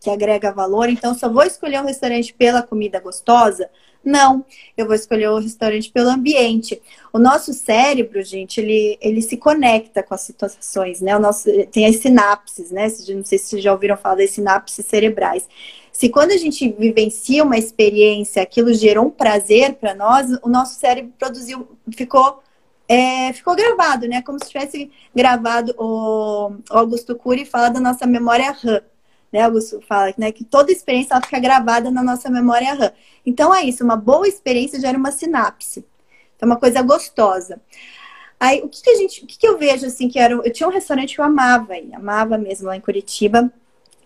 que 0.00 0.08
agrega 0.08 0.50
valor, 0.50 0.88
então 0.88 1.14
só 1.14 1.28
vou 1.28 1.42
escolher 1.42 1.80
um 1.80 1.84
restaurante 1.84 2.32
pela 2.32 2.62
comida 2.62 2.98
gostosa? 2.98 3.68
Não, 4.02 4.44
eu 4.76 4.86
vou 4.86 4.94
escolher 4.94 5.28
o 5.28 5.38
restaurante 5.38 5.90
pelo 5.90 6.08
ambiente. 6.08 6.80
O 7.12 7.18
nosso 7.18 7.52
cérebro, 7.52 8.22
gente, 8.22 8.58
ele, 8.60 8.98
ele 9.00 9.20
se 9.20 9.36
conecta 9.36 10.02
com 10.02 10.14
as 10.14 10.22
situações, 10.22 11.02
né? 11.02 11.14
O 11.16 11.20
nosso, 11.20 11.50
tem 11.66 11.86
as 11.86 11.96
sinapses, 11.96 12.70
né? 12.70 12.84
Não 12.84 13.24
sei 13.24 13.38
se 13.38 13.46
vocês 13.46 13.62
já 13.62 13.72
ouviram 13.72 13.96
falar 13.96 14.16
das 14.16 14.30
sinapses 14.30 14.86
cerebrais. 14.86 15.46
Se 15.92 16.08
quando 16.08 16.30
a 16.30 16.36
gente 16.38 16.66
vivencia 16.78 17.44
uma 17.44 17.58
experiência, 17.58 18.42
aquilo 18.42 18.72
gerou 18.72 19.06
um 19.06 19.10
prazer 19.10 19.74
para 19.74 19.94
nós, 19.94 20.30
o 20.42 20.48
nosso 20.48 20.78
cérebro 20.78 21.12
produziu, 21.18 21.68
ficou 21.94 22.42
é, 22.88 23.32
ficou 23.32 23.54
gravado, 23.54 24.08
né? 24.08 24.20
Como 24.22 24.42
se 24.42 24.50
tivesse 24.50 24.90
gravado 25.14 25.72
o, 25.78 26.56
Augusto 26.70 27.14
Cury 27.14 27.44
fala 27.44 27.68
da 27.68 27.78
nossa 27.78 28.04
memória 28.04 28.50
RAM 28.50 28.82
né, 29.32 29.42
Augusto 29.42 29.80
fala, 29.86 30.12
né, 30.18 30.32
que 30.32 30.44
toda 30.44 30.72
experiência 30.72 31.14
ela 31.14 31.22
fica 31.22 31.38
gravada 31.38 31.90
na 31.90 32.02
nossa 32.02 32.28
memória 32.30 32.74
RAM. 32.74 32.92
Então 33.24 33.54
é 33.54 33.62
isso, 33.62 33.84
uma 33.84 33.96
boa 33.96 34.26
experiência 34.26 34.80
gera 34.80 34.98
uma 34.98 35.12
sinapse. 35.12 35.84
Então, 36.36 36.48
é 36.48 36.52
uma 36.52 36.58
coisa 36.58 36.80
gostosa. 36.82 37.60
Aí, 38.40 38.62
o 38.62 38.68
que, 38.68 38.82
que 38.82 38.90
a 38.90 38.94
gente, 38.96 39.22
o 39.22 39.26
que, 39.26 39.38
que 39.38 39.46
eu 39.46 39.58
vejo 39.58 39.86
assim 39.86 40.08
que 40.08 40.18
era, 40.18 40.32
eu 40.32 40.50
tinha 40.50 40.66
um 40.66 40.72
restaurante 40.72 41.14
que 41.14 41.20
eu 41.20 41.24
amava, 41.24 41.74
aí, 41.74 41.92
amava 41.92 42.38
mesmo 42.38 42.68
lá 42.68 42.76
em 42.76 42.80
Curitiba. 42.80 43.52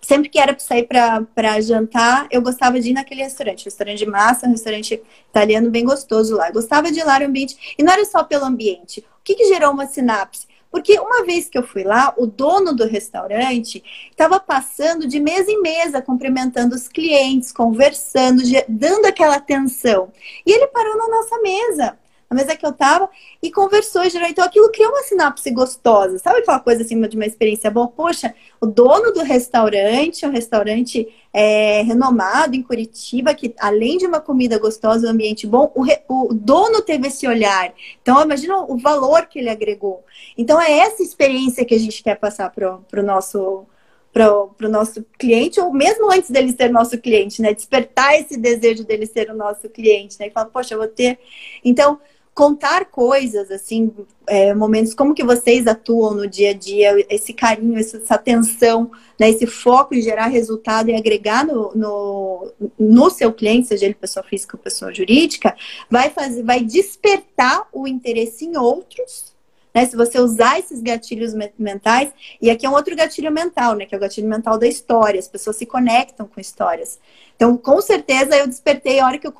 Sempre 0.02 0.28
que 0.28 0.38
era 0.38 0.52
para 0.52 0.62
sair 0.62 0.86
para 0.86 1.60
jantar, 1.60 2.26
eu 2.30 2.42
gostava 2.42 2.78
de 2.80 2.90
ir 2.90 2.92
naquele 2.92 3.22
restaurante, 3.22 3.64
restaurante 3.64 3.98
de 3.98 4.06
massa, 4.06 4.46
um 4.46 4.50
restaurante 4.50 5.00
italiano 5.30 5.70
bem 5.70 5.84
gostoso 5.84 6.36
lá. 6.36 6.48
Eu 6.48 6.52
gostava 6.52 6.90
de 6.90 6.98
ir 6.98 7.04
lá 7.04 7.20
no 7.20 7.26
ambiente, 7.26 7.74
e 7.78 7.82
não 7.82 7.92
era 7.92 8.04
só 8.04 8.24
pelo 8.24 8.44
ambiente. 8.44 9.00
O 9.00 9.22
que, 9.22 9.34
que 9.34 9.46
gerou 9.46 9.72
uma 9.72 9.86
sinapse? 9.86 10.46
Porque 10.74 10.98
uma 10.98 11.24
vez 11.24 11.48
que 11.48 11.56
eu 11.56 11.62
fui 11.62 11.84
lá, 11.84 12.12
o 12.16 12.26
dono 12.26 12.74
do 12.74 12.84
restaurante 12.84 13.80
estava 14.10 14.40
passando 14.40 15.06
de 15.06 15.20
mesa 15.20 15.48
em 15.48 15.62
mesa, 15.62 16.02
cumprimentando 16.02 16.74
os 16.74 16.88
clientes, 16.88 17.52
conversando, 17.52 18.42
dando 18.68 19.06
aquela 19.06 19.36
atenção. 19.36 20.10
E 20.44 20.50
ele 20.50 20.66
parou 20.66 20.96
na 20.96 21.06
nossa 21.06 21.40
mesa 21.40 21.96
na 22.34 22.42
mesa 22.42 22.56
que 22.56 22.66
eu 22.66 22.72
tava, 22.72 23.08
e 23.42 23.50
conversou, 23.50 24.08
gerou. 24.10 24.28
Então 24.28 24.44
aquilo 24.44 24.70
criou 24.70 24.90
uma 24.90 25.02
sinapse 25.02 25.50
gostosa. 25.50 26.18
Sabe 26.18 26.40
aquela 26.40 26.58
coisa 26.58 26.82
assim 26.82 27.00
de 27.00 27.16
uma 27.16 27.26
experiência 27.26 27.70
boa? 27.70 27.88
Poxa, 27.88 28.34
o 28.60 28.66
dono 28.66 29.12
do 29.12 29.22
restaurante, 29.22 30.26
um 30.26 30.30
restaurante 30.30 31.08
é, 31.32 31.82
renomado 31.82 32.56
em 32.56 32.62
Curitiba, 32.62 33.34
que 33.34 33.54
além 33.58 33.98
de 33.98 34.06
uma 34.06 34.20
comida 34.20 34.58
gostosa, 34.58 35.06
um 35.06 35.10
ambiente 35.10 35.46
bom, 35.46 35.70
o, 35.74 35.82
re, 35.82 36.00
o 36.08 36.34
dono 36.34 36.82
teve 36.82 37.08
esse 37.08 37.26
olhar. 37.26 37.72
Então, 38.02 38.22
imagina 38.22 38.58
o 38.58 38.76
valor 38.76 39.26
que 39.26 39.38
ele 39.38 39.48
agregou. 39.48 40.04
Então, 40.36 40.60
é 40.60 40.70
essa 40.78 41.02
experiência 41.02 41.64
que 41.64 41.74
a 41.74 41.78
gente 41.78 42.02
quer 42.02 42.16
passar 42.16 42.50
para 42.50 43.00
o 43.00 43.02
nosso 43.02 43.66
para 44.14 44.68
o 44.68 44.70
nosso 44.70 45.04
cliente, 45.18 45.60
ou 45.60 45.72
mesmo 45.72 46.08
antes 46.08 46.30
dele 46.30 46.52
ser 46.52 46.70
nosso 46.70 46.96
cliente, 46.98 47.42
né? 47.42 47.52
Despertar 47.52 48.14
esse 48.14 48.36
desejo 48.36 48.84
dele 48.84 49.06
ser 49.06 49.28
o 49.28 49.34
nosso 49.34 49.68
cliente, 49.68 50.16
né? 50.20 50.28
E 50.28 50.30
falar, 50.30 50.46
poxa, 50.46 50.74
eu 50.74 50.78
vou 50.78 50.86
ter. 50.86 51.18
Então, 51.64 52.00
contar 52.34 52.86
coisas, 52.86 53.50
assim, 53.50 53.92
é, 54.26 54.52
momentos, 54.52 54.92
como 54.92 55.14
que 55.14 55.22
vocês 55.22 55.66
atuam 55.68 56.14
no 56.14 56.26
dia 56.26 56.50
a 56.50 56.52
dia, 56.52 57.06
esse 57.08 57.32
carinho, 57.32 57.78
essa 57.78 58.14
atenção, 58.14 58.90
né, 59.18 59.30
esse 59.30 59.46
foco 59.46 59.94
em 59.94 60.02
gerar 60.02 60.26
resultado 60.26 60.90
e 60.90 60.96
agregar 60.96 61.46
no, 61.46 61.72
no, 61.74 62.52
no 62.78 63.10
seu 63.10 63.32
cliente, 63.32 63.68
seja 63.68 63.84
ele 63.84 63.94
pessoa 63.94 64.24
física 64.24 64.56
ou 64.56 64.62
pessoa 64.62 64.92
jurídica, 64.92 65.54
vai 65.88 66.10
fazer, 66.10 66.42
vai 66.42 66.60
despertar 66.64 67.68
o 67.72 67.86
interesse 67.86 68.44
em 68.44 68.56
outros 68.56 69.33
né? 69.74 69.84
Se 69.84 69.96
você 69.96 70.20
usar 70.20 70.58
esses 70.60 70.80
gatilhos 70.80 71.34
mentais, 71.58 72.12
e 72.40 72.48
aqui 72.48 72.64
é 72.64 72.70
um 72.70 72.74
outro 72.74 72.94
gatilho 72.94 73.32
mental, 73.32 73.74
né? 73.74 73.84
Que 73.84 73.94
é 73.94 73.98
o 73.98 74.00
gatilho 74.00 74.28
mental 74.28 74.56
da 74.56 74.68
história, 74.68 75.18
as 75.18 75.26
pessoas 75.26 75.56
se 75.56 75.66
conectam 75.66 76.28
com 76.28 76.40
histórias. 76.40 77.00
Então, 77.34 77.56
com 77.56 77.80
certeza, 77.82 78.36
eu 78.36 78.46
despertei 78.46 79.00
a 79.00 79.06
hora 79.06 79.18
que 79.18 79.26
eu 79.26 79.34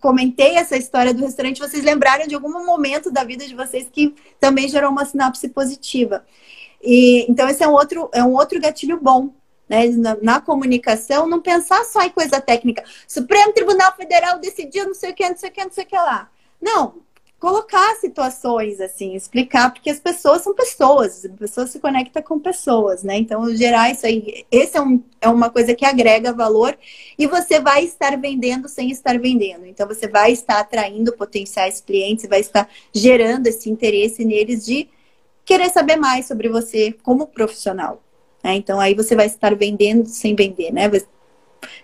comentei 0.00 0.56
essa 0.56 0.76
história 0.76 1.12
do 1.12 1.20
restaurante, 1.20 1.60
vocês 1.60 1.84
lembraram 1.84 2.26
de 2.26 2.34
algum 2.34 2.64
momento 2.64 3.10
da 3.10 3.22
vida 3.22 3.46
de 3.46 3.54
vocês 3.54 3.86
que 3.92 4.14
também 4.40 4.68
gerou 4.68 4.90
uma 4.90 5.04
sinapse 5.04 5.48
positiva. 5.50 6.24
E, 6.82 7.30
então, 7.30 7.46
esse 7.48 7.62
é 7.62 7.68
um 7.68 7.72
outro, 7.72 8.08
é 8.14 8.24
um 8.24 8.34
outro 8.34 8.58
gatilho 8.60 8.98
bom. 9.00 9.30
Né, 9.66 9.86
na, 9.86 10.14
na, 10.20 10.40
comunicação, 10.42 11.26
não 11.26 11.40
pensar 11.40 11.82
só 11.86 12.02
em 12.02 12.10
coisa 12.10 12.38
técnica. 12.38 12.84
Supremo 13.08 13.50
Tribunal 13.54 13.96
Federal 13.96 14.38
decidiu 14.38 14.84
não 14.84 14.92
sei 14.92 15.10
o 15.10 15.14
que, 15.14 15.26
não 15.26 15.36
sei 15.38 15.48
o 15.48 15.52
que, 15.54 15.64
não 15.64 15.70
sei 15.70 15.84
o 15.84 15.86
que 15.86 15.96
lá. 15.96 16.30
Não, 16.60 16.96
colocar 17.44 17.94
situações, 17.96 18.80
assim, 18.80 19.14
explicar, 19.14 19.70
porque 19.70 19.90
as 19.90 20.00
pessoas 20.00 20.40
são 20.40 20.54
pessoas, 20.54 21.26
as 21.26 21.32
pessoas 21.32 21.68
se 21.68 21.78
conectam 21.78 22.22
com 22.22 22.40
pessoas, 22.40 23.02
né? 23.02 23.18
Então, 23.18 23.54
gerar 23.54 23.90
isso 23.90 24.06
aí, 24.06 24.46
esse 24.50 24.78
é, 24.78 24.80
um, 24.80 25.04
é 25.20 25.28
uma 25.28 25.50
coisa 25.50 25.74
que 25.74 25.84
agrega 25.84 26.32
valor 26.32 26.74
e 27.18 27.26
você 27.26 27.60
vai 27.60 27.84
estar 27.84 28.18
vendendo 28.18 28.66
sem 28.66 28.90
estar 28.90 29.18
vendendo. 29.18 29.66
Então, 29.66 29.86
você 29.86 30.08
vai 30.08 30.32
estar 30.32 30.58
atraindo 30.58 31.12
potenciais 31.12 31.82
clientes, 31.82 32.26
vai 32.26 32.40
estar 32.40 32.66
gerando 32.94 33.46
esse 33.46 33.68
interesse 33.68 34.24
neles 34.24 34.64
de 34.64 34.88
querer 35.44 35.68
saber 35.68 35.96
mais 35.96 36.24
sobre 36.24 36.48
você 36.48 36.92
como 37.02 37.26
profissional. 37.26 38.02
Né? 38.42 38.54
Então, 38.54 38.80
aí 38.80 38.94
você 38.94 39.14
vai 39.14 39.26
estar 39.26 39.54
vendendo 39.54 40.06
sem 40.08 40.34
vender, 40.34 40.72
né? 40.72 40.88
Vai 40.88 41.02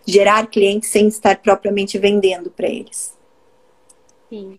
gerar 0.07 0.47
clientes 0.47 0.89
sem 0.89 1.07
estar 1.07 1.37
propriamente 1.43 1.99
vendendo 1.99 2.51
para 2.51 2.67
eles. 2.67 3.15
Sim. 4.31 4.59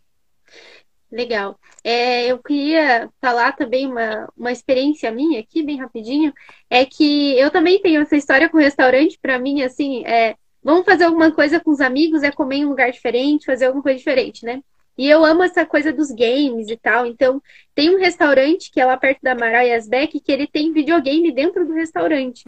Legal. 1.11 1.59
É, 1.83 2.27
eu 2.27 2.41
queria 2.41 3.09
falar 3.19 3.51
também 3.53 3.85
uma, 3.85 4.31
uma 4.37 4.51
experiência 4.51 5.11
minha 5.11 5.41
aqui, 5.41 5.61
bem 5.61 5.77
rapidinho. 5.77 6.33
É 6.69 6.85
que 6.85 7.37
eu 7.37 7.51
também 7.51 7.81
tenho 7.81 8.01
essa 8.01 8.15
história 8.15 8.49
com 8.49 8.57
restaurante. 8.57 9.19
Para 9.21 9.37
mim, 9.37 9.61
assim, 9.61 10.05
é, 10.05 10.35
vamos 10.63 10.85
fazer 10.85 11.03
alguma 11.03 11.31
coisa 11.31 11.59
com 11.59 11.71
os 11.71 11.81
amigos, 11.81 12.23
é 12.23 12.31
comer 12.31 12.57
em 12.57 12.65
um 12.65 12.69
lugar 12.69 12.91
diferente, 12.91 13.45
fazer 13.45 13.65
alguma 13.65 13.83
coisa 13.83 13.97
diferente, 13.97 14.45
né? 14.45 14.61
E 14.97 15.09
eu 15.09 15.23
amo 15.25 15.43
essa 15.43 15.65
coisa 15.65 15.91
dos 15.91 16.11
games 16.11 16.69
e 16.69 16.77
tal. 16.77 17.05
Então, 17.05 17.41
tem 17.73 17.89
um 17.95 17.99
restaurante 17.99 18.69
que 18.71 18.79
é 18.79 18.85
lá 18.85 18.97
perto 18.97 19.19
da 19.21 19.33
Maraias 19.33 19.87
Beck 19.87 20.19
que 20.19 20.31
ele 20.31 20.47
tem 20.47 20.71
videogame 20.73 21.31
dentro 21.31 21.65
do 21.65 21.73
restaurante. 21.73 22.43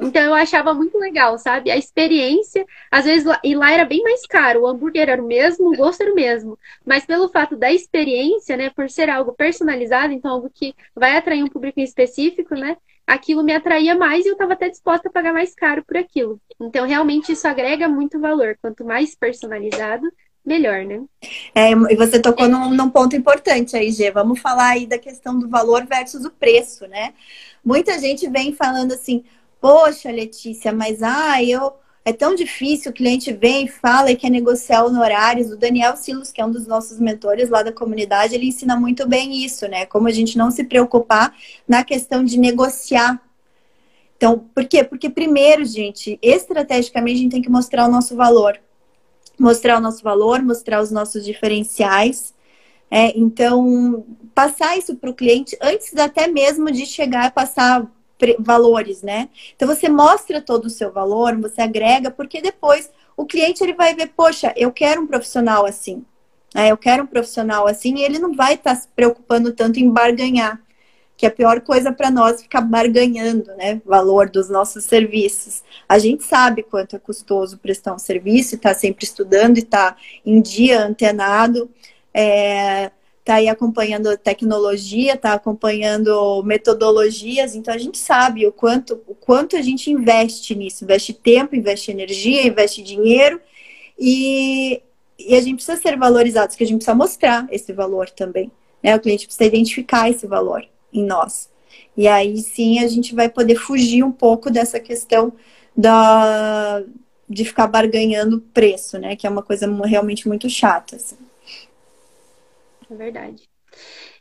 Então, 0.00 0.22
eu 0.22 0.34
achava 0.34 0.72
muito 0.72 0.98
legal, 0.98 1.38
sabe? 1.38 1.70
A 1.70 1.76
experiência, 1.76 2.64
às 2.90 3.04
vezes, 3.04 3.26
e 3.44 3.54
lá 3.54 3.72
era 3.72 3.84
bem 3.84 4.02
mais 4.02 4.26
caro. 4.26 4.62
O 4.62 4.66
hambúrguer 4.66 5.08
era 5.08 5.22
o 5.22 5.26
mesmo, 5.26 5.68
o 5.68 5.76
gosto 5.76 6.02
era 6.02 6.12
o 6.12 6.14
mesmo. 6.14 6.58
Mas 6.84 7.04
pelo 7.04 7.28
fato 7.28 7.56
da 7.56 7.72
experiência, 7.72 8.56
né, 8.56 8.70
por 8.70 8.88
ser 8.88 9.10
algo 9.10 9.32
personalizado, 9.32 10.12
então 10.12 10.30
algo 10.30 10.50
que 10.52 10.74
vai 10.94 11.16
atrair 11.16 11.42
um 11.42 11.48
público 11.48 11.80
específico, 11.80 12.54
né? 12.54 12.76
aquilo 13.10 13.42
me 13.42 13.52
atraía 13.52 13.94
mais 13.96 14.24
e 14.24 14.28
eu 14.28 14.34
estava 14.34 14.52
até 14.52 14.68
disposta 14.68 15.08
a 15.08 15.12
pagar 15.12 15.32
mais 15.32 15.52
caro 15.52 15.84
por 15.84 15.96
aquilo. 15.96 16.40
Então, 16.60 16.86
realmente, 16.86 17.32
isso 17.32 17.46
agrega 17.48 17.88
muito 17.88 18.20
valor. 18.20 18.56
Quanto 18.62 18.84
mais 18.84 19.16
personalizado, 19.16 20.06
melhor, 20.44 20.84
né? 20.84 21.02
É, 21.54 21.70
e 21.70 21.96
você 21.96 22.18
tocou 22.20 22.48
num, 22.48 22.70
num, 22.70 22.90
ponto 22.90 23.14
importante 23.14 23.76
aí, 23.76 23.90
Gê. 23.92 24.10
Vamos 24.10 24.40
falar 24.40 24.70
aí 24.70 24.86
da 24.86 24.98
questão 24.98 25.38
do 25.38 25.48
valor 25.48 25.86
versus 25.86 26.24
o 26.24 26.30
preço, 26.30 26.86
né? 26.86 27.14
Muita 27.64 27.98
gente 27.98 28.28
vem 28.28 28.52
falando 28.52 28.92
assim, 28.92 29.24
poxa, 29.60 30.10
Letícia, 30.10 30.72
mas 30.72 31.02
ah, 31.02 31.42
eu 31.42 31.74
é 32.04 32.12
tão 32.12 32.34
difícil, 32.34 32.90
o 32.90 32.94
cliente 32.94 33.32
vem 33.32 33.66
e 33.66 33.68
fala 33.68 34.10
e 34.10 34.16
quer 34.16 34.30
negociar 34.30 34.84
honorários. 34.84 35.50
O 35.50 35.56
Daniel 35.56 35.96
Silos, 35.96 36.32
que 36.32 36.40
é 36.40 36.46
um 36.46 36.50
dos 36.50 36.66
nossos 36.66 36.98
mentores 36.98 37.50
lá 37.50 37.62
da 37.62 37.72
comunidade, 37.72 38.34
ele 38.34 38.46
ensina 38.46 38.74
muito 38.74 39.06
bem 39.06 39.44
isso, 39.44 39.68
né? 39.68 39.84
Como 39.86 40.08
a 40.08 40.10
gente 40.10 40.38
não 40.38 40.50
se 40.50 40.64
preocupar 40.64 41.34
na 41.68 41.84
questão 41.84 42.24
de 42.24 42.38
negociar. 42.38 43.20
Então, 44.16 44.38
por 44.54 44.66
quê? 44.66 44.82
Porque 44.82 45.10
primeiro, 45.10 45.64
gente, 45.64 46.18
estrategicamente 46.22 47.16
a 47.18 47.22
gente 47.22 47.32
tem 47.32 47.42
que 47.42 47.50
mostrar 47.50 47.86
o 47.86 47.90
nosso 47.90 48.16
valor. 48.16 48.58
Mostrar 49.40 49.78
o 49.78 49.80
nosso 49.80 50.02
valor, 50.02 50.42
mostrar 50.42 50.82
os 50.82 50.90
nossos 50.90 51.24
diferenciais. 51.24 52.34
É, 52.90 53.18
então, 53.18 54.04
passar 54.34 54.76
isso 54.76 54.96
para 54.96 55.10
o 55.10 55.14
cliente 55.14 55.56
antes 55.60 55.96
até 55.96 56.26
mesmo 56.26 56.70
de 56.70 56.84
chegar 56.84 57.26
a 57.26 57.30
passar 57.30 57.90
valores, 58.38 59.02
né? 59.02 59.28
Então 59.56 59.66
você 59.66 59.88
mostra 59.88 60.40
todo 60.42 60.66
o 60.66 60.70
seu 60.70 60.92
valor, 60.92 61.36
você 61.40 61.62
agrega, 61.62 62.10
porque 62.10 62.42
depois 62.42 62.90
o 63.16 63.24
cliente 63.24 63.62
ele 63.62 63.72
vai 63.72 63.94
ver, 63.94 64.08
poxa, 64.08 64.52
eu 64.56 64.70
quero 64.70 65.02
um 65.02 65.06
profissional 65.06 65.64
assim. 65.64 66.04
Né? 66.54 66.70
Eu 66.70 66.76
quero 66.76 67.04
um 67.04 67.06
profissional 67.06 67.66
assim 67.66 67.96
e 67.96 68.02
ele 68.02 68.18
não 68.18 68.34
vai 68.34 68.54
estar 68.54 68.74
tá 68.74 68.80
se 68.80 68.88
preocupando 68.88 69.52
tanto 69.52 69.78
em 69.78 69.90
barganhar, 69.90 70.60
que 71.20 71.26
é 71.26 71.28
a 71.28 71.32
pior 71.32 71.60
coisa 71.60 71.92
para 71.92 72.10
nós 72.10 72.40
ficar 72.40 72.62
barganhando, 72.62 73.54
né? 73.56 73.78
Valor 73.84 74.30
dos 74.30 74.48
nossos 74.48 74.84
serviços. 74.84 75.62
A 75.86 75.98
gente 75.98 76.24
sabe 76.24 76.62
quanto 76.62 76.96
é 76.96 76.98
custoso 76.98 77.58
prestar 77.58 77.92
um 77.92 77.98
serviço, 77.98 78.54
está 78.54 78.72
sempre 78.72 79.04
estudando 79.04 79.58
e 79.58 79.60
está 79.60 79.98
em 80.24 80.40
dia 80.40 80.80
antenado. 80.82 81.68
É, 82.14 82.90
está 83.18 83.34
aí 83.34 83.48
acompanhando 83.50 84.16
tecnologia, 84.16 85.12
está 85.12 85.34
acompanhando 85.34 86.42
metodologias, 86.42 87.54
então 87.54 87.74
a 87.74 87.78
gente 87.78 87.98
sabe 87.98 88.46
o 88.46 88.50
quanto, 88.50 89.02
o 89.06 89.14
quanto 89.14 89.58
a 89.58 89.60
gente 89.60 89.90
investe 89.90 90.54
nisso, 90.54 90.84
investe 90.84 91.12
tempo, 91.12 91.54
investe 91.54 91.90
energia, 91.90 92.46
investe 92.46 92.82
dinheiro 92.82 93.38
e, 93.98 94.80
e 95.18 95.34
a 95.34 95.40
gente 95.42 95.56
precisa 95.56 95.76
ser 95.76 95.98
valorizados, 95.98 96.56
que 96.56 96.64
a 96.64 96.66
gente 96.66 96.78
precisa 96.78 96.96
mostrar 96.96 97.46
esse 97.50 97.74
valor 97.74 98.08
também. 98.08 98.50
Né? 98.82 98.96
O 98.96 99.00
cliente 99.00 99.26
precisa 99.26 99.44
identificar 99.44 100.08
esse 100.08 100.26
valor 100.26 100.66
em 100.92 101.04
nós. 101.04 101.50
E 101.96 102.08
aí 102.08 102.38
sim 102.38 102.80
a 102.80 102.88
gente 102.88 103.14
vai 103.14 103.28
poder 103.28 103.56
fugir 103.56 104.02
um 104.02 104.12
pouco 104.12 104.50
dessa 104.50 104.80
questão 104.80 105.32
da, 105.76 106.82
de 107.28 107.44
ficar 107.44 107.66
barganhando 107.66 108.40
preço, 108.54 108.98
né? 108.98 109.16
Que 109.16 109.26
é 109.26 109.30
uma 109.30 109.42
coisa 109.42 109.66
realmente 109.84 110.28
muito 110.28 110.48
chata. 110.48 110.96
Assim 110.96 111.16
é 112.90 112.96
verdade. 112.96 113.48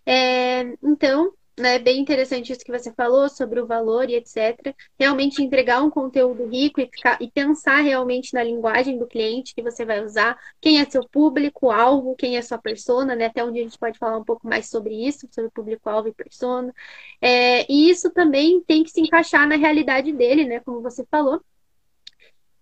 É, 0.06 0.62
então, 0.84 1.34
né, 1.60 1.78
bem 1.80 2.00
interessante 2.00 2.52
isso 2.52 2.64
que 2.64 2.72
você 2.72 2.92
falou 2.94 3.30
sobre 3.30 3.60
o 3.60 3.68
valor 3.68 4.10
e 4.10 4.16
etc. 4.16 4.76
Realmente 4.98 5.44
entregar 5.44 5.84
um 5.84 5.90
conteúdo 5.90 6.46
rico 6.48 6.82
e, 6.82 6.86
ficar, 6.86 7.22
e 7.22 7.30
pensar 7.30 7.82
realmente 7.82 8.34
na 8.34 8.44
linguagem 8.44 8.98
do 8.98 9.08
cliente 9.08 9.54
que 9.54 9.62
você 9.62 9.86
vai 9.86 10.04
usar, 10.04 10.38
quem 10.62 10.80
é 10.80 10.90
seu 10.90 11.08
público-alvo, 11.08 12.16
quem 12.16 12.38
é 12.38 12.42
sua 12.42 12.58
persona, 12.58 13.16
né? 13.16 13.26
Até 13.26 13.44
onde 13.44 13.60
a 13.60 13.64
gente 13.64 13.78
pode 13.78 13.98
falar 14.00 14.18
um 14.18 14.24
pouco 14.24 14.48
mais 14.48 14.70
sobre 14.70 14.96
isso, 14.96 15.28
sobre 15.32 15.52
público-alvo 15.52 16.10
e 16.10 16.14
persona. 16.14 16.74
É, 17.22 17.72
e 17.72 17.90
isso 17.90 18.10
também 18.12 18.62
tem 18.62 18.84
que 18.84 18.92
se 18.92 19.02
encaixar 19.02 19.48
na 19.48 19.56
realidade 19.56 20.12
dele, 20.14 20.46
né? 20.46 20.60
Como 20.62 20.82
você 20.82 21.06
falou. 21.12 21.42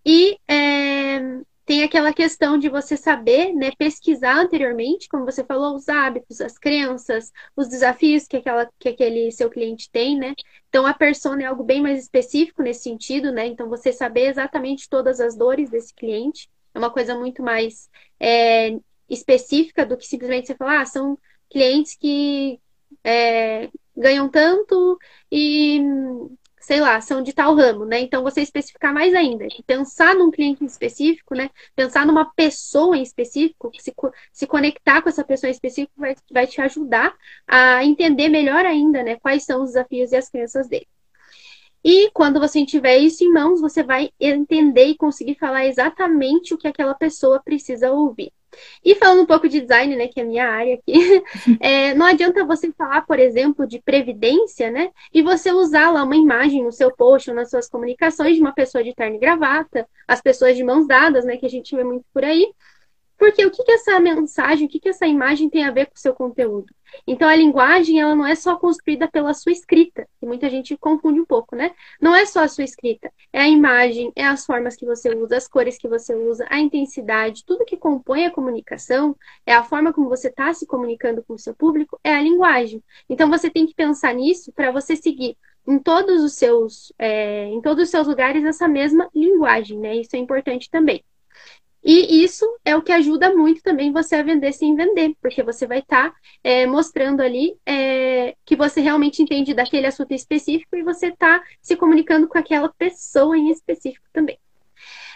E 0.06 0.38
é, 0.48 1.20
tem 1.68 1.84
aquela 1.84 2.14
questão 2.14 2.58
de 2.58 2.70
você 2.70 2.96
saber, 2.96 3.54
né, 3.54 3.72
pesquisar 3.78 4.40
anteriormente, 4.40 5.10
como 5.10 5.26
você 5.26 5.44
falou, 5.44 5.76
os 5.76 5.90
hábitos, 5.90 6.40
as 6.40 6.58
crenças, 6.58 7.30
os 7.58 7.68
desafios 7.68 8.26
que, 8.26 8.38
aquela, 8.38 8.70
que 8.80 8.88
aquele 8.88 9.30
seu 9.32 9.50
cliente 9.50 9.92
tem, 9.92 10.18
né? 10.18 10.34
Então 10.70 10.86
a 10.86 10.94
persona 10.94 11.44
é 11.44 11.46
algo 11.46 11.66
bem 11.66 11.82
mais 11.82 12.04
específico 12.04 12.64
nesse 12.64 12.84
sentido, 12.84 13.34
né? 13.34 13.48
Então 13.48 13.68
você 13.68 13.92
saber 13.92 14.30
exatamente 14.30 14.88
todas 14.90 15.20
as 15.20 15.36
dores 15.36 15.70
desse 15.70 15.94
cliente 15.94 16.50
é 16.74 16.80
uma 16.80 16.90
coisa 16.90 17.20
muito 17.20 17.44
mais 17.44 17.90
é, 18.18 18.80
específica 19.10 19.86
do 19.86 19.98
que 19.98 20.08
simplesmente 20.08 20.48
você 20.48 20.56
falar, 20.56 20.82
ah, 20.82 20.86
são 20.86 21.20
clientes 21.50 21.98
que 21.98 22.62
é, 23.04 23.70
ganham 23.94 24.30
tanto 24.30 24.98
e 25.30 25.82
sei 26.68 26.82
lá, 26.82 27.00
são 27.00 27.24
de 27.24 27.32
tal 27.32 27.56
ramo, 27.56 27.86
né? 27.86 28.02
Então 28.02 28.22
você 28.22 28.42
especificar 28.42 28.94
mais 28.94 29.14
ainda, 29.14 29.48
pensar 29.66 30.14
num 30.14 30.30
cliente 30.30 30.66
específico, 30.66 31.34
né? 31.34 31.50
Pensar 31.74 32.06
numa 32.06 32.26
pessoa 32.34 32.98
em 32.98 33.02
específico, 33.02 33.72
se, 33.80 33.94
se 34.34 34.46
conectar 34.46 35.02
com 35.02 35.08
essa 35.08 35.24
pessoa 35.24 35.48
em 35.50 35.54
específico 35.54 35.94
vai, 35.96 36.14
vai 36.30 36.46
te 36.46 36.60
ajudar 36.60 37.16
a 37.48 37.86
entender 37.86 38.28
melhor 38.28 38.66
ainda, 38.66 39.02
né? 39.02 39.16
Quais 39.16 39.46
são 39.46 39.64
os 39.64 39.70
desafios 39.70 40.12
e 40.12 40.18
as 40.18 40.30
crenças 40.30 40.68
dele. 40.68 40.86
E 41.82 42.12
quando 42.12 42.38
você 42.38 42.66
tiver 42.66 42.98
isso 42.98 43.24
em 43.24 43.32
mãos, 43.32 43.62
você 43.62 43.82
vai 43.82 44.10
entender 44.20 44.88
e 44.88 44.98
conseguir 44.98 45.36
falar 45.36 45.66
exatamente 45.68 46.54
o 46.54 46.58
que 46.58 46.68
aquela 46.68 46.94
pessoa 46.94 47.42
precisa 47.42 47.94
ouvir. 47.94 48.34
E 48.84 48.96
falando 48.96 49.22
um 49.22 49.26
pouco 49.26 49.48
de 49.48 49.62
design, 49.62 49.96
né, 49.96 50.08
que 50.08 50.20
é 50.20 50.24
a 50.24 50.26
minha 50.26 50.50
área 50.50 50.76
aqui, 50.76 51.24
é, 51.60 51.94
não 51.94 52.06
adianta 52.06 52.46
você 52.46 52.72
falar, 52.72 53.02
por 53.06 53.20
exemplo, 53.20 53.68
de 53.68 53.82
previdência, 53.82 54.72
né, 54.72 54.92
e 55.14 55.22
você 55.22 55.52
usar 55.52 55.92
lá 55.92 56.04
uma 56.04 56.16
imagem 56.16 56.64
no 56.64 56.72
seu 56.72 56.92
post 56.96 57.30
ou 57.30 57.36
nas 57.36 57.50
suas 57.50 57.70
comunicações 57.70 58.36
de 58.36 58.42
uma 58.42 58.54
pessoa 58.54 58.84
de 58.84 58.94
terno 58.94 59.16
e 59.16 59.20
gravata, 59.20 59.88
as 60.08 60.22
pessoas 60.22 60.56
de 60.56 60.64
mãos 60.64 60.88
dadas, 60.88 61.26
né, 61.26 61.38
que 61.38 61.46
a 61.46 61.50
gente 61.50 61.76
vê 61.76 61.84
muito 61.84 62.06
por 62.14 62.24
aí, 62.24 62.52
porque 63.18 63.46
o 63.46 63.52
que, 63.52 63.64
que 63.64 63.72
essa 63.72 64.00
mensagem, 64.00 64.68
o 64.68 64.70
que, 64.70 64.80
que 64.80 64.90
essa 64.90 65.08
imagem 65.08 65.50
tem 65.50 65.66
a 65.66 65.72
ver 65.72 65.88
com 65.88 65.96
o 65.96 66.00
seu 66.00 66.14
conteúdo? 66.14 66.68
Então, 67.06 67.28
a 67.28 67.36
linguagem, 67.36 68.00
ela 68.00 68.16
não 68.16 68.26
é 68.26 68.36
só 68.36 68.56
construída 68.56 69.08
pela 69.08 69.34
sua 69.34 69.52
escrita, 69.52 70.08
que 70.20 70.26
muita 70.26 70.50
gente 70.50 70.76
confunde 70.78 71.20
um 71.20 71.26
pouco, 71.26 71.56
né? 71.56 71.72
Não 72.02 72.16
é 72.16 72.26
só 72.26 72.42
a 72.44 72.48
sua 72.48 72.64
escrita, 72.64 73.12
é 73.32 73.42
a 73.42 73.48
imagem, 73.48 74.12
é 74.16 74.26
as 74.26 74.46
formas 74.46 74.76
que 74.76 74.86
você 74.86 75.14
usa, 75.14 75.38
as 75.38 75.48
cores 75.48 75.78
que 75.78 75.88
você 75.88 76.16
usa, 76.16 76.46
a 76.50 76.60
intensidade, 76.60 77.44
tudo 77.46 77.66
que 77.66 77.78
compõe 77.78 78.26
a 78.26 78.32
comunicação, 78.32 79.16
é 79.46 79.54
a 79.54 79.64
forma 79.64 79.94
como 79.94 80.10
você 80.10 80.30
está 80.30 80.54
se 80.54 80.66
comunicando 80.66 81.24
com 81.24 81.34
o 81.34 81.40
seu 81.40 81.54
público, 81.56 82.00
é 82.04 82.14
a 82.16 82.22
linguagem. 82.22 82.84
Então, 83.10 83.30
você 83.30 83.50
tem 83.50 83.66
que 83.66 83.76
pensar 83.76 84.14
nisso 84.14 84.52
para 84.54 84.72
você 84.72 84.96
seguir 84.96 85.38
em 85.68 85.78
todos 85.80 86.24
os 86.24 86.34
seus, 86.34 86.94
é, 86.98 87.46
em 87.46 87.62
todos 87.62 87.84
os 87.84 87.90
seus 87.90 88.08
lugares 88.08 88.44
essa 88.46 88.68
mesma 88.68 89.10
linguagem, 89.14 89.78
né? 89.78 89.96
Isso 89.98 90.16
é 90.16 90.20
importante 90.20 90.70
também. 90.70 91.04
E 91.90 92.22
isso 92.22 92.46
é 92.66 92.76
o 92.76 92.82
que 92.82 92.92
ajuda 92.92 93.34
muito 93.34 93.64
também 93.64 93.94
você 93.94 94.18
a 94.18 94.22
vender 94.22 94.52
sem 94.52 94.76
vender, 94.76 95.16
porque 95.22 95.42
você 95.42 95.66
vai 95.66 95.80
estar 95.80 96.10
tá, 96.10 96.16
é, 96.44 96.66
mostrando 96.66 97.22
ali 97.22 97.56
é, 97.66 98.36
que 98.46 98.58
você 98.58 98.82
realmente 98.82 99.24
entende 99.24 99.54
daquele 99.54 99.88
assunto 99.88 100.12
específico 100.14 100.76
e 100.76 100.84
você 100.84 101.08
está 101.08 101.42
se 101.62 101.78
comunicando 101.78 102.28
com 102.28 102.38
aquela 102.38 102.68
pessoa 102.78 103.38
em 103.38 103.50
específico 103.52 104.06
também. 104.12 104.38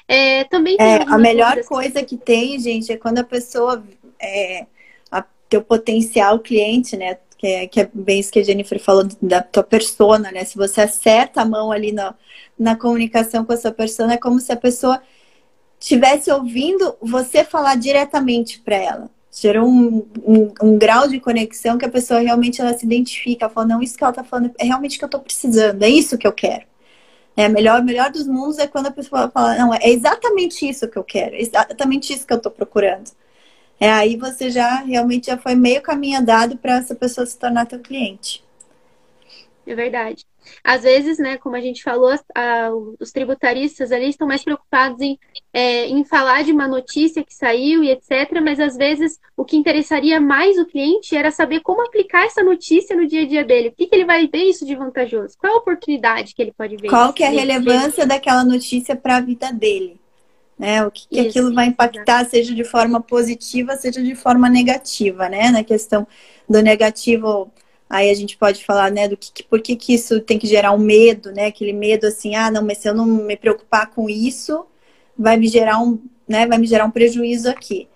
É, 0.07 0.45
também 0.45 0.78
é, 0.80 1.03
a 1.03 1.17
melhor 1.17 1.61
coisa 1.65 2.05
que 2.05 2.15
tem, 2.15 2.57
gente, 2.57 2.89
é 2.89 2.95
quando 2.95 3.19
a 3.19 3.24
pessoa 3.26 3.84
é, 4.17 4.65
a, 5.11 5.26
teu 5.49 5.61
potencial 5.61 6.39
cliente, 6.39 6.95
né? 6.95 7.17
Que 7.38 7.47
é, 7.47 7.67
que 7.67 7.82
é 7.82 7.89
bem 7.93 8.22
isso 8.22 8.32
que 8.32 8.39
a 8.39 8.43
Jennifer 8.43 8.80
falou 8.80 9.05
da 9.22 9.41
tua 9.41 9.63
persona, 9.63 10.32
né? 10.32 10.45
Se 10.45 10.55
você 10.55 10.80
acerta 10.80 11.41
a 11.41 11.45
mão 11.45 11.69
ali 11.69 11.91
na, 11.91 12.15
na 12.57 12.78
comunicação 12.78 13.43
com 13.43 13.51
a 13.51 13.57
sua 13.57 13.74
persona, 13.74 14.13
é 14.13 14.17
como 14.17 14.39
se 14.39 14.53
a 14.53 14.57
pessoa 14.57 15.01
estivesse 15.82 16.32
ouvindo 16.32 16.95
você 17.01 17.43
falar 17.43 17.75
diretamente 17.75 18.59
para 18.59 18.75
ela. 18.75 19.09
Gerou 19.32 19.67
um, 19.67 20.07
um, 20.23 20.53
um, 20.61 20.77
grau 20.77 21.07
de 21.07 21.19
conexão 21.19 21.77
que 21.77 21.86
a 21.86 21.89
pessoa 21.89 22.19
realmente 22.19 22.61
ela 22.61 22.77
se 22.77 22.86
identifica. 22.86 23.49
Fala, 23.49 23.67
não, 23.67 23.82
isso 23.82 23.97
que 23.97 24.03
ela 24.03 24.11
está 24.11 24.23
falando 24.23 24.51
é 24.59 24.65
realmente 24.65 24.97
o 24.97 24.99
que 24.99 25.05
eu 25.05 25.07
estou 25.07 25.21
precisando, 25.21 25.82
é 25.82 25.89
isso 25.89 26.17
que 26.17 26.27
eu 26.27 26.34
quero. 26.34 26.65
É, 27.36 27.47
melhor, 27.47 27.82
melhor 27.82 28.11
dos 28.11 28.27
mundos 28.27 28.59
é 28.59 28.67
quando 28.67 28.88
a 28.88 28.91
pessoa 28.91 29.32
fala, 29.32 29.57
não, 29.57 29.73
é 29.73 29.89
exatamente 29.89 30.67
isso 30.67 30.88
que 30.88 30.97
eu 30.97 31.03
quero, 31.03 31.36
é 31.36 31.41
exatamente 31.41 32.13
isso 32.13 32.27
que 32.27 32.34
eu 32.34 32.38
estou 32.38 32.51
procurando. 32.51 33.09
É 33.79 33.89
aí 33.89 34.15
você 34.17 34.51
já 34.51 34.75
realmente 34.82 35.27
já 35.27 35.38
foi 35.38 35.55
meio 35.55 35.82
caminho 35.82 36.19
andado 36.19 36.57
para 36.57 36.75
essa 36.75 36.93
pessoa 36.93 37.25
se 37.25 37.38
tornar 37.39 37.65
teu 37.65 37.79
cliente. 37.79 38.43
É 39.65 39.73
verdade. 39.73 40.25
Às 40.63 40.83
vezes, 40.83 41.17
né, 41.17 41.37
como 41.37 41.55
a 41.55 41.61
gente 41.61 41.83
falou, 41.83 42.13
a, 42.35 42.69
os 42.99 43.11
tributaristas 43.11 43.91
ali 43.91 44.09
estão 44.09 44.27
mais 44.27 44.43
preocupados 44.43 44.99
em, 45.01 45.17
é, 45.53 45.87
em 45.87 46.03
falar 46.03 46.43
de 46.43 46.51
uma 46.51 46.67
notícia 46.67 47.23
que 47.23 47.33
saiu 47.33 47.83
e 47.83 47.91
etc., 47.91 48.39
mas 48.43 48.59
às 48.59 48.75
vezes 48.75 49.19
o 49.35 49.45
que 49.45 49.57
interessaria 49.57 50.19
mais 50.19 50.57
o 50.57 50.65
cliente 50.65 51.15
era 51.15 51.31
saber 51.31 51.61
como 51.61 51.85
aplicar 51.85 52.25
essa 52.25 52.43
notícia 52.43 52.95
no 52.95 53.07
dia 53.07 53.23
a 53.23 53.27
dia 53.27 53.43
dele. 53.43 53.69
O 53.69 53.71
que, 53.71 53.87
que 53.87 53.95
ele 53.95 54.05
vai 54.05 54.27
ver 54.27 54.43
isso 54.43 54.65
de 54.65 54.75
vantajoso? 54.75 55.37
Qual 55.37 55.53
a 55.53 55.57
oportunidade 55.57 56.33
que 56.33 56.41
ele 56.41 56.53
pode 56.55 56.77
ver? 56.77 56.89
Qual 56.89 57.13
que 57.13 57.23
é 57.23 57.27
a 57.27 57.31
relevância 57.31 58.05
daquela 58.05 58.43
notícia 58.43 58.95
para 58.95 59.17
a 59.17 59.21
vida 59.21 59.51
dele? 59.51 59.99
Né? 60.57 60.85
O 60.85 60.91
que, 60.91 61.07
que 61.07 61.19
aquilo 61.19 61.53
vai 61.53 61.65
impactar, 61.65 62.23
seja 62.25 62.53
de 62.53 62.63
forma 62.63 63.01
positiva, 63.01 63.75
seja 63.75 64.01
de 64.01 64.13
forma 64.13 64.47
negativa, 64.47 65.27
né? 65.27 65.49
Na 65.49 65.63
questão 65.63 66.07
do 66.47 66.61
negativo 66.61 67.51
Aí 67.91 68.09
a 68.09 68.13
gente 68.13 68.37
pode 68.37 68.63
falar, 68.63 68.89
né, 68.89 69.09
do 69.09 69.17
que, 69.17 69.43
por 69.43 69.61
que, 69.61 69.75
que 69.75 69.93
isso 69.93 70.21
tem 70.21 70.39
que 70.39 70.47
gerar 70.47 70.71
um 70.71 70.77
medo, 70.77 71.29
né? 71.33 71.47
Aquele 71.47 71.73
medo 71.73 72.07
assim, 72.07 72.35
ah, 72.35 72.49
não, 72.49 72.63
mas 72.63 72.77
se 72.77 72.87
eu 72.87 72.93
não 72.93 73.05
me 73.05 73.35
preocupar 73.35 73.89
com 73.89 74.09
isso, 74.09 74.65
vai 75.17 75.35
me 75.35 75.45
gerar 75.45 75.77
um, 75.79 75.99
né, 76.25 76.47
vai 76.47 76.57
me 76.57 76.65
gerar 76.65 76.85
um 76.85 76.91
prejuízo 76.91 77.49
aqui. 77.49 77.89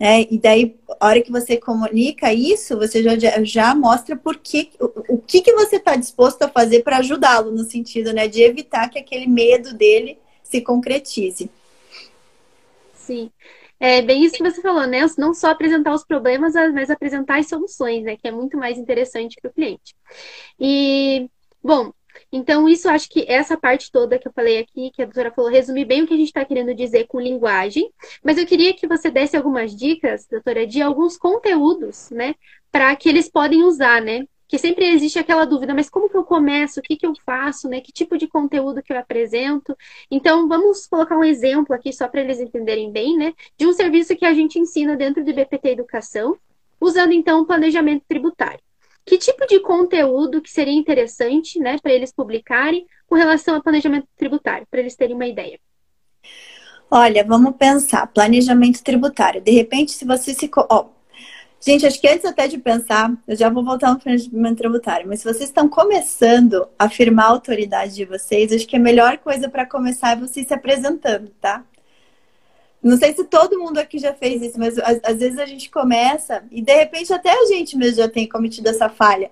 Né? 0.00 0.22
E 0.30 0.38
daí, 0.38 0.74
a 0.98 1.06
hora 1.06 1.20
que 1.20 1.30
você 1.30 1.58
comunica 1.58 2.32
isso, 2.32 2.74
você 2.78 3.02
já, 3.02 3.12
já 3.44 3.74
mostra 3.74 4.16
por 4.16 4.38
que, 4.38 4.70
o, 4.80 5.16
o 5.16 5.18
que, 5.18 5.42
que 5.42 5.52
você 5.52 5.76
está 5.76 5.94
disposto 5.94 6.42
a 6.42 6.48
fazer 6.48 6.82
para 6.82 6.96
ajudá-lo, 6.96 7.50
no 7.50 7.64
sentido 7.64 8.14
né, 8.14 8.26
de 8.26 8.42
evitar 8.42 8.88
que 8.88 8.98
aquele 8.98 9.26
medo 9.26 9.74
dele 9.74 10.18
se 10.42 10.62
concretize. 10.62 11.50
Sim. 12.94 13.30
É 13.80 14.00
bem 14.02 14.24
isso 14.24 14.36
que 14.36 14.42
você 14.42 14.62
falou, 14.62 14.86
né? 14.86 15.00
Não 15.18 15.34
só 15.34 15.50
apresentar 15.50 15.92
os 15.92 16.04
problemas, 16.04 16.54
mas 16.72 16.90
apresentar 16.90 17.38
as 17.38 17.48
soluções, 17.48 18.04
né? 18.04 18.16
Que 18.16 18.28
é 18.28 18.30
muito 18.30 18.56
mais 18.56 18.78
interessante 18.78 19.36
para 19.40 19.50
o 19.50 19.54
cliente. 19.54 19.94
E, 20.58 21.28
bom, 21.62 21.92
então 22.32 22.68
isso 22.68 22.88
acho 22.88 23.08
que 23.08 23.24
essa 23.28 23.56
parte 23.56 23.90
toda 23.90 24.18
que 24.18 24.28
eu 24.28 24.32
falei 24.32 24.58
aqui, 24.58 24.90
que 24.92 25.02
a 25.02 25.04
doutora 25.04 25.32
falou, 25.32 25.50
resume 25.50 25.84
bem 25.84 26.02
o 26.02 26.06
que 26.06 26.14
a 26.14 26.16
gente 26.16 26.28
está 26.28 26.44
querendo 26.44 26.74
dizer 26.74 27.06
com 27.06 27.20
linguagem. 27.20 27.90
Mas 28.22 28.38
eu 28.38 28.46
queria 28.46 28.74
que 28.74 28.86
você 28.86 29.10
desse 29.10 29.36
algumas 29.36 29.74
dicas, 29.74 30.26
doutora, 30.26 30.66
de 30.66 30.80
alguns 30.80 31.16
conteúdos, 31.16 32.10
né? 32.10 32.34
Para 32.70 32.94
que 32.96 33.08
eles 33.08 33.28
podem 33.30 33.62
usar, 33.62 34.00
né? 34.00 34.26
Que 34.46 34.58
sempre 34.58 34.86
existe 34.86 35.18
aquela 35.18 35.44
dúvida, 35.44 35.74
mas 35.74 35.88
como 35.88 36.08
que 36.08 36.16
eu 36.16 36.24
começo? 36.24 36.80
O 36.80 36.82
que, 36.82 36.96
que 36.96 37.06
eu 37.06 37.14
faço? 37.24 37.68
Né? 37.68 37.80
Que 37.80 37.92
tipo 37.92 38.16
de 38.18 38.26
conteúdo 38.26 38.82
que 38.82 38.92
eu 38.92 38.98
apresento? 38.98 39.76
Então, 40.10 40.46
vamos 40.48 40.86
colocar 40.86 41.16
um 41.16 41.24
exemplo 41.24 41.74
aqui, 41.74 41.92
só 41.92 42.08
para 42.08 42.20
eles 42.20 42.40
entenderem 42.40 42.90
bem, 42.90 43.16
né? 43.16 43.32
De 43.56 43.66
um 43.66 43.72
serviço 43.72 44.16
que 44.16 44.24
a 44.24 44.34
gente 44.34 44.58
ensina 44.58 44.96
dentro 44.96 45.24
do 45.24 45.32
BPT 45.32 45.70
Educação, 45.70 46.36
usando 46.80 47.12
então 47.12 47.40
o 47.40 47.46
planejamento 47.46 48.04
tributário. 48.06 48.60
Que 49.04 49.18
tipo 49.18 49.46
de 49.46 49.60
conteúdo 49.60 50.40
que 50.40 50.50
seria 50.50 50.72
interessante, 50.72 51.58
né, 51.58 51.78
para 51.78 51.92
eles 51.92 52.10
publicarem 52.10 52.86
com 53.06 53.14
relação 53.14 53.54
ao 53.54 53.62
planejamento 53.62 54.08
tributário, 54.16 54.66
para 54.70 54.80
eles 54.80 54.96
terem 54.96 55.14
uma 55.14 55.26
ideia? 55.26 55.58
Olha, 56.90 57.24
vamos 57.24 57.56
pensar, 57.56 58.06
planejamento 58.06 58.82
tributário. 58.82 59.40
De 59.40 59.50
repente, 59.50 59.92
se 59.92 60.04
você 60.04 60.32
se. 60.32 60.50
Gente, 61.64 61.86
acho 61.86 61.98
que 61.98 62.06
antes 62.06 62.26
até 62.26 62.46
de 62.46 62.58
pensar, 62.58 63.10
eu 63.26 63.34
já 63.34 63.48
vou 63.48 63.64
voltar 63.64 63.90
no 63.90 63.98
planejamento 63.98 64.58
tributário, 64.58 65.08
mas 65.08 65.20
se 65.20 65.24
vocês 65.24 65.48
estão 65.48 65.66
começando 65.66 66.68
a 66.78 66.84
afirmar 66.84 67.24
a 67.24 67.30
autoridade 67.30 67.94
de 67.94 68.04
vocês, 68.04 68.52
acho 68.52 68.66
que 68.66 68.76
a 68.76 68.80
melhor 68.80 69.16
coisa 69.16 69.48
para 69.48 69.64
começar 69.64 70.10
é 70.10 70.16
vocês 70.16 70.46
se 70.46 70.52
apresentando, 70.52 71.30
tá? 71.40 71.64
Não 72.82 72.98
sei 72.98 73.14
se 73.14 73.24
todo 73.24 73.58
mundo 73.58 73.78
aqui 73.78 73.98
já 73.98 74.12
fez 74.12 74.42
isso, 74.42 74.58
mas 74.58 74.78
às, 74.78 75.16
vezes 75.18 75.38
a 75.38 75.46
gente 75.46 75.70
começa 75.70 76.44
e 76.50 76.60
de 76.60 76.74
repente 76.74 77.10
até 77.14 77.30
a 77.30 77.46
gente 77.46 77.78
mesmo 77.78 77.96
já 77.96 78.08
tem 78.10 78.28
cometido 78.28 78.68
essa 78.68 78.90
falha. 78.90 79.30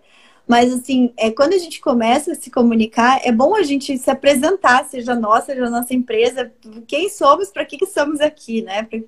Mas 0.49 0.73
assim, 0.73 1.13
é, 1.19 1.31
quando 1.31 1.53
a 1.53 1.59
gente 1.59 1.83
começa 1.83 2.33
a 2.33 2.35
se 2.35 2.51
comunicar, 2.51 3.21
é 3.23 3.31
bom 3.31 3.55
a 3.55 3.63
gente 3.63 3.99
se 3.99 4.11
apresentar, 4.11 4.87
seja 4.87 5.15
nossa, 5.15 5.53
seja 5.53 5.69
nossa 5.69 5.93
empresa, 5.93 6.51
quem 6.89 7.11
somos, 7.11 7.51
para 7.51 7.67
que, 7.67 7.77
que 7.77 7.85
estamos 7.85 8.21
aqui, 8.21 8.63
né? 8.63 8.85
Pra, 8.85 8.99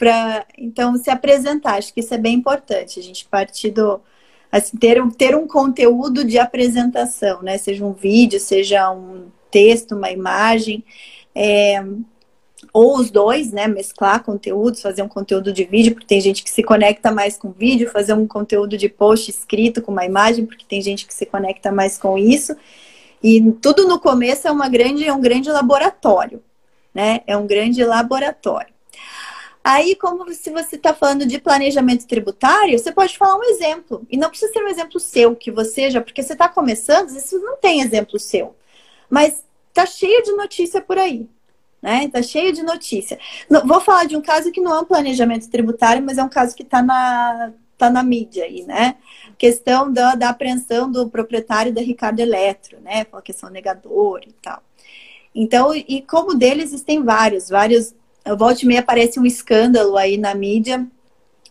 para 0.00 0.46
então 0.56 0.96
se 0.96 1.10
apresentar. 1.10 1.74
Acho 1.74 1.92
que 1.92 2.00
isso 2.00 2.14
é 2.14 2.18
bem 2.18 2.34
importante. 2.34 2.98
A 2.98 3.02
gente 3.02 3.26
partir 3.26 3.70
do 3.70 4.00
assim, 4.50 4.78
ter, 4.78 4.98
ter 5.12 5.36
um 5.36 5.46
conteúdo 5.46 6.24
de 6.24 6.38
apresentação, 6.38 7.42
né? 7.42 7.58
Seja 7.58 7.84
um 7.84 7.92
vídeo, 7.92 8.40
seja 8.40 8.90
um 8.90 9.26
texto, 9.50 9.94
uma 9.94 10.10
imagem, 10.10 10.82
é, 11.34 11.84
ou 12.72 12.96
os 12.96 13.10
dois, 13.10 13.52
né? 13.52 13.68
Mesclar 13.68 14.24
conteúdos, 14.24 14.80
fazer 14.80 15.02
um 15.02 15.08
conteúdo 15.08 15.52
de 15.52 15.64
vídeo, 15.64 15.92
porque 15.92 16.06
tem 16.06 16.20
gente 16.20 16.42
que 16.42 16.50
se 16.50 16.62
conecta 16.62 17.12
mais 17.12 17.36
com 17.36 17.52
vídeo, 17.52 17.90
fazer 17.90 18.14
um 18.14 18.26
conteúdo 18.26 18.78
de 18.78 18.88
post 18.88 19.30
escrito 19.30 19.82
com 19.82 19.92
uma 19.92 20.06
imagem, 20.06 20.46
porque 20.46 20.64
tem 20.66 20.80
gente 20.80 21.06
que 21.06 21.12
se 21.12 21.26
conecta 21.26 21.70
mais 21.70 21.98
com 21.98 22.16
isso. 22.16 22.56
E 23.22 23.52
tudo 23.60 23.86
no 23.86 24.00
começo 24.00 24.48
é 24.48 24.50
uma 24.50 24.68
grande, 24.70 25.04
é 25.06 25.12
um 25.12 25.20
grande 25.20 25.50
laboratório, 25.50 26.42
né? 26.94 27.20
É 27.26 27.36
um 27.36 27.46
grande 27.46 27.84
laboratório. 27.84 28.79
Aí, 29.62 29.94
como 29.94 30.32
se 30.32 30.50
você 30.50 30.76
está 30.76 30.94
falando 30.94 31.26
de 31.26 31.38
planejamento 31.38 32.06
tributário, 32.06 32.78
você 32.78 32.90
pode 32.90 33.16
falar 33.18 33.36
um 33.36 33.44
exemplo. 33.44 34.06
E 34.10 34.16
não 34.16 34.30
precisa 34.30 34.52
ser 34.52 34.64
um 34.64 34.68
exemplo 34.68 34.98
seu, 34.98 35.36
que 35.36 35.50
você 35.50 35.90
já, 35.90 36.00
porque 36.00 36.22
você 36.22 36.32
está 36.32 36.48
começando, 36.48 37.10
isso 37.10 37.38
não 37.40 37.56
tem 37.58 37.82
exemplo 37.82 38.18
seu. 38.18 38.56
Mas 39.08 39.44
tá 39.74 39.84
cheio 39.84 40.22
de 40.22 40.32
notícia 40.32 40.80
por 40.80 40.98
aí. 40.98 41.28
Né? 41.82 42.08
Tá 42.08 42.22
cheio 42.22 42.52
de 42.52 42.62
notícia. 42.62 43.18
Vou 43.64 43.80
falar 43.80 44.04
de 44.04 44.16
um 44.16 44.22
caso 44.22 44.50
que 44.50 44.60
não 44.60 44.74
é 44.74 44.80
um 44.80 44.84
planejamento 44.84 45.48
tributário, 45.50 46.02
mas 46.02 46.18
é 46.18 46.22
um 46.22 46.28
caso 46.28 46.54
que 46.54 46.62
está 46.62 46.82
na, 46.82 47.52
tá 47.76 47.90
na 47.90 48.02
mídia 48.02 48.44
aí, 48.44 48.64
né? 48.64 48.96
Questão 49.38 49.90
da, 49.90 50.14
da 50.14 50.28
apreensão 50.28 50.90
do 50.90 51.08
proprietário 51.08 51.72
da 51.72 51.80
Ricardo 51.80 52.20
Eletro, 52.20 52.78
né? 52.80 53.04
Com 53.06 53.16
a 53.16 53.22
questão 53.22 53.48
negador 53.48 54.20
e 54.26 54.32
tal. 54.32 54.62
Então, 55.34 55.74
e 55.74 56.02
como 56.02 56.34
dele 56.34 56.62
existem 56.62 57.02
vários, 57.02 57.48
vários 57.48 57.94
volta 58.36 58.62
e 58.62 58.66
meia 58.66 58.80
aparece 58.80 59.18
um 59.18 59.26
escândalo 59.26 59.96
aí 59.96 60.16
na 60.16 60.34
mídia 60.34 60.86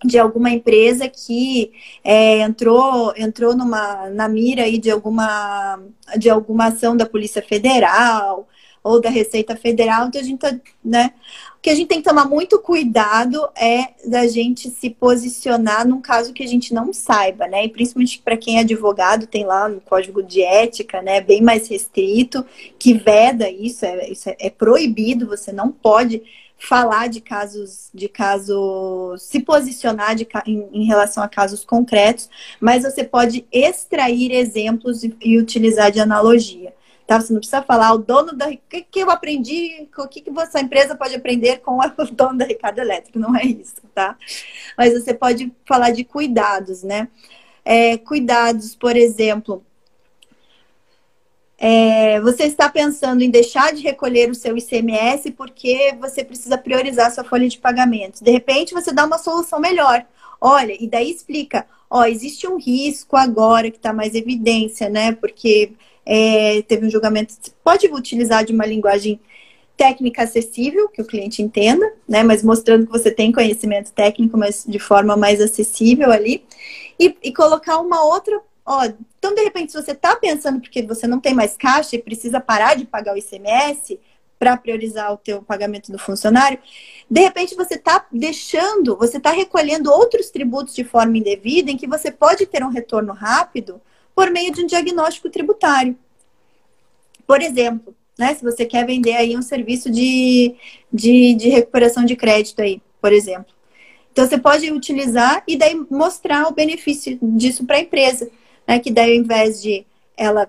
de 0.04 0.18
alguma 0.18 0.50
empresa 0.50 1.10
que 1.10 1.72
é, 2.04 2.40
entrou 2.40 3.14
entrou 3.18 3.56
numa 3.56 4.10
na 4.10 4.30
mira 4.30 4.64
aí 4.64 4.78
de 4.78 4.90
alguma 4.90 5.80
de 6.18 6.30
alguma 6.30 6.68
ação 6.68 6.96
da 6.96 7.06
Polícia 7.06 7.42
Federal 7.42 8.48
ou 8.84 9.02
da 9.02 9.10
Receita 9.10 9.56
Federal, 9.56 10.08
então 10.08 10.22
a 10.22 10.24
gente 10.24 10.40
tá, 10.40 10.58
né? 10.84 11.14
O 11.58 11.62
que 11.62 11.70
a 11.70 11.76
gente 11.76 11.88
tem 11.88 12.02
que 12.02 12.08
tomar 12.08 12.26
muito 12.26 12.58
cuidado 12.60 13.50
é 13.56 13.90
da 14.08 14.26
gente 14.28 14.70
se 14.70 14.90
posicionar 14.90 15.86
num 15.86 16.00
caso 16.00 16.32
que 16.32 16.42
a 16.42 16.48
gente 16.48 16.74
não 16.74 16.94
saiba, 16.94 17.48
né? 17.48 17.66
E 17.66 17.70
principalmente 17.70 18.22
para 18.22 18.38
quem 18.38 18.58
é 18.58 18.62
advogado, 18.62 19.28
tem 19.28 19.46
lá 19.46 19.68
no 19.68 19.82
código 19.82 20.24
de 20.24 20.42
ética, 20.42 21.02
né? 21.02 21.20
Bem 21.20 21.42
mais 21.42 21.68
restrito, 21.68 22.46
que 22.78 22.94
veda 22.94 23.50
isso, 23.50 23.86
é, 23.86 24.10
isso 24.10 24.30
é, 24.30 24.38
é 24.40 24.50
proibido, 24.50 25.28
você 25.28 25.52
não 25.52 25.70
pode 25.70 26.24
falar 26.60 27.07
de 27.07 27.22
casos, 27.22 27.89
de 27.93 28.10
casos, 28.10 29.24
se 29.24 29.39
posicionar 29.39 30.14
de, 30.14 30.28
em, 30.45 30.70
em, 30.74 30.86
relação 30.86 31.24
a 31.24 31.30
casos 31.30 31.64
concretos, 31.64 32.30
mas 32.60 32.84
você 32.84 33.03
pode 33.03 33.47
extrair 33.51 34.32
exemplos 34.32 35.03
e, 35.03 35.16
e, 35.22 35.38
utilizar 35.38 35.89
de 35.89 36.01
analogia. 36.01 36.74
Tá? 37.07 37.20
Você 37.20 37.34
não 37.34 37.39
precisa 37.39 37.64
falar 37.64 37.93
o 37.93 37.97
dono 37.97 38.34
da. 38.34 38.49
O 38.49 38.57
que, 38.70 38.82
que 38.84 38.99
eu 38.99 39.10
aprendi? 39.10 39.88
O 39.97 40.07
que, 40.07 40.22
que 40.22 40.30
essa 40.39 40.60
empresa 40.60 40.95
pode 40.95 41.16
aprender 41.16 41.57
com 41.60 41.80
o 41.80 42.05
dono 42.12 42.38
da 42.38 42.45
Ricardo 42.45 42.80
Elétrico? 42.80 43.18
Não 43.18 43.36
é 43.36 43.43
isso, 43.45 43.82
tá? 43.95 44.16
Mas 44.78 44.93
você 44.93 45.14
pode 45.14 45.51
falar 45.66 45.91
de 45.91 46.03
cuidados, 46.03 46.84
né? 46.84 47.07
É, 47.66 47.97
cuidados, 47.97 48.76
por 48.76 48.95
exemplo, 48.95 49.64
é, 51.62 52.22
você 52.22 52.43
está 52.43 52.70
pensando 52.70 53.22
em 53.22 53.30
deixar 53.30 53.74
de 53.74 53.84
recolher 53.84 54.30
o 54.30 54.36
seu 54.36 54.57
ICMS 54.57 55.32
porque 55.32 55.93
você 55.99 56.24
precisa 56.24 56.57
priorizar 56.57 57.12
sua 57.12 57.26
folha 57.26 57.49
de 57.49 57.60
pagamento. 57.60 58.24
De 58.24 58.32
repente, 58.32 58.74
você 58.74 58.93
dá 58.93 59.05
uma 59.05 59.18
solução 59.18 59.60
melhor. 59.60 60.05
Olha, 60.39 60.74
e 60.80 60.88
daí 60.88 61.12
explica, 61.12 61.68
ó, 61.89 62.05
existe 62.05 62.47
um 62.47 62.57
risco 62.57 63.18
agora 63.18 63.70
que 63.70 63.76
está 63.76 63.91
mais 63.91 64.16
evidência, 64.16 64.88
né? 64.88 65.12
Porque 65.12 65.74
é, 66.05 66.62
teve 66.62 66.88
um 66.88 66.89
julgamento. 66.89 67.34
Pode 67.62 67.88
utilizar 67.88 68.45
de 68.45 68.53
uma 68.53 68.66
linguagem 68.66 69.20
técnica 69.76 70.24
acessível, 70.24 70.88
que 70.88 71.01
o 71.01 71.05
cliente 71.05 71.41
entenda, 71.41 71.86
né? 72.07 72.24
Mas 72.24 72.41
mostrando 72.41 72.86
que 72.86 72.91
você 72.91 73.12
tem 73.12 73.34
conhecimento 73.34 73.91
técnico, 73.91 74.38
mas 74.38 74.64
de 74.66 74.80
forma 74.80 75.18
mais 75.18 75.41
acessível 75.41 76.10
ali. 76.10 76.45
E, 76.97 77.18
e 77.22 77.34
colocar 77.34 77.80
uma 77.80 78.01
outra 78.05 78.41
Ó, 78.70 78.88
então, 79.20 79.36
de 79.36 79.44
repente, 79.44 79.74
se 79.74 79.82
você 79.82 79.92
está 79.92 80.16
pensando 80.16 80.62
porque 80.62 80.82
você 80.82 81.06
não 81.06 81.20
tem 81.20 81.34
mais 81.34 81.58
caixa 81.58 81.98
e 81.98 82.02
precisa 82.02 82.40
parar 82.40 82.76
de 82.76 82.86
pagar 82.86 83.14
o 83.14 83.18
ICMS 83.18 84.00
para 84.40 84.56
priorizar 84.56 85.12
o 85.12 85.18
teu 85.18 85.42
pagamento 85.42 85.92
do 85.92 86.00
funcionário, 86.00 86.58
de 87.12 87.20
repente 87.20 87.54
você 87.54 87.76
está 87.76 88.08
deixando, 88.10 88.96
você 88.96 89.18
está 89.18 89.32
recolhendo 89.32 89.92
outros 89.92 90.30
tributos 90.30 90.74
de 90.74 90.86
forma 90.86 91.18
indevida 91.18 91.70
em 91.70 91.76
que 91.76 91.86
você 91.86 92.10
pode 92.10 92.46
ter 92.46 92.64
um 92.64 92.70
retorno 92.70 93.12
rápido 93.12 93.82
por 94.16 94.32
meio 94.32 94.54
de 94.54 94.64
um 94.64 94.66
diagnóstico 94.66 95.30
tributário. 95.30 95.98
Por 97.28 97.42
exemplo, 97.42 97.94
né, 98.18 98.34
se 98.34 98.42
você 98.42 98.66
quer 98.66 98.86
vender 98.86 99.18
aí 99.18 99.36
um 99.36 99.42
serviço 99.42 99.92
de, 99.92 100.56
de, 100.92 101.36
de 101.36 101.50
recuperação 101.50 102.06
de 102.06 102.16
crédito 102.16 102.62
aí, 102.62 102.82
por 103.02 103.12
exemplo. 103.12 103.54
Então, 104.14 104.26
você 104.26 104.38
pode 104.38 104.72
utilizar 104.72 105.44
e 105.46 105.58
daí 105.58 105.76
mostrar 105.90 106.48
o 106.48 106.54
benefício 106.54 107.20
disso 107.22 107.66
para 107.66 107.78
a 107.78 107.82
empresa 107.82 108.30
né? 108.70 108.78
Que 108.78 108.92
daí, 108.92 109.18
ao 109.18 109.24
invés 109.24 109.60
de 109.60 109.84
ela 110.16 110.48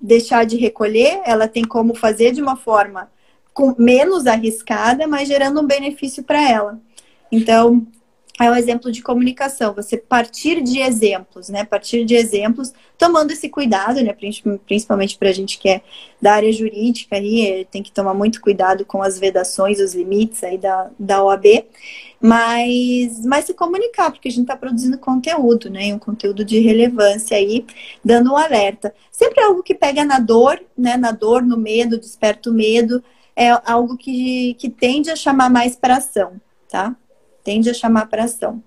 deixar 0.00 0.46
de 0.46 0.56
recolher, 0.56 1.20
ela 1.24 1.48
tem 1.48 1.64
como 1.64 1.96
fazer 1.96 2.30
de 2.30 2.40
uma 2.40 2.54
forma 2.54 3.10
com, 3.52 3.74
menos 3.76 4.28
arriscada, 4.28 5.08
mas 5.08 5.26
gerando 5.26 5.60
um 5.60 5.66
benefício 5.66 6.22
para 6.22 6.48
ela. 6.48 6.78
Então, 7.32 7.84
é 8.38 8.50
o 8.50 8.54
exemplo 8.54 8.92
de 8.92 9.02
comunicação, 9.02 9.72
você 9.72 9.96
partir 9.96 10.62
de 10.62 10.78
exemplos, 10.78 11.48
né? 11.48 11.64
Partir 11.64 12.04
de 12.04 12.14
exemplos, 12.14 12.70
tomando 12.98 13.30
esse 13.30 13.48
cuidado, 13.48 14.02
né? 14.02 14.14
Principalmente 14.66 15.16
para 15.16 15.30
a 15.30 15.32
gente 15.32 15.58
que 15.58 15.68
é 15.68 15.80
da 16.20 16.34
área 16.34 16.52
jurídica 16.52 17.16
aí, 17.16 17.66
tem 17.70 17.82
que 17.82 17.90
tomar 17.90 18.12
muito 18.12 18.42
cuidado 18.42 18.84
com 18.84 19.02
as 19.02 19.18
vedações, 19.18 19.80
os 19.80 19.94
limites 19.94 20.44
aí 20.44 20.58
da, 20.58 20.90
da 20.98 21.24
OAB, 21.24 21.64
mas, 22.20 23.24
mas 23.24 23.46
se 23.46 23.54
comunicar, 23.54 24.10
porque 24.10 24.28
a 24.28 24.30
gente 24.30 24.42
está 24.42 24.56
produzindo 24.56 24.98
conteúdo, 24.98 25.70
né? 25.70 25.94
Um 25.94 25.98
conteúdo 25.98 26.44
de 26.44 26.58
relevância 26.58 27.38
aí, 27.38 27.64
dando 28.04 28.32
um 28.32 28.36
alerta. 28.36 28.94
Sempre 29.10 29.42
algo 29.42 29.62
que 29.62 29.74
pega 29.74 30.04
na 30.04 30.18
dor, 30.18 30.62
né? 30.76 30.98
Na 30.98 31.10
dor, 31.10 31.42
no 31.42 31.56
medo, 31.56 31.98
desperta 31.98 32.50
o 32.50 32.52
medo, 32.52 33.02
é 33.34 33.50
algo 33.64 33.96
que, 33.96 34.54
que 34.54 34.68
tende 34.68 35.10
a 35.10 35.16
chamar 35.16 35.48
mais 35.50 35.74
para 35.74 35.96
ação, 35.96 36.38
tá? 36.68 36.94
Tende 37.46 37.70
a 37.70 37.74
chamar 37.74 38.06
para 38.06 38.24
ação. 38.24 38.60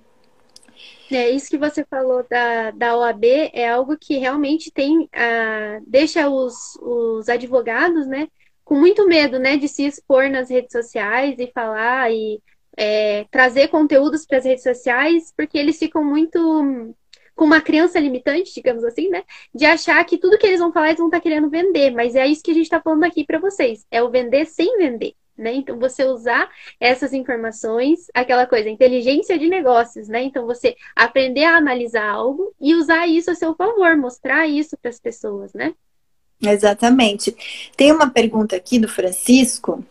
É, 1.11 1.29
isso 1.29 1.49
que 1.49 1.57
você 1.57 1.83
falou 1.83 2.25
da, 2.29 2.71
da 2.71 2.95
OAB 2.95 3.25
é 3.51 3.67
algo 3.67 3.97
que 3.97 4.17
realmente 4.17 4.71
tem, 4.71 5.01
uh, 5.01 5.83
deixa 5.85 6.29
os, 6.29 6.77
os 6.81 7.27
advogados, 7.27 8.07
né, 8.07 8.29
com 8.63 8.75
muito 8.75 9.05
medo, 9.05 9.37
né, 9.37 9.57
de 9.57 9.67
se 9.67 9.85
expor 9.85 10.29
nas 10.29 10.49
redes 10.49 10.71
sociais 10.71 11.35
e 11.39 11.51
falar 11.51 12.11
e 12.11 12.39
é, 12.77 13.25
trazer 13.31 13.67
conteúdos 13.67 14.25
para 14.25 14.37
as 14.37 14.45
redes 14.45 14.63
sociais, 14.63 15.33
porque 15.35 15.57
eles 15.57 15.77
ficam 15.77 16.03
muito 16.03 16.95
com 17.35 17.45
uma 17.45 17.61
criança 17.61 17.99
limitante, 17.99 18.53
digamos 18.53 18.83
assim, 18.83 19.09
né, 19.09 19.23
de 19.53 19.65
achar 19.65 20.03
que 20.05 20.17
tudo 20.17 20.37
que 20.37 20.45
eles 20.45 20.59
vão 20.59 20.71
falar 20.71 20.87
eles 20.87 20.99
vão 20.99 21.07
estar 21.07 21.17
tá 21.17 21.23
querendo 21.23 21.49
vender, 21.49 21.91
mas 21.91 22.15
é 22.15 22.27
isso 22.27 22.43
que 22.43 22.51
a 22.51 22.53
gente 22.53 22.63
está 22.63 22.79
falando 22.79 23.03
aqui 23.03 23.25
para 23.25 23.39
vocês, 23.39 23.85
é 23.91 24.01
o 24.01 24.09
vender 24.09 24.45
sem 24.45 24.77
vender 24.77 25.15
né? 25.39 25.53
Então, 25.53 25.79
você 25.79 26.03
usar 26.03 26.49
essas 26.79 27.13
informações, 27.13 28.07
aquela 28.13 28.45
coisa, 28.45 28.69
inteligência 28.69 29.37
de 29.39 29.47
negócios, 29.47 30.07
né? 30.07 30.23
Então, 30.23 30.45
você 30.45 30.75
aprender 30.95 31.45
a 31.45 31.57
analisar 31.57 32.07
algo 32.07 32.53
e 32.59 32.75
usar 32.75 33.07
isso 33.07 33.31
a 33.31 33.35
seu 33.35 33.55
favor, 33.55 33.95
mostrar 33.97 34.47
isso 34.47 34.77
para 34.77 34.89
as 34.89 34.99
pessoas, 34.99 35.53
né? 35.53 35.73
Exatamente. 36.41 37.35
Tem 37.75 37.91
uma 37.91 38.09
pergunta 38.09 38.55
aqui 38.55 38.79
do 38.79 38.87
Francisco. 38.87 39.83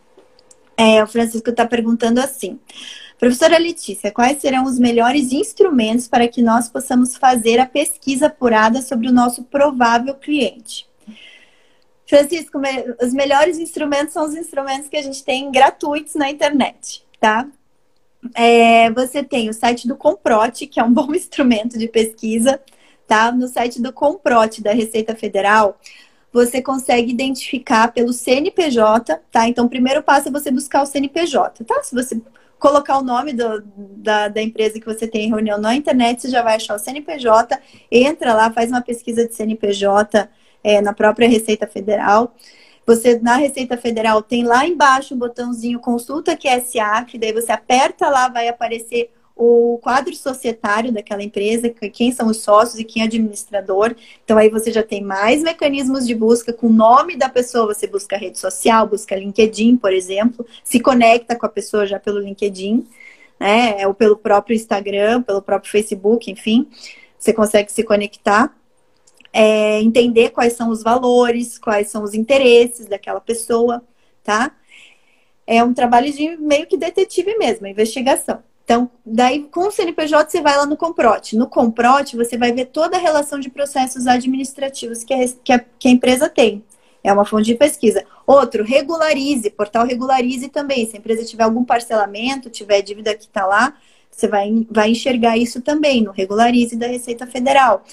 É, 0.77 1.03
o 1.03 1.07
Francisco 1.07 1.51
está 1.51 1.67
perguntando 1.67 2.21
assim. 2.21 2.59
Professora 3.19 3.59
Letícia, 3.59 4.13
quais 4.13 4.41
serão 4.41 4.65
os 4.65 4.79
melhores 4.79 5.33
instrumentos 5.33 6.07
para 6.07 6.29
que 6.29 6.41
nós 6.41 6.69
possamos 6.69 7.17
fazer 7.17 7.59
a 7.59 7.67
pesquisa 7.67 8.27
apurada 8.27 8.81
sobre 8.81 9.09
o 9.09 9.13
nosso 9.13 9.43
provável 9.43 10.15
cliente? 10.15 10.87
Francisco, 12.09 12.59
os 13.03 13.13
melhores 13.13 13.59
instrumentos 13.59 14.15
são 14.15 14.25
os 14.25 14.35
instrumentos 14.35 14.89
que 14.89 14.97
a 14.97 15.03
gente 15.03 15.23
tem 15.23 15.53
gratuitos 15.53 16.15
na 16.15 16.31
internet, 16.31 17.05
tá? 17.21 17.47
É, 18.35 18.91
você 18.93 19.23
tem 19.23 19.51
o 19.51 19.53
site 19.53 19.87
do 19.87 19.95
Comprote, 19.95 20.67
que 20.67 20.81
é 20.81 20.83
um 20.85 20.91
bom 20.93 21.15
instrumento 21.15 21.79
de 21.79 21.87
pesquisa, 21.87 22.59
tá? 23.07 23.31
No 23.31 23.47
site 23.47 23.83
do 23.83 23.93
Comprote 23.93 24.63
da 24.63 24.73
Receita 24.73 25.15
Federal, 25.15 25.79
você 26.33 26.63
consegue 26.63 27.13
identificar 27.13 27.93
pelo 27.93 28.15
CNPJ, 28.15 29.21
tá? 29.31 29.47
Então, 29.47 29.67
o 29.67 29.71
primeiro 29.71 30.03
passo 30.03 30.29
é 30.29 30.33
você 30.33 30.51
buscar 30.51 30.83
o 30.83 30.87
CNPJ, 30.87 31.63
tá? 31.65 31.83
Se 31.83 31.95
você 31.95 32.19
colocar 32.59 32.97
o 32.97 33.03
nome 33.03 33.35
do, 33.35 33.63
da, 33.77 34.29
da 34.29 34.43
empresa 34.43 34.81
que 34.81 34.87
você 34.87 35.07
tem 35.07 35.27
em 35.27 35.29
reunião 35.29 35.59
na 35.59 35.75
internet, 35.75 36.23
você 36.23 36.31
já 36.31 36.41
vai 36.41 36.57
achar 36.57 36.75
o 36.75 36.79
CNPJ, 36.79 37.59
entra 37.93 38.33
lá, 38.33 38.51
faz 38.51 38.71
uma 38.71 38.81
pesquisa 38.81 39.29
de 39.29 39.35
CNPJ 39.35 40.29
é, 40.63 40.81
na 40.81 40.93
própria 40.93 41.29
Receita 41.29 41.67
Federal. 41.67 42.35
Você, 42.87 43.19
na 43.19 43.37
Receita 43.37 43.77
Federal, 43.77 44.23
tem 44.23 44.45
lá 44.45 44.67
embaixo 44.67 45.15
um 45.15 45.19
botãozinho 45.19 45.79
Consulta 45.79 46.37
QSA, 46.37 47.05
que 47.07 47.19
daí 47.19 47.33
você 47.33 47.53
aperta 47.53 48.09
lá, 48.09 48.29
vai 48.29 48.49
aparecer 48.49 49.11
o 49.39 49.79
quadro 49.81 50.13
societário 50.17 50.91
daquela 50.91 51.23
empresa, 51.23 51.69
quem 51.69 52.11
são 52.11 52.27
os 52.27 52.39
sócios 52.39 52.81
e 52.81 52.85
quem 52.85 53.03
é 53.03 53.05
administrador. 53.05 53.95
Então 54.25 54.37
aí 54.37 54.51
você 54.51 54.73
já 54.73 54.83
tem 54.83 55.01
mais 55.01 55.45
mecanismos 55.45 56.05
de 56.05 56.15
busca 56.15 56.53
com 56.53 56.67
o 56.67 56.73
nome 56.73 57.15
da 57.15 57.29
pessoa, 57.29 57.73
você 57.73 57.87
busca 57.87 58.17
rede 58.17 58.37
social, 58.37 58.89
busca 58.89 59.15
LinkedIn, 59.15 59.77
por 59.77 59.93
exemplo, 59.93 60.45
se 60.65 60.81
conecta 60.81 61.37
com 61.37 61.47
a 61.47 61.49
pessoa 61.49 61.87
já 61.87 62.01
pelo 62.01 62.19
LinkedIn, 62.19 62.85
né? 63.39 63.87
Ou 63.87 63.95
pelo 63.95 64.17
próprio 64.17 64.57
Instagram, 64.57 65.23
pelo 65.23 65.41
próprio 65.41 65.71
Facebook, 65.71 66.29
enfim, 66.29 66.69
você 67.17 67.33
consegue 67.33 67.71
se 67.71 67.85
conectar 67.85 68.58
é, 69.39 69.81
entender 69.81 70.31
quais 70.31 70.55
são 70.55 70.69
os 70.69 70.83
valores, 70.83 71.61
quais 71.61 71.89
são 71.89 72.03
os 72.03 72.13
interesses 72.13 72.87
daquela 72.87 73.21
pessoa, 73.21 73.85
tá? 74.25 74.51
É 75.47 75.63
um 75.63 75.73
trabalho 75.73 76.13
de 76.13 76.37
meio 76.37 76.67
que 76.67 76.77
detetive 76.77 77.39
mesmo, 77.39 77.69
investigação. 77.69 78.43
Então, 78.65 78.91
daí 79.07 79.45
com 79.45 79.69
o 79.69 79.71
CNPJ 79.71 80.29
você 80.29 80.41
vai 80.41 80.57
lá 80.57 80.67
no 80.67 80.77
Comprote. 80.77 81.37
No 81.37 81.47
Comprote 81.47 82.17
você 82.17 82.37
vai 82.37 82.51
ver 82.51 82.67
toda 82.67 82.97
a 82.97 83.01
relação 83.01 83.39
de 83.39 83.49
processos 83.49 84.09
administrativos 84.09 85.05
que 85.05 85.15
a, 85.15 85.29
que 85.29 85.53
a, 85.53 85.59
que 85.61 85.87
a 85.87 85.91
empresa 85.93 86.29
tem. 86.29 86.65
É 87.05 87.13
uma 87.13 87.25
fonte 87.25 87.45
de 87.45 87.55
pesquisa. 87.55 88.05
Outro, 88.27 88.65
regularize, 88.65 89.51
portal 89.51 89.87
regularize 89.87 90.49
também. 90.49 90.85
Se 90.85 90.97
a 90.97 90.99
empresa 90.99 91.25
tiver 91.25 91.45
algum 91.45 91.65
parcelamento, 91.65 92.51
tiver 92.51 92.83
dívida 92.83 93.15
que 93.15 93.23
está 93.23 93.47
lá, 93.47 93.73
você 94.19 94.27
vai, 94.27 94.67
vai 94.69 94.91
enxergar 94.91 95.37
isso 95.37 95.63
também 95.63 96.03
no 96.03 96.11
Regularize 96.11 96.75
da 96.75 96.89
Receita 96.89 97.25
Federal. 97.25 97.85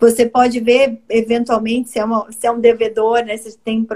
Você 0.00 0.26
pode 0.26 0.58
ver, 0.58 1.00
eventualmente, 1.08 1.90
se 1.90 2.00
é, 2.00 2.04
uma, 2.04 2.26
se 2.32 2.44
é 2.44 2.50
um 2.50 2.58
devedor, 2.58 3.24
né? 3.24 3.36
Se 3.36 3.56
tem, 3.58 3.86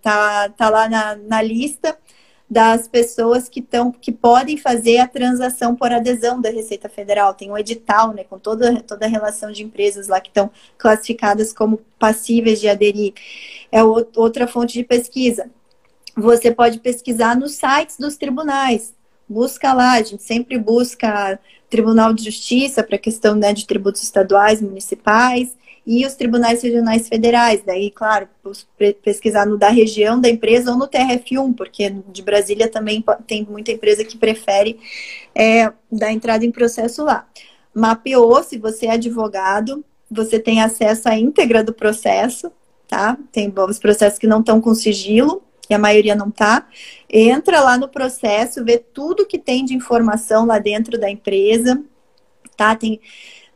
tá, 0.00 0.48
tá 0.50 0.70
lá 0.70 0.88
na, 0.88 1.16
na 1.16 1.42
lista 1.42 1.98
das 2.48 2.86
pessoas 2.86 3.48
que, 3.48 3.58
estão 3.58 3.90
que 3.90 4.12
podem 4.12 4.56
fazer 4.56 4.98
a 4.98 5.08
transação 5.08 5.74
por 5.74 5.90
adesão 5.90 6.40
da 6.40 6.48
Receita 6.48 6.88
Federal. 6.88 7.34
Tem 7.34 7.50
um 7.50 7.58
edital, 7.58 8.12
né, 8.12 8.22
com 8.22 8.38
toda, 8.38 8.80
toda 8.82 9.06
a 9.06 9.08
relação 9.08 9.50
de 9.50 9.64
empresas 9.64 10.06
lá 10.06 10.20
que 10.20 10.28
estão 10.28 10.48
classificadas 10.78 11.52
como 11.52 11.80
passíveis 11.98 12.60
de 12.60 12.68
aderir. 12.68 13.14
É 13.72 13.82
outra 13.82 14.46
fonte 14.46 14.74
de 14.74 14.84
pesquisa. 14.84 15.50
Você 16.16 16.52
pode 16.52 16.78
pesquisar 16.78 17.34
nos 17.34 17.52
sites 17.52 17.96
dos 17.98 18.16
tribunais 18.16 18.94
busca 19.32 19.72
lá, 19.72 19.92
a 19.92 20.02
gente 20.02 20.22
sempre 20.22 20.58
busca 20.58 21.38
Tribunal 21.70 22.12
de 22.12 22.24
Justiça 22.24 22.82
para 22.82 22.98
questão 22.98 23.34
né, 23.34 23.52
de 23.52 23.66
tributos 23.66 24.02
estaduais, 24.02 24.60
municipais 24.60 25.56
e 25.86 26.06
os 26.06 26.14
tribunais 26.14 26.62
regionais 26.62 27.08
federais. 27.08 27.62
Daí, 27.64 27.90
claro, 27.90 28.28
pesquisar 29.02 29.46
no 29.46 29.56
da 29.56 29.70
região 29.70 30.20
da 30.20 30.28
empresa 30.28 30.70
ou 30.70 30.78
no 30.78 30.86
TRF1, 30.86 31.54
porque 31.56 31.90
de 31.90 32.22
Brasília 32.22 32.68
também 32.68 33.04
tem 33.26 33.46
muita 33.48 33.72
empresa 33.72 34.04
que 34.04 34.18
prefere 34.18 34.78
é, 35.34 35.72
dar 35.90 36.12
entrada 36.12 36.44
em 36.44 36.52
processo 36.52 37.02
lá. 37.02 37.26
Mapeou, 37.74 38.42
se 38.42 38.58
você 38.58 38.86
é 38.86 38.92
advogado, 38.92 39.82
você 40.10 40.38
tem 40.38 40.60
acesso 40.60 41.08
à 41.08 41.18
íntegra 41.18 41.64
do 41.64 41.72
processo, 41.72 42.52
tá? 42.86 43.16
Tem 43.32 43.52
os 43.68 43.78
processos 43.78 44.18
que 44.18 44.26
não 44.26 44.40
estão 44.40 44.60
com 44.60 44.74
sigilo, 44.74 45.42
a 45.72 45.78
maioria 45.78 46.14
não 46.14 46.30
tá, 46.30 46.66
entra 47.08 47.60
lá 47.60 47.76
no 47.76 47.88
processo, 47.88 48.64
vê 48.64 48.78
tudo 48.78 49.26
que 49.26 49.38
tem 49.38 49.64
de 49.64 49.74
informação 49.74 50.46
lá 50.46 50.58
dentro 50.58 50.98
da 50.98 51.10
empresa, 51.10 51.82
tá? 52.56 52.74
Tem, 52.74 53.00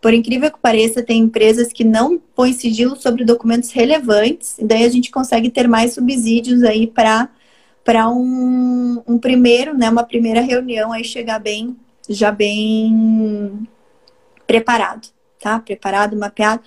por 0.01 0.13
incrível 0.15 0.51
que 0.51 0.59
pareça, 0.59 1.03
tem 1.03 1.23
empresas 1.23 1.73
que 1.73 1.85
não 1.85 2.19
põem 2.19 2.53
sigilo 2.53 2.97
sobre 2.97 3.25
documentos 3.25 3.73
relevantes, 3.73 4.59
e 4.59 4.65
daí 4.65 4.85
a 4.85 4.89
gente 4.89 5.11
consegue 5.11 5.51
ter 5.51 5.69
mais 5.69 5.95
subsídios 5.95 6.63
aí 6.63 6.87
para 6.87 7.29
para 7.85 8.09
um, 8.09 9.01
um 9.07 9.17
primeiro, 9.17 9.73
né, 9.73 9.89
uma 9.89 10.03
primeira 10.03 10.41
reunião 10.41 10.91
aí 10.93 11.05
chegar 11.05 11.39
bem, 11.39 11.77
já 12.09 12.33
bem 12.33 13.69
preparado, 14.45 15.07
tá? 15.41 15.61
Preparado, 15.61 16.17
mapeado. 16.17 16.63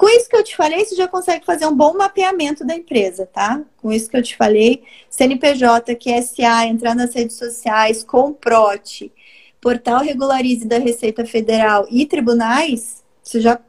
Com 0.00 0.08
isso 0.08 0.30
que 0.30 0.36
eu 0.36 0.42
te 0.42 0.56
falei, 0.56 0.82
você 0.82 0.96
já 0.96 1.06
consegue 1.06 1.44
fazer 1.44 1.66
um 1.66 1.76
bom 1.76 1.92
mapeamento 1.92 2.64
da 2.64 2.74
empresa, 2.74 3.26
tá? 3.26 3.62
Com 3.76 3.92
isso 3.92 4.08
que 4.08 4.16
eu 4.16 4.22
te 4.22 4.34
falei, 4.34 4.82
CNPJ, 5.10 5.94
QSA, 5.94 6.64
entrar 6.64 6.94
nas 6.94 7.14
redes 7.14 7.36
sociais, 7.36 8.02
Comprote, 8.02 9.12
portal 9.60 10.00
Regularize 10.02 10.66
da 10.66 10.78
Receita 10.78 11.26
Federal 11.26 11.86
e 11.90 12.06
tribunais, 12.06 13.04
você 13.22 13.42
já 13.42 13.60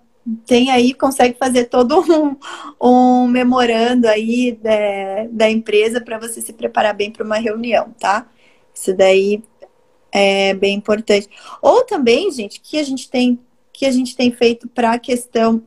tem 0.46 0.72
aí, 0.72 0.94
consegue 0.94 1.38
fazer 1.38 1.66
todo 1.66 2.00
um, 2.00 2.38
um 2.80 3.28
memorando 3.28 4.08
aí 4.08 4.58
é, 4.64 5.28
da 5.30 5.52
empresa 5.52 6.00
para 6.00 6.18
você 6.18 6.40
se 6.40 6.54
preparar 6.54 6.94
bem 6.94 7.12
para 7.12 7.26
uma 7.26 7.40
reunião, 7.40 7.94
tá? 8.00 8.26
Isso 8.74 8.96
daí 8.96 9.44
é 10.10 10.54
bem 10.54 10.78
importante. 10.78 11.28
Ou 11.62 11.84
também, 11.84 12.32
gente, 12.32 12.62
que 12.62 12.78
a 12.78 12.84
gente 12.84 13.10
tem 13.10 13.38
que 13.74 13.86
a 13.88 13.92
gente 13.92 14.16
tem 14.16 14.32
feito 14.32 14.68
para 14.68 14.92
a 14.92 15.00
questão 15.00 15.64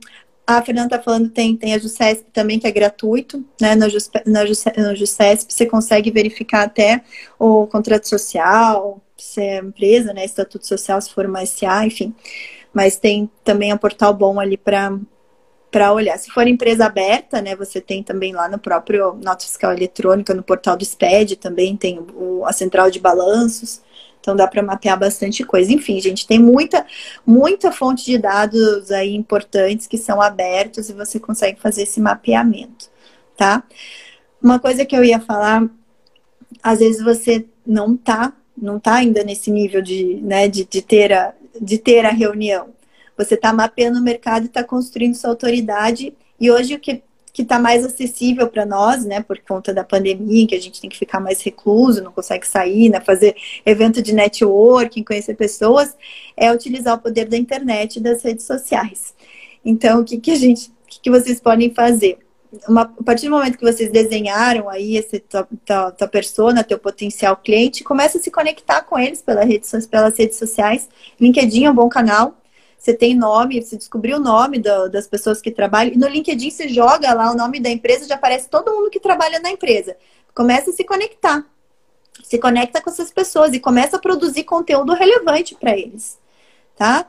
a 0.47 0.63
Fernanda 0.63 0.97
está 0.97 1.03
falando, 1.03 1.31
tem, 1.31 1.57
tem 1.57 1.75
a 1.75 1.79
JUCESP 1.79 2.27
também, 2.33 2.59
que 2.59 2.67
é 2.67 2.71
gratuito, 2.71 3.45
né? 3.61 3.75
Na, 3.75 3.89
Juspe, 3.89 4.21
na, 4.27 4.45
Jusce, 4.45 4.71
na 4.77 4.95
JUCESP 4.95 5.53
você 5.53 5.67
consegue 5.67 6.11
verificar 6.11 6.65
até 6.65 7.03
o 7.39 7.67
contrato 7.67 8.07
social, 8.07 9.01
se 9.17 9.41
é 9.41 9.59
empresa, 9.59 10.13
né? 10.13 10.25
Estatuto 10.25 10.67
social, 10.67 11.01
se 11.01 11.13
for 11.13 11.25
uma 11.25 11.45
SA, 11.47 11.87
enfim. 11.87 12.15
Mas 12.73 12.97
tem 12.97 13.31
também 13.43 13.73
um 13.73 13.79
portal 13.79 14.13
bom 14.13 14.39
ali 14.39 14.57
para 14.57 14.99
para 15.71 15.93
olhar. 15.93 16.17
Se 16.21 16.31
for 16.31 16.47
empresa 16.47 16.87
aberta, 16.87 17.43
né, 17.43 17.57
você 17.57 17.81
tem 17.81 18.01
também 18.01 18.33
lá 18.33 18.49
no 18.49 18.61
próprio 18.61 19.15
nota 19.15 19.45
fiscal 19.45 19.73
eletrônica, 19.73 20.33
no 20.33 20.43
portal 20.43 20.77
do 20.77 20.85
SPED 20.85 21.35
também 21.35 21.77
tem 21.77 21.99
o, 22.15 22.45
a 22.47 22.53
central 22.53 22.93
de 22.93 23.01
balanços, 23.01 23.83
Então 24.25 24.35
dá 24.35 24.47
para 24.47 24.63
mapear 24.63 24.99
bastante 24.99 25.45
coisa. 25.45 25.71
Enfim, 25.71 26.01
gente, 26.01 26.27
tem 26.27 26.39
muita, 26.39 26.87
muita 27.27 27.71
fonte 27.71 28.07
de 28.07 28.17
dados 28.17 28.91
aí 28.91 29.15
importantes 29.15 29.87
que 29.87 29.99
são 29.99 30.19
abertos 30.19 30.89
e 30.89 30.95
você 30.95 31.21
consegue 31.21 31.61
fazer 31.61 31.83
esse 31.83 32.01
mapeamento, 32.01 32.91
tá? 33.37 33.63
Uma 34.43 34.59
coisa 34.59 34.87
que 34.87 34.97
eu 34.97 35.05
ia 35.05 35.21
falar, 35.21 35.69
às 36.63 36.79
vezes 36.79 37.05
você 37.05 37.45
não 37.67 37.95
tá, 37.95 38.33
não 38.57 38.81
tá 38.81 38.95
ainda 38.95 39.23
nesse 39.23 39.51
nível 39.51 39.83
de, 39.83 40.19
né, 40.23 40.49
de, 40.49 40.65
de 40.65 40.81
ter 40.81 41.13
a, 41.13 41.35
de 41.61 41.77
ter 41.77 42.07
a 42.07 42.11
reunião. 42.11 42.71
Você 43.19 43.35
está 43.35 43.53
mapeando 43.53 43.99
o 43.99 44.03
mercado 44.03 44.45
e 44.45 44.47
está 44.47 44.65
construindo 44.65 45.17
sua 45.17 45.29
autoridade. 45.29 46.15
E 46.41 46.51
hoje 46.51 46.75
o 46.75 46.81
que 46.81 47.03
que 47.35 47.43
está 47.43 47.59
mais 47.59 47.85
acessível 47.85 48.47
para 48.47 48.65
nós, 48.65 49.05
né, 49.05 49.21
por 49.21 49.37
conta 49.41 49.75
da 49.75 49.83
pandemia, 49.83 50.47
que 50.47 50.55
a 50.55 50.61
gente 50.61 50.81
tem 50.81 50.89
que 50.89 50.97
ficar 50.97 51.19
mais 51.19 51.43
recluso, 51.43 52.01
não 52.01 52.13
consegue 52.13 52.47
sair, 52.47 52.89
né, 52.89 53.01
fazer 53.01 53.35
evento 53.67 54.01
de 54.01 54.15
networking, 54.15 55.03
conhecer 55.03 55.35
pessoas, 55.35 55.97
é 56.37 56.53
utilizar 56.53 56.95
o 56.95 57.01
poder 57.01 57.25
da 57.25 57.37
internet 57.37 57.97
e 57.97 58.01
das 58.01 58.23
redes 58.23 58.47
sociais. 58.47 59.13
Então, 59.65 60.01
o 60.01 60.05
que, 60.05 60.19
que 60.19 60.31
a 60.31 60.37
gente, 60.37 60.69
o 60.69 60.73
que, 60.87 61.01
que 61.01 61.11
vocês 61.11 61.41
podem 61.41 61.75
fazer? 61.75 62.19
Uma, 62.69 62.83
a 62.83 63.03
partir 63.03 63.27
do 63.27 63.33
momento 63.33 63.59
que 63.59 63.65
vocês 63.65 63.91
desenharam 63.91 64.69
aí 64.69 64.97
esse 64.97 65.19
tua, 65.19 65.49
tua, 65.67 65.91
tua 65.91 66.07
persona, 66.07 66.63
teu 66.63 66.79
potencial 66.79 67.37
cliente, 67.37 67.83
começa 67.83 68.17
a 68.17 68.21
se 68.21 68.31
conectar 68.31 68.83
com 68.83 68.97
eles 68.97 69.21
pela 69.21 69.43
rede, 69.43 69.67
pelas 69.91 70.17
redes 70.17 70.39
sociais. 70.39 70.89
LinkedIn 71.21 71.65
é 71.65 71.71
um 71.73 71.75
bom 71.75 71.89
canal 71.89 72.37
você 72.85 72.93
tem 72.93 73.15
nome, 73.17 73.63
você 73.63 73.79
descobriu 73.79 74.19
o 74.19 74.21
nome 74.21 74.59
do, 74.59 74.91
das 74.91 75.07
pessoas 75.07 75.41
que 75.41 75.51
trabalham. 75.51 75.95
E 75.95 75.97
no 75.97 76.07
LinkedIn 76.07 76.51
você 76.51 76.69
joga 76.69 77.15
lá 77.15 77.33
o 77.33 77.35
nome 77.35 77.59
da 77.59 77.71
empresa, 77.71 78.07
já 78.07 78.15
aparece 78.15 78.51
todo 78.51 78.71
mundo 78.75 78.91
que 78.91 79.01
trabalha 79.01 79.41
na 79.41 79.51
empresa. 79.51 79.97
Começa 80.35 80.69
a 80.69 80.73
se 80.75 80.85
conectar. 80.85 81.47
Se 82.23 82.39
conecta 82.39 82.83
com 82.83 82.91
essas 82.91 83.11
pessoas 83.11 83.55
e 83.55 83.59
começa 83.59 83.97
a 83.97 83.99
produzir 83.99 84.45
conteúdo 84.45 84.93
relevante 84.93 85.55
para 85.55 85.73
eles. 85.73 86.19
Tá? 86.77 87.09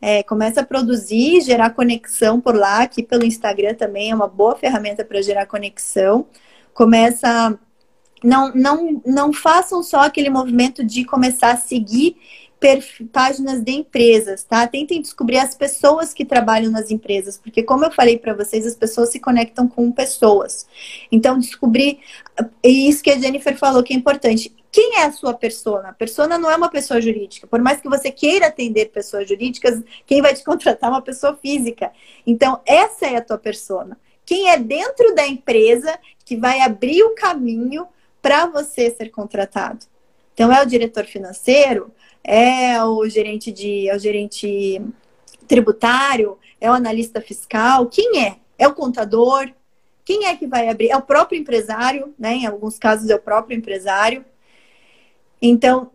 É, 0.00 0.22
começa 0.22 0.60
a 0.60 0.64
produzir, 0.64 1.40
gerar 1.40 1.70
conexão 1.70 2.40
por 2.40 2.54
lá, 2.54 2.82
aqui 2.82 3.02
pelo 3.02 3.24
Instagram 3.24 3.74
também 3.74 4.12
é 4.12 4.14
uma 4.14 4.28
boa 4.28 4.54
ferramenta 4.54 5.04
para 5.04 5.20
gerar 5.22 5.46
conexão. 5.46 6.26
Começa. 6.72 7.58
Não, 8.22 8.52
não, 8.54 9.02
não 9.04 9.32
façam 9.32 9.82
só 9.82 10.02
aquele 10.02 10.30
movimento 10.30 10.84
de 10.84 11.04
começar 11.04 11.50
a 11.50 11.56
seguir 11.56 12.16
páginas 13.12 13.62
de 13.62 13.72
empresas, 13.72 14.42
tá? 14.42 14.66
Tentem 14.66 15.00
descobrir 15.00 15.38
as 15.38 15.54
pessoas 15.54 16.14
que 16.14 16.24
trabalham 16.24 16.70
nas 16.70 16.90
empresas, 16.90 17.38
porque 17.38 17.62
como 17.62 17.84
eu 17.84 17.90
falei 17.90 18.18
para 18.18 18.34
vocês, 18.34 18.66
as 18.66 18.74
pessoas 18.74 19.10
se 19.10 19.20
conectam 19.20 19.68
com 19.68 19.92
pessoas. 19.92 20.66
Então, 21.12 21.38
descobrir 21.38 22.00
isso 22.62 23.02
que 23.02 23.10
a 23.10 23.18
Jennifer 23.18 23.56
falou 23.56 23.82
que 23.82 23.92
é 23.92 23.96
importante. 23.96 24.54
Quem 24.72 24.96
é 24.96 25.04
a 25.04 25.12
sua 25.12 25.32
persona? 25.32 25.90
A 25.90 25.92
persona 25.92 26.38
não 26.38 26.50
é 26.50 26.56
uma 26.56 26.68
pessoa 26.68 27.00
jurídica. 27.00 27.46
Por 27.46 27.60
mais 27.60 27.80
que 27.80 27.88
você 27.88 28.10
queira 28.10 28.46
atender 28.46 28.86
pessoas 28.86 29.28
jurídicas, 29.28 29.82
quem 30.06 30.20
vai 30.20 30.34
te 30.34 30.42
contratar 30.44 30.90
é 30.90 30.92
uma 30.92 31.02
pessoa 31.02 31.36
física. 31.36 31.92
Então, 32.26 32.60
essa 32.66 33.06
é 33.06 33.16
a 33.16 33.22
tua 33.22 33.38
persona. 33.38 33.98
Quem 34.24 34.50
é 34.50 34.58
dentro 34.58 35.14
da 35.14 35.26
empresa 35.26 35.98
que 36.24 36.36
vai 36.36 36.60
abrir 36.60 37.02
o 37.04 37.14
caminho 37.14 37.86
para 38.20 38.46
você 38.46 38.90
ser 38.90 39.10
contratado? 39.10 39.86
Então, 40.34 40.52
é 40.52 40.62
o 40.62 40.66
diretor 40.66 41.04
financeiro? 41.04 41.90
É 42.26 42.82
o 42.82 43.08
gerente 43.08 43.52
de, 43.52 43.88
é 43.88 43.94
o 43.94 43.98
gerente 43.98 44.82
tributário, 45.46 46.36
é 46.60 46.68
o 46.68 46.74
analista 46.74 47.20
fiscal, 47.20 47.86
quem 47.86 48.24
é? 48.24 48.36
É 48.58 48.66
o 48.66 48.74
contador? 48.74 49.48
Quem 50.04 50.26
é 50.26 50.36
que 50.36 50.46
vai 50.46 50.68
abrir? 50.68 50.90
É 50.90 50.96
o 50.96 51.02
próprio 51.02 51.38
empresário, 51.38 52.12
né? 52.18 52.34
Em 52.34 52.46
alguns 52.46 52.78
casos 52.78 53.08
é 53.10 53.14
o 53.14 53.20
próprio 53.20 53.56
empresário. 53.56 54.24
Então, 55.40 55.90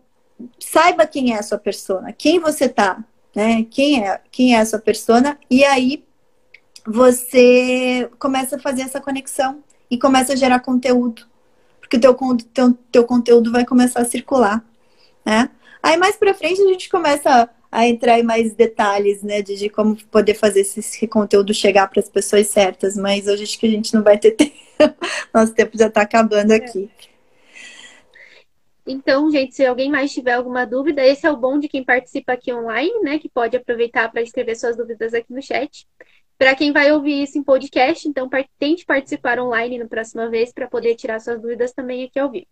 saiba 0.58 1.06
quem 1.06 1.34
é 1.34 1.38
a 1.38 1.42
sua 1.42 1.58
persona, 1.58 2.12
quem 2.12 2.38
você 2.38 2.68
tá, 2.68 3.04
né? 3.34 3.66
Quem 3.70 4.06
é, 4.06 4.20
quem 4.30 4.54
é 4.54 4.60
a 4.60 4.66
sua 4.66 4.78
persona 4.78 5.38
e 5.50 5.64
aí 5.64 6.02
você 6.86 8.10
começa 8.18 8.56
a 8.56 8.58
fazer 8.58 8.82
essa 8.82 9.00
conexão 9.00 9.62
e 9.90 9.98
começa 9.98 10.32
a 10.32 10.36
gerar 10.36 10.60
conteúdo, 10.60 11.26
porque 11.78 11.96
o 11.96 12.00
teu, 12.00 12.16
teu, 12.52 12.78
teu 12.90 13.04
conteúdo 13.04 13.52
vai 13.52 13.64
começar 13.64 14.00
a 14.00 14.04
circular, 14.04 14.64
né? 15.24 15.50
Aí 15.82 15.96
mais 15.96 16.16
para 16.16 16.32
frente 16.34 16.60
a 16.60 16.66
gente 16.66 16.88
começa 16.88 17.50
a 17.70 17.86
entrar 17.86 18.18
em 18.18 18.22
mais 18.22 18.54
detalhes, 18.54 19.22
né, 19.22 19.40
de, 19.40 19.56
de 19.56 19.68
como 19.70 19.96
poder 20.06 20.34
fazer 20.34 20.60
esse, 20.60 20.80
esse 20.80 21.08
conteúdo 21.08 21.54
chegar 21.54 21.88
para 21.88 22.00
as 22.00 22.08
pessoas 22.08 22.46
certas, 22.48 22.96
mas 22.96 23.26
hoje 23.26 23.44
acho 23.44 23.58
que 23.58 23.66
a 23.66 23.70
gente 23.70 23.94
não 23.94 24.02
vai 24.02 24.18
ter 24.18 24.32
tempo. 24.36 24.52
Nosso 25.32 25.54
tempo 25.54 25.76
já 25.76 25.86
está 25.86 26.02
acabando 26.02 26.52
aqui. 26.52 26.90
Então, 28.86 29.30
gente, 29.30 29.54
se 29.54 29.64
alguém 29.64 29.90
mais 29.90 30.12
tiver 30.12 30.32
alguma 30.32 30.66
dúvida, 30.66 31.04
esse 31.06 31.26
é 31.26 31.30
o 31.30 31.36
bom 31.36 31.58
de 31.58 31.68
quem 31.68 31.84
participa 31.84 32.32
aqui 32.32 32.52
online, 32.52 33.00
né, 33.00 33.18
que 33.18 33.28
pode 33.28 33.56
aproveitar 33.56 34.10
para 34.10 34.22
escrever 34.22 34.56
suas 34.56 34.76
dúvidas 34.76 35.14
aqui 35.14 35.32
no 35.32 35.40
chat. 35.40 35.86
Para 36.36 36.54
quem 36.56 36.72
vai 36.72 36.90
ouvir 36.90 37.22
isso 37.22 37.38
em 37.38 37.42
podcast, 37.42 38.06
então 38.08 38.28
tente 38.58 38.84
participar 38.84 39.38
online 39.38 39.78
na 39.78 39.86
próxima 39.86 40.28
vez 40.28 40.52
para 40.52 40.66
poder 40.66 40.96
tirar 40.96 41.20
suas 41.20 41.40
dúvidas 41.40 41.72
também 41.72 42.04
aqui 42.04 42.18
ao 42.18 42.30
vivo. 42.30 42.48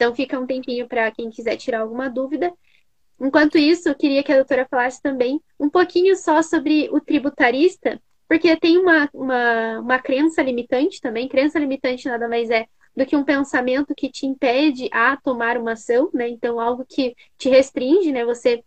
Então 0.00 0.14
fica 0.14 0.40
um 0.40 0.46
tempinho 0.46 0.88
para 0.88 1.10
quem 1.10 1.28
quiser 1.28 1.58
tirar 1.58 1.80
alguma 1.80 2.08
dúvida. 2.08 2.50
Enquanto 3.20 3.58
isso, 3.58 3.86
eu 3.86 3.94
queria 3.94 4.22
que 4.22 4.32
a 4.32 4.36
doutora 4.36 4.66
falasse 4.66 5.02
também 5.02 5.38
um 5.58 5.68
pouquinho 5.68 6.16
só 6.16 6.42
sobre 6.42 6.88
o 6.90 6.98
tributarista, 7.02 8.00
porque 8.26 8.56
tem 8.56 8.78
uma, 8.78 9.10
uma, 9.12 9.78
uma 9.80 9.98
crença 9.98 10.40
limitante 10.42 11.02
também. 11.02 11.28
Crença 11.28 11.58
limitante 11.58 12.08
nada 12.08 12.26
mais 12.26 12.48
é 12.48 12.64
do 12.96 13.04
que 13.04 13.14
um 13.14 13.22
pensamento 13.22 13.94
que 13.94 14.10
te 14.10 14.24
impede 14.24 14.88
a 14.90 15.18
tomar 15.18 15.58
uma 15.58 15.72
ação, 15.72 16.08
né? 16.14 16.30
Então, 16.30 16.58
algo 16.58 16.82
que 16.88 17.14
te 17.36 17.50
restringe, 17.50 18.10
né? 18.10 18.24
Você 18.24 18.64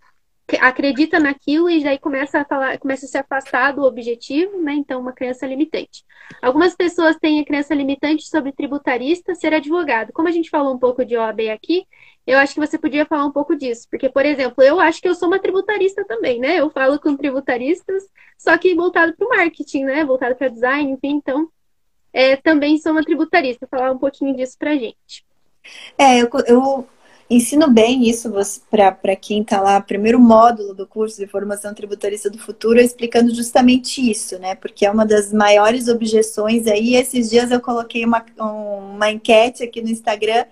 acredita 0.59 1.19
naquilo 1.19 1.69
e 1.69 1.83
daí 1.83 1.97
começa 1.97 2.41
a 2.41 2.45
falar, 2.45 2.77
começa 2.77 3.05
a 3.05 3.09
se 3.09 3.17
afastar 3.17 3.73
do 3.73 3.83
objetivo, 3.83 4.61
né? 4.61 4.73
Então, 4.73 4.99
uma 4.99 5.13
crença 5.13 5.45
limitante. 5.47 6.03
Algumas 6.41 6.75
pessoas 6.75 7.15
têm 7.17 7.39
a 7.39 7.45
crença 7.45 7.73
limitante 7.73 8.27
sobre 8.27 8.51
tributarista 8.51 9.35
ser 9.35 9.53
advogado. 9.53 10.11
Como 10.11 10.27
a 10.27 10.31
gente 10.31 10.49
falou 10.49 10.73
um 10.73 10.79
pouco 10.79 11.05
de 11.05 11.15
OAB 11.15 11.49
aqui, 11.49 11.85
eu 12.25 12.37
acho 12.37 12.53
que 12.53 12.59
você 12.59 12.77
podia 12.77 13.05
falar 13.05 13.25
um 13.25 13.31
pouco 13.31 13.55
disso, 13.55 13.87
porque, 13.89 14.09
por 14.09 14.25
exemplo, 14.25 14.63
eu 14.63 14.79
acho 14.79 15.01
que 15.01 15.07
eu 15.07 15.15
sou 15.15 15.27
uma 15.27 15.39
tributarista 15.39 16.05
também, 16.05 16.39
né? 16.39 16.59
Eu 16.59 16.69
falo 16.69 16.99
com 16.99 17.17
tributaristas, 17.17 18.03
só 18.37 18.57
que 18.57 18.75
voltado 18.75 19.13
para 19.15 19.25
o 19.25 19.29
marketing, 19.29 19.85
né? 19.85 20.05
Voltado 20.05 20.35
para 20.35 20.47
design, 20.47 20.91
enfim, 20.91 21.15
então 21.15 21.49
é, 22.13 22.35
também 22.35 22.77
sou 22.77 22.91
uma 22.91 23.03
tributarista. 23.03 23.67
Falar 23.67 23.91
um 23.91 23.97
pouquinho 23.97 24.35
disso 24.35 24.57
para 24.57 24.77
gente. 24.77 25.25
É, 25.97 26.21
eu, 26.21 26.29
eu 26.47 26.87
ensino 27.35 27.69
bem 27.69 28.07
isso 28.07 28.31
para 28.69 29.15
quem 29.15 29.41
está 29.41 29.59
lá, 29.61 29.79
primeiro 29.81 30.19
módulo 30.19 30.73
do 30.73 30.85
curso 30.85 31.17
de 31.17 31.27
formação 31.27 31.73
tributarista 31.73 32.29
do 32.29 32.37
futuro, 32.37 32.79
explicando 32.79 33.33
justamente 33.33 33.99
isso, 34.09 34.37
né? 34.39 34.55
Porque 34.55 34.85
é 34.85 34.91
uma 34.91 35.05
das 35.05 35.31
maiores 35.33 35.87
objeções 35.87 36.67
aí. 36.67 36.95
Esses 36.95 37.29
dias 37.29 37.51
eu 37.51 37.59
coloquei 37.61 38.05
uma, 38.05 38.25
uma 38.37 39.11
enquete 39.11 39.63
aqui 39.63 39.81
no 39.81 39.89
Instagram 39.89 40.45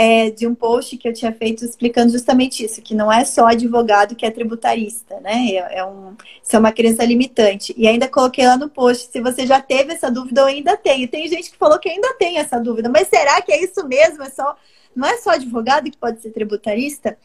é, 0.00 0.30
de 0.30 0.46
um 0.46 0.54
post 0.54 0.96
que 0.96 1.08
eu 1.08 1.12
tinha 1.12 1.32
feito 1.32 1.64
explicando 1.64 2.12
justamente 2.12 2.64
isso, 2.64 2.80
que 2.80 2.94
não 2.94 3.12
é 3.12 3.24
só 3.24 3.48
advogado 3.48 4.14
que 4.14 4.24
é 4.24 4.30
tributarista, 4.30 5.18
né? 5.18 5.48
É, 5.50 5.78
é, 5.78 5.84
um, 5.84 6.14
isso 6.40 6.54
é 6.54 6.58
uma 6.60 6.70
crença 6.70 7.04
limitante. 7.04 7.74
E 7.76 7.88
ainda 7.88 8.06
coloquei 8.06 8.46
lá 8.46 8.56
no 8.56 8.68
post 8.68 9.10
se 9.10 9.20
você 9.20 9.44
já 9.44 9.60
teve 9.60 9.94
essa 9.94 10.08
dúvida 10.08 10.42
ou 10.42 10.46
ainda 10.46 10.76
tem. 10.76 11.02
E 11.02 11.08
tem 11.08 11.26
gente 11.26 11.50
que 11.50 11.56
falou 11.56 11.80
que 11.80 11.88
ainda 11.88 12.14
tem 12.14 12.38
essa 12.38 12.60
dúvida, 12.60 12.88
mas 12.88 13.08
será 13.08 13.42
que 13.42 13.50
é 13.50 13.60
isso 13.60 13.84
mesmo? 13.88 14.22
É 14.22 14.30
só 14.30 14.56
não 14.98 15.08
é 15.08 15.16
só 15.18 15.30
advogado 15.30 15.90
que 15.90 15.96
pode 15.96 16.20
ser 16.20 16.30
tributarista? 16.30 17.16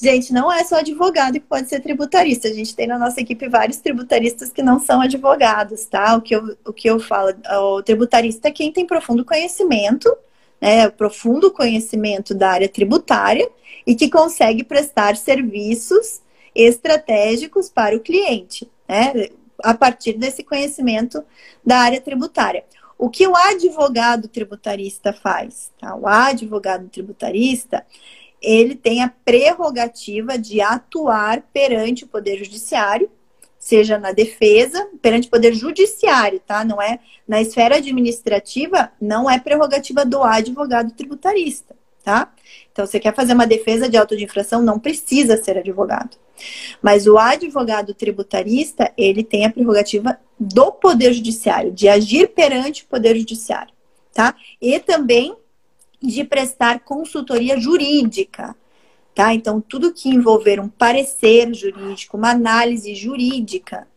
Gente, 0.00 0.32
não 0.32 0.52
é 0.52 0.62
só 0.62 0.76
advogado 0.76 1.34
que 1.34 1.40
pode 1.40 1.68
ser 1.68 1.80
tributarista. 1.80 2.48
A 2.48 2.52
gente 2.52 2.76
tem 2.76 2.86
na 2.86 2.98
nossa 2.98 3.20
equipe 3.20 3.48
vários 3.48 3.78
tributaristas 3.78 4.50
que 4.50 4.62
não 4.62 4.78
são 4.78 5.00
advogados, 5.00 5.86
tá? 5.86 6.14
O 6.16 6.20
que 6.20 6.36
eu, 6.36 6.56
o 6.64 6.72
que 6.72 6.88
eu 6.88 7.00
falo, 7.00 7.34
o 7.50 7.82
tributarista 7.82 8.48
é 8.48 8.52
quem 8.52 8.70
tem 8.70 8.86
profundo 8.86 9.24
conhecimento, 9.24 10.14
né? 10.60 10.88
Profundo 10.90 11.50
conhecimento 11.50 12.34
da 12.34 12.50
área 12.50 12.68
tributária 12.68 13.48
e 13.86 13.94
que 13.94 14.10
consegue 14.10 14.62
prestar 14.62 15.16
serviços 15.16 16.20
estratégicos 16.54 17.70
para 17.70 17.96
o 17.96 18.00
cliente, 18.00 18.70
né? 18.86 19.30
A 19.64 19.74
partir 19.74 20.12
desse 20.12 20.44
conhecimento 20.44 21.24
da 21.64 21.78
área 21.78 22.00
tributária. 22.00 22.64
O 22.98 23.10
que 23.10 23.26
o 23.26 23.36
advogado 23.36 24.28
tributarista 24.28 25.12
faz? 25.12 25.70
Tá? 25.78 25.94
O 25.94 26.06
advogado 26.06 26.88
tributarista 26.88 27.84
ele 28.40 28.74
tem 28.74 29.02
a 29.02 29.08
prerrogativa 29.08 30.38
de 30.38 30.60
atuar 30.60 31.42
perante 31.52 32.04
o 32.04 32.08
Poder 32.08 32.38
Judiciário, 32.38 33.10
seja 33.58 33.98
na 33.98 34.12
defesa, 34.12 34.88
perante 35.02 35.28
o 35.28 35.30
Poder 35.30 35.54
Judiciário, 35.54 36.40
tá? 36.40 36.64
Não 36.64 36.80
é 36.80 37.00
na 37.26 37.40
esfera 37.40 37.76
administrativa, 37.76 38.92
não 39.00 39.28
é 39.28 39.38
prerrogativa 39.38 40.04
do 40.04 40.22
advogado 40.22 40.92
tributarista, 40.92 41.74
tá? 42.06 42.32
Então, 42.70 42.86
você 42.86 43.00
quer 43.00 43.12
fazer 43.12 43.32
uma 43.32 43.48
defesa 43.48 43.88
de 43.88 43.96
auto 43.96 44.16
de 44.16 44.22
infração, 44.22 44.62
não 44.62 44.78
precisa 44.78 45.36
ser 45.36 45.58
advogado. 45.58 46.16
Mas 46.80 47.08
o 47.08 47.18
advogado 47.18 47.92
tributarista, 47.94 48.92
ele 48.96 49.24
tem 49.24 49.44
a 49.44 49.50
prerrogativa 49.50 50.16
do 50.38 50.70
Poder 50.70 51.12
Judiciário, 51.12 51.72
de 51.72 51.88
agir 51.88 52.28
perante 52.28 52.84
o 52.84 52.86
Poder 52.86 53.16
Judiciário, 53.18 53.74
tá? 54.14 54.36
E 54.62 54.78
também 54.78 55.36
de 56.00 56.22
prestar 56.22 56.78
consultoria 56.78 57.58
jurídica, 57.58 58.54
tá? 59.12 59.34
Então, 59.34 59.60
tudo 59.60 59.92
que 59.92 60.08
envolver 60.08 60.60
um 60.60 60.68
parecer 60.68 61.52
jurídico, 61.52 62.16
uma 62.16 62.30
análise 62.30 62.94
jurídica, 62.94 63.88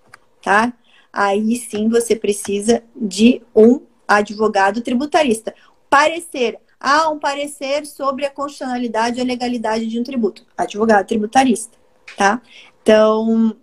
tá? 0.42 0.74
Aí 1.14 1.58
sim 1.58 1.88
você 1.88 2.16
precisa 2.16 2.82
de 2.96 3.44
um 3.56 3.82
advogado 4.08 4.82
tributarista. 4.82 5.54
Parecer. 5.88 6.58
Ah, 6.80 7.10
um 7.10 7.20
parecer 7.20 7.86
sobre 7.86 8.26
a 8.26 8.30
constitucionalidade 8.30 9.20
e 9.20 9.22
a 9.22 9.26
legalidade 9.26 9.86
de 9.86 10.00
um 10.00 10.04
tributo. 10.04 10.46
Advogado 10.58 11.06
tributarista, 11.06 11.78
tá? 12.16 12.42
Então, 12.82 13.56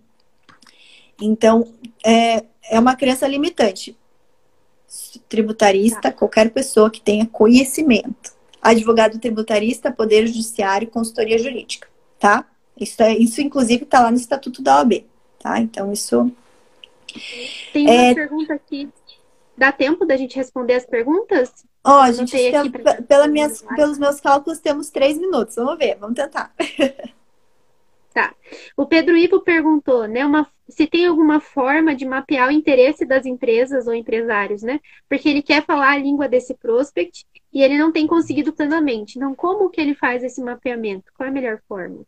então 1.19 1.73
é, 2.05 2.43
é 2.69 2.79
uma 2.79 2.95
crença 2.95 3.27
limitante. 3.27 3.97
Tributarista, 5.27 6.01
tá. 6.01 6.11
qualquer 6.11 6.51
pessoa 6.51 6.91
que 6.91 7.01
tenha 7.01 7.25
conhecimento. 7.25 8.35
Advogado 8.61 9.19
tributarista, 9.19 9.91
poder 9.91 10.27
judiciário, 10.27 10.87
consultoria 10.87 11.39
jurídica, 11.39 11.87
tá? 12.19 12.45
Isso, 12.79 13.01
é, 13.01 13.17
isso 13.17 13.41
inclusive, 13.41 13.83
está 13.83 14.01
lá 14.01 14.11
no 14.11 14.17
Estatuto 14.17 14.61
da 14.61 14.77
OAB, 14.77 15.05
tá? 15.39 15.59
Então, 15.59 15.91
isso. 15.91 16.31
Tem 17.73 17.85
uma 17.85 17.93
é... 17.93 18.13
pergunta 18.13 18.53
aqui. 18.53 18.89
Dá 19.57 19.71
tempo 19.71 20.05
da 20.05 20.15
gente 20.15 20.35
responder 20.35 20.75
as 20.75 20.85
perguntas? 20.85 21.65
Ó, 21.83 21.99
oh, 21.99 22.01
a 22.01 22.11
gente 22.11 22.31
tem, 22.31 22.71
pela 23.07 23.27
minhas, 23.27 23.61
pelos 23.75 23.97
meus 23.97 24.19
cálculos, 24.19 24.59
temos 24.59 24.89
três 24.89 25.17
minutos. 25.17 25.55
Vamos 25.55 25.77
ver, 25.77 25.95
vamos 25.97 26.15
tentar. 26.15 26.53
Tá. 28.13 28.33
O 28.75 28.87
Pedro 28.87 29.15
Ivo 29.15 29.41
perguntou, 29.41 30.07
né, 30.07 30.25
uma, 30.25 30.51
se 30.67 30.87
tem 30.87 31.05
alguma 31.05 31.39
forma 31.39 31.93
de 31.93 32.03
mapear 32.03 32.49
o 32.49 32.51
interesse 32.51 33.05
das 33.05 33.27
empresas 33.27 33.85
ou 33.85 33.93
empresários, 33.93 34.63
né? 34.63 34.79
Porque 35.07 35.29
ele 35.29 35.43
quer 35.43 35.63
falar 35.63 35.91
a 35.91 35.97
língua 35.99 36.27
desse 36.27 36.55
prospect 36.55 37.27
e 37.53 37.61
ele 37.61 37.77
não 37.77 37.91
tem 37.91 38.07
conseguido 38.07 38.51
plenamente. 38.51 39.17
Então, 39.17 39.35
como 39.35 39.69
que 39.69 39.79
ele 39.79 39.93
faz 39.93 40.23
esse 40.23 40.41
mapeamento? 40.41 41.11
Qual 41.15 41.27
é 41.27 41.29
a 41.29 41.33
melhor 41.33 41.61
forma? 41.67 42.03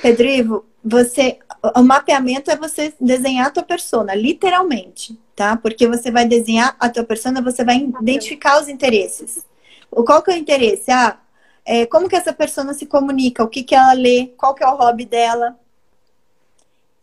Pedro 0.00 0.26
Ivo, 0.26 0.64
você, 0.84 1.38
o 1.76 1.82
mapeamento 1.82 2.50
é 2.50 2.56
você 2.56 2.92
desenhar 3.00 3.46
a 3.46 3.50
tua 3.50 3.62
persona, 3.62 4.14
literalmente, 4.14 5.18
tá? 5.36 5.56
Porque 5.56 5.86
você 5.86 6.10
vai 6.10 6.26
desenhar 6.26 6.76
a 6.78 6.88
tua 6.88 7.04
persona, 7.04 7.42
você 7.42 7.64
vai 7.64 7.76
identificar 8.00 8.60
os 8.60 8.68
interesses. 8.68 9.44
Qual 9.90 10.22
que 10.22 10.30
é 10.30 10.34
o 10.34 10.38
interesse? 10.38 10.90
Ah, 10.90 11.18
é, 11.64 11.86
como 11.86 12.08
que 12.08 12.16
essa 12.16 12.32
pessoa 12.32 12.72
se 12.74 12.86
comunica, 12.86 13.44
o 13.44 13.48
que, 13.48 13.62
que 13.62 13.74
ela 13.74 13.92
lê, 13.92 14.32
qual 14.36 14.54
que 14.54 14.64
é 14.64 14.66
o 14.66 14.76
hobby 14.76 15.04
dela. 15.04 15.56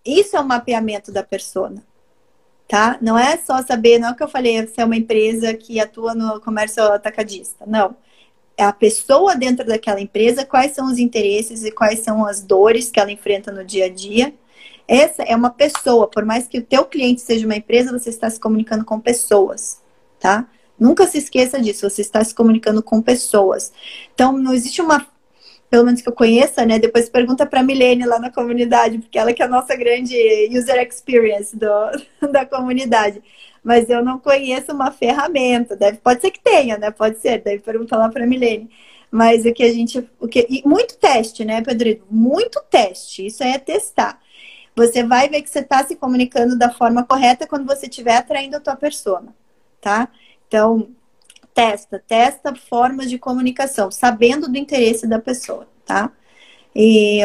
Isso 0.06 0.36
é 0.36 0.42
um 0.42 0.46
mapeamento 0.46 1.12
da 1.12 1.24
persona, 1.24 1.84
tá? 2.68 2.98
Não 3.02 3.18
é 3.18 3.38
só 3.38 3.62
saber, 3.62 4.00
não 4.00 4.10
é 4.10 4.12
o 4.12 4.16
que 4.16 4.24
eu 4.24 4.28
falei, 4.28 4.66
se 4.68 4.82
é 4.82 4.86
uma 4.86 4.96
empresa 4.96 5.54
que 5.54 5.80
atua 5.80 6.14
no 6.16 6.42
comércio 6.42 6.84
atacadista, 6.84 7.66
não. 7.66 7.96
A 8.64 8.74
pessoa 8.74 9.36
dentro 9.36 9.66
daquela 9.66 10.02
empresa, 10.02 10.46
quais 10.46 10.74
são 10.74 10.88
os 10.92 10.98
interesses 10.98 11.64
e 11.64 11.72
quais 11.72 12.00
são 12.00 12.26
as 12.26 12.42
dores 12.42 12.90
que 12.90 13.00
ela 13.00 13.12
enfrenta 13.12 13.52
no 13.52 13.64
dia 13.64 13.86
a 13.86 13.90
dia. 13.90 14.34
Essa 14.88 15.24
é 15.24 15.36
uma 15.36 15.52
pessoa, 15.52 16.08
por 16.08 16.26
mais 16.26 16.48
que 16.48 16.58
o 16.58 16.64
teu 16.64 16.84
cliente 16.86 17.22
seja 17.22 17.46
uma 17.46 17.56
empresa, 17.56 17.98
você 17.98 18.10
está 18.10 18.30
se 18.30 18.40
comunicando 18.40 18.84
com 18.84 19.00
pessoas, 19.00 19.80
tá? 20.20 20.48
Nunca 20.80 21.06
se 21.06 21.18
esqueça 21.18 21.62
disso, 21.62 21.88
você 21.88 22.02
está 22.02 22.24
se 22.24 22.34
comunicando 22.34 22.82
com 22.82 23.02
pessoas. 23.02 23.72
Então, 24.14 24.34
não 24.34 24.54
existe 24.54 24.82
uma, 24.82 25.06
pelo 25.70 25.86
menos 25.86 26.02
que 26.02 26.10
eu 26.10 26.14
conheça, 26.14 26.66
né? 26.66 26.80
Depois 26.80 27.08
pergunta 27.10 27.46
para 27.46 27.60
a 27.60 27.64
Milene 27.64 28.06
lá 28.06 28.18
na 28.18 28.32
comunidade, 28.32 28.98
porque 28.98 29.20
ela 29.20 29.34
que 29.34 29.44
é 29.44 29.46
a 29.46 29.50
nossa 29.50 29.76
grande 29.76 30.16
user 30.52 30.82
experience 30.82 31.56
do, 31.56 31.68
da 32.32 32.46
comunidade. 32.46 33.22
Mas 33.64 33.90
eu 33.90 34.04
não 34.04 34.20
conheço 34.20 34.72
uma 34.72 34.92
ferramenta. 34.92 35.76
Deve, 35.76 35.98
pode 35.98 36.22
ser 36.22 36.32
que 36.32 36.42
tenha, 36.42 36.78
né? 36.78 36.92
Pode 36.92 37.20
ser, 37.20 37.42
deve 37.42 37.60
perguntar 37.60 37.98
lá 37.98 38.10
para 38.10 38.24
a 38.24 38.28
Milene. 38.28 38.70
Mas 39.12 39.46
o 39.46 39.54
que 39.54 39.64
a 39.64 39.74
gente. 39.74 40.08
O 40.20 40.28
que, 40.28 40.46
e 40.50 40.62
muito 40.68 40.98
teste, 40.98 41.44
né, 41.44 41.62
Pedro? 41.62 42.04
Muito 42.10 42.62
teste. 42.70 43.26
Isso 43.26 43.44
aí 43.44 43.52
é 43.52 43.60
testar. 43.60 44.20
Você 44.76 45.04
vai 45.04 45.28
ver 45.28 45.42
que 45.42 45.50
você 45.50 45.60
está 45.60 45.86
se 45.86 45.96
comunicando 45.96 46.58
da 46.58 46.72
forma 46.72 47.04
correta 47.04 47.48
quando 47.48 47.66
você 47.66 47.88
estiver 47.88 48.16
atraindo 48.16 48.56
a 48.56 48.62
tua 48.62 48.76
persona, 48.76 49.36
tá? 49.82 50.08
Então, 50.48 50.90
testa, 51.54 52.02
testa 52.08 52.56
formas 52.56 53.10
de 53.10 53.20
comunicação, 53.20 53.92
sabendo 53.92 54.50
do 54.50 54.58
interesse 54.58 55.06
da 55.06 55.20
pessoa, 55.20 55.68
tá? 55.86 56.12
E 56.74 57.22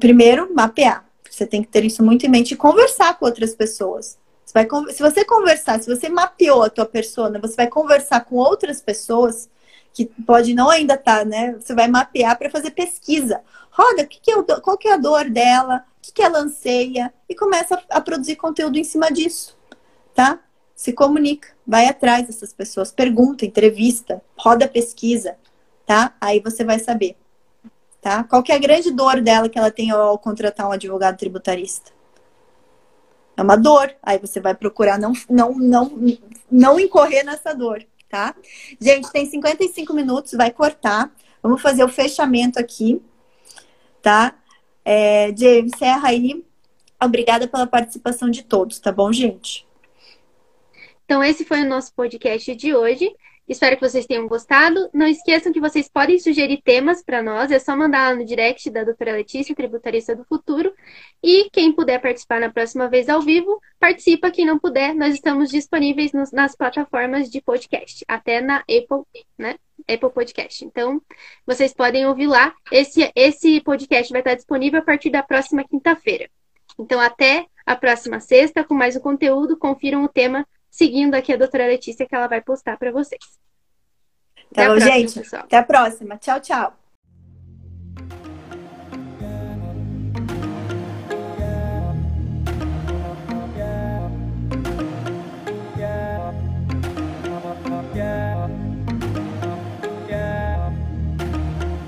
primeiro, 0.00 0.52
mapear. 0.52 1.06
Você 1.30 1.46
tem 1.46 1.62
que 1.62 1.68
ter 1.68 1.84
isso 1.84 2.02
muito 2.02 2.26
em 2.26 2.28
mente 2.28 2.54
e 2.54 2.56
conversar 2.56 3.18
com 3.18 3.26
outras 3.26 3.54
pessoas. 3.54 4.18
Você 4.52 4.66
vai, 4.66 4.92
se 4.92 5.02
você 5.02 5.24
conversar, 5.24 5.82
se 5.82 5.88
você 5.88 6.08
mapeou 6.08 6.62
a 6.62 6.70
tua 6.70 6.84
persona, 6.84 7.38
você 7.38 7.56
vai 7.56 7.68
conversar 7.68 8.24
com 8.24 8.36
outras 8.36 8.82
pessoas 8.82 9.48
que 9.94 10.06
pode 10.06 10.54
não 10.54 10.68
ainda 10.68 10.94
estar, 10.94 11.20
tá, 11.20 11.24
né? 11.24 11.54
Você 11.58 11.74
vai 11.74 11.88
mapear 11.88 12.36
para 12.38 12.50
fazer 12.50 12.70
pesquisa. 12.72 13.40
Roda, 13.70 14.04
que 14.04 14.20
que 14.20 14.30
é 14.30 14.36
o, 14.36 14.44
qual 14.44 14.76
que 14.76 14.88
é 14.88 14.94
a 14.94 14.98
dor 14.98 15.30
dela, 15.30 15.84
o 15.98 16.02
que, 16.02 16.12
que 16.12 16.22
ela 16.22 16.40
anseia, 16.40 17.12
e 17.28 17.34
começa 17.34 17.74
a, 17.74 17.98
a 17.98 18.00
produzir 18.00 18.36
conteúdo 18.36 18.78
em 18.78 18.84
cima 18.84 19.10
disso, 19.10 19.56
tá? 20.14 20.38
se 20.74 20.92
comunica, 20.92 21.48
vai 21.64 21.86
atrás 21.86 22.26
dessas 22.26 22.52
pessoas, 22.52 22.90
pergunta, 22.90 23.46
entrevista, 23.46 24.20
roda 24.36 24.66
pesquisa, 24.66 25.36
tá? 25.86 26.12
Aí 26.20 26.40
você 26.40 26.64
vai 26.64 26.80
saber, 26.80 27.16
tá? 28.00 28.24
Qual 28.24 28.42
que 28.42 28.50
é 28.50 28.56
a 28.56 28.58
grande 28.58 28.90
dor 28.90 29.20
dela 29.20 29.48
que 29.48 29.56
ela 29.56 29.70
tem 29.70 29.92
ao 29.92 30.18
contratar 30.18 30.68
um 30.68 30.72
advogado 30.72 31.16
tributarista? 31.16 31.92
É 33.36 33.42
uma 33.42 33.56
dor. 33.56 33.94
Aí 34.02 34.18
você 34.18 34.40
vai 34.40 34.54
procurar 34.54 34.98
não, 34.98 35.12
não, 35.28 35.54
não, 35.54 36.18
não 36.50 36.80
incorrer 36.80 37.24
nessa 37.24 37.52
dor, 37.52 37.84
tá? 38.08 38.34
Gente, 38.80 39.10
tem 39.10 39.26
55 39.26 39.92
minutos, 39.94 40.32
vai 40.32 40.50
cortar. 40.50 41.10
Vamos 41.42 41.60
fazer 41.60 41.82
o 41.82 41.88
fechamento 41.88 42.58
aqui, 42.58 43.02
tá? 44.00 44.34
É, 44.84 45.34
James, 45.36 45.72
encerra 45.74 46.08
aí. 46.08 46.44
Obrigada 47.02 47.48
pela 47.48 47.66
participação 47.66 48.30
de 48.30 48.44
todos, 48.44 48.78
tá 48.78 48.92
bom, 48.92 49.12
gente? 49.12 49.66
Então, 51.04 51.22
esse 51.22 51.44
foi 51.44 51.62
o 51.62 51.68
nosso 51.68 51.92
podcast 51.94 52.54
de 52.54 52.74
hoje. 52.74 53.12
Espero 53.48 53.76
que 53.76 53.88
vocês 53.88 54.06
tenham 54.06 54.28
gostado. 54.28 54.88
Não 54.94 55.06
esqueçam 55.06 55.52
que 55.52 55.60
vocês 55.60 55.88
podem 55.88 56.18
sugerir 56.18 56.62
temas 56.62 57.02
para 57.02 57.22
nós, 57.22 57.50
é 57.50 57.58
só 57.58 57.76
mandar 57.76 58.10
lá 58.10 58.16
no 58.16 58.24
direct 58.24 58.70
da 58.70 58.84
doutora 58.84 59.12
Letícia, 59.12 59.54
tributarista 59.54 60.14
do 60.14 60.24
futuro. 60.24 60.72
E 61.22 61.50
quem 61.50 61.72
puder 61.72 62.00
participar 62.00 62.40
na 62.40 62.50
próxima 62.50 62.88
vez 62.88 63.08
ao 63.08 63.20
vivo, 63.20 63.60
participa. 63.78 64.30
Quem 64.30 64.46
não 64.46 64.58
puder, 64.58 64.94
nós 64.94 65.14
estamos 65.14 65.50
disponíveis 65.50 66.12
nos, 66.12 66.30
nas 66.32 66.54
plataformas 66.54 67.28
de 67.28 67.40
podcast, 67.40 68.04
até 68.08 68.40
na 68.40 68.58
Apple, 68.58 69.04
né? 69.36 69.56
Apple 69.88 70.10
Podcast. 70.10 70.64
Então, 70.64 71.02
vocês 71.44 71.74
podem 71.74 72.06
ouvir 72.06 72.28
lá. 72.28 72.54
Esse, 72.70 73.10
esse 73.14 73.60
podcast 73.60 74.12
vai 74.12 74.20
estar 74.20 74.34
disponível 74.34 74.80
a 74.80 74.84
partir 74.84 75.10
da 75.10 75.22
próxima 75.22 75.64
quinta-feira. 75.64 76.30
Então, 76.78 77.00
até 77.00 77.46
a 77.66 77.76
próxima 77.76 78.20
sexta 78.20 78.64
com 78.64 78.74
mais 78.74 78.96
um 78.96 79.00
conteúdo. 79.00 79.56
Confiram 79.56 80.04
o 80.04 80.08
tema 80.08 80.46
seguindo 80.72 81.14
aqui 81.14 81.32
a 81.32 81.36
doutora 81.36 81.66
Letícia, 81.66 82.06
que 82.06 82.14
ela 82.14 82.26
vai 82.26 82.40
postar 82.40 82.78
para 82.78 82.90
vocês. 82.90 83.20
Tá 84.52 84.66
bom, 84.68 84.76
próxima, 84.76 84.80
gente. 84.80 85.20
Pessoal. 85.20 85.42
Até 85.44 85.56
a 85.58 85.62
próxima. 85.62 86.16
Tchau, 86.16 86.40
tchau. 86.40 86.81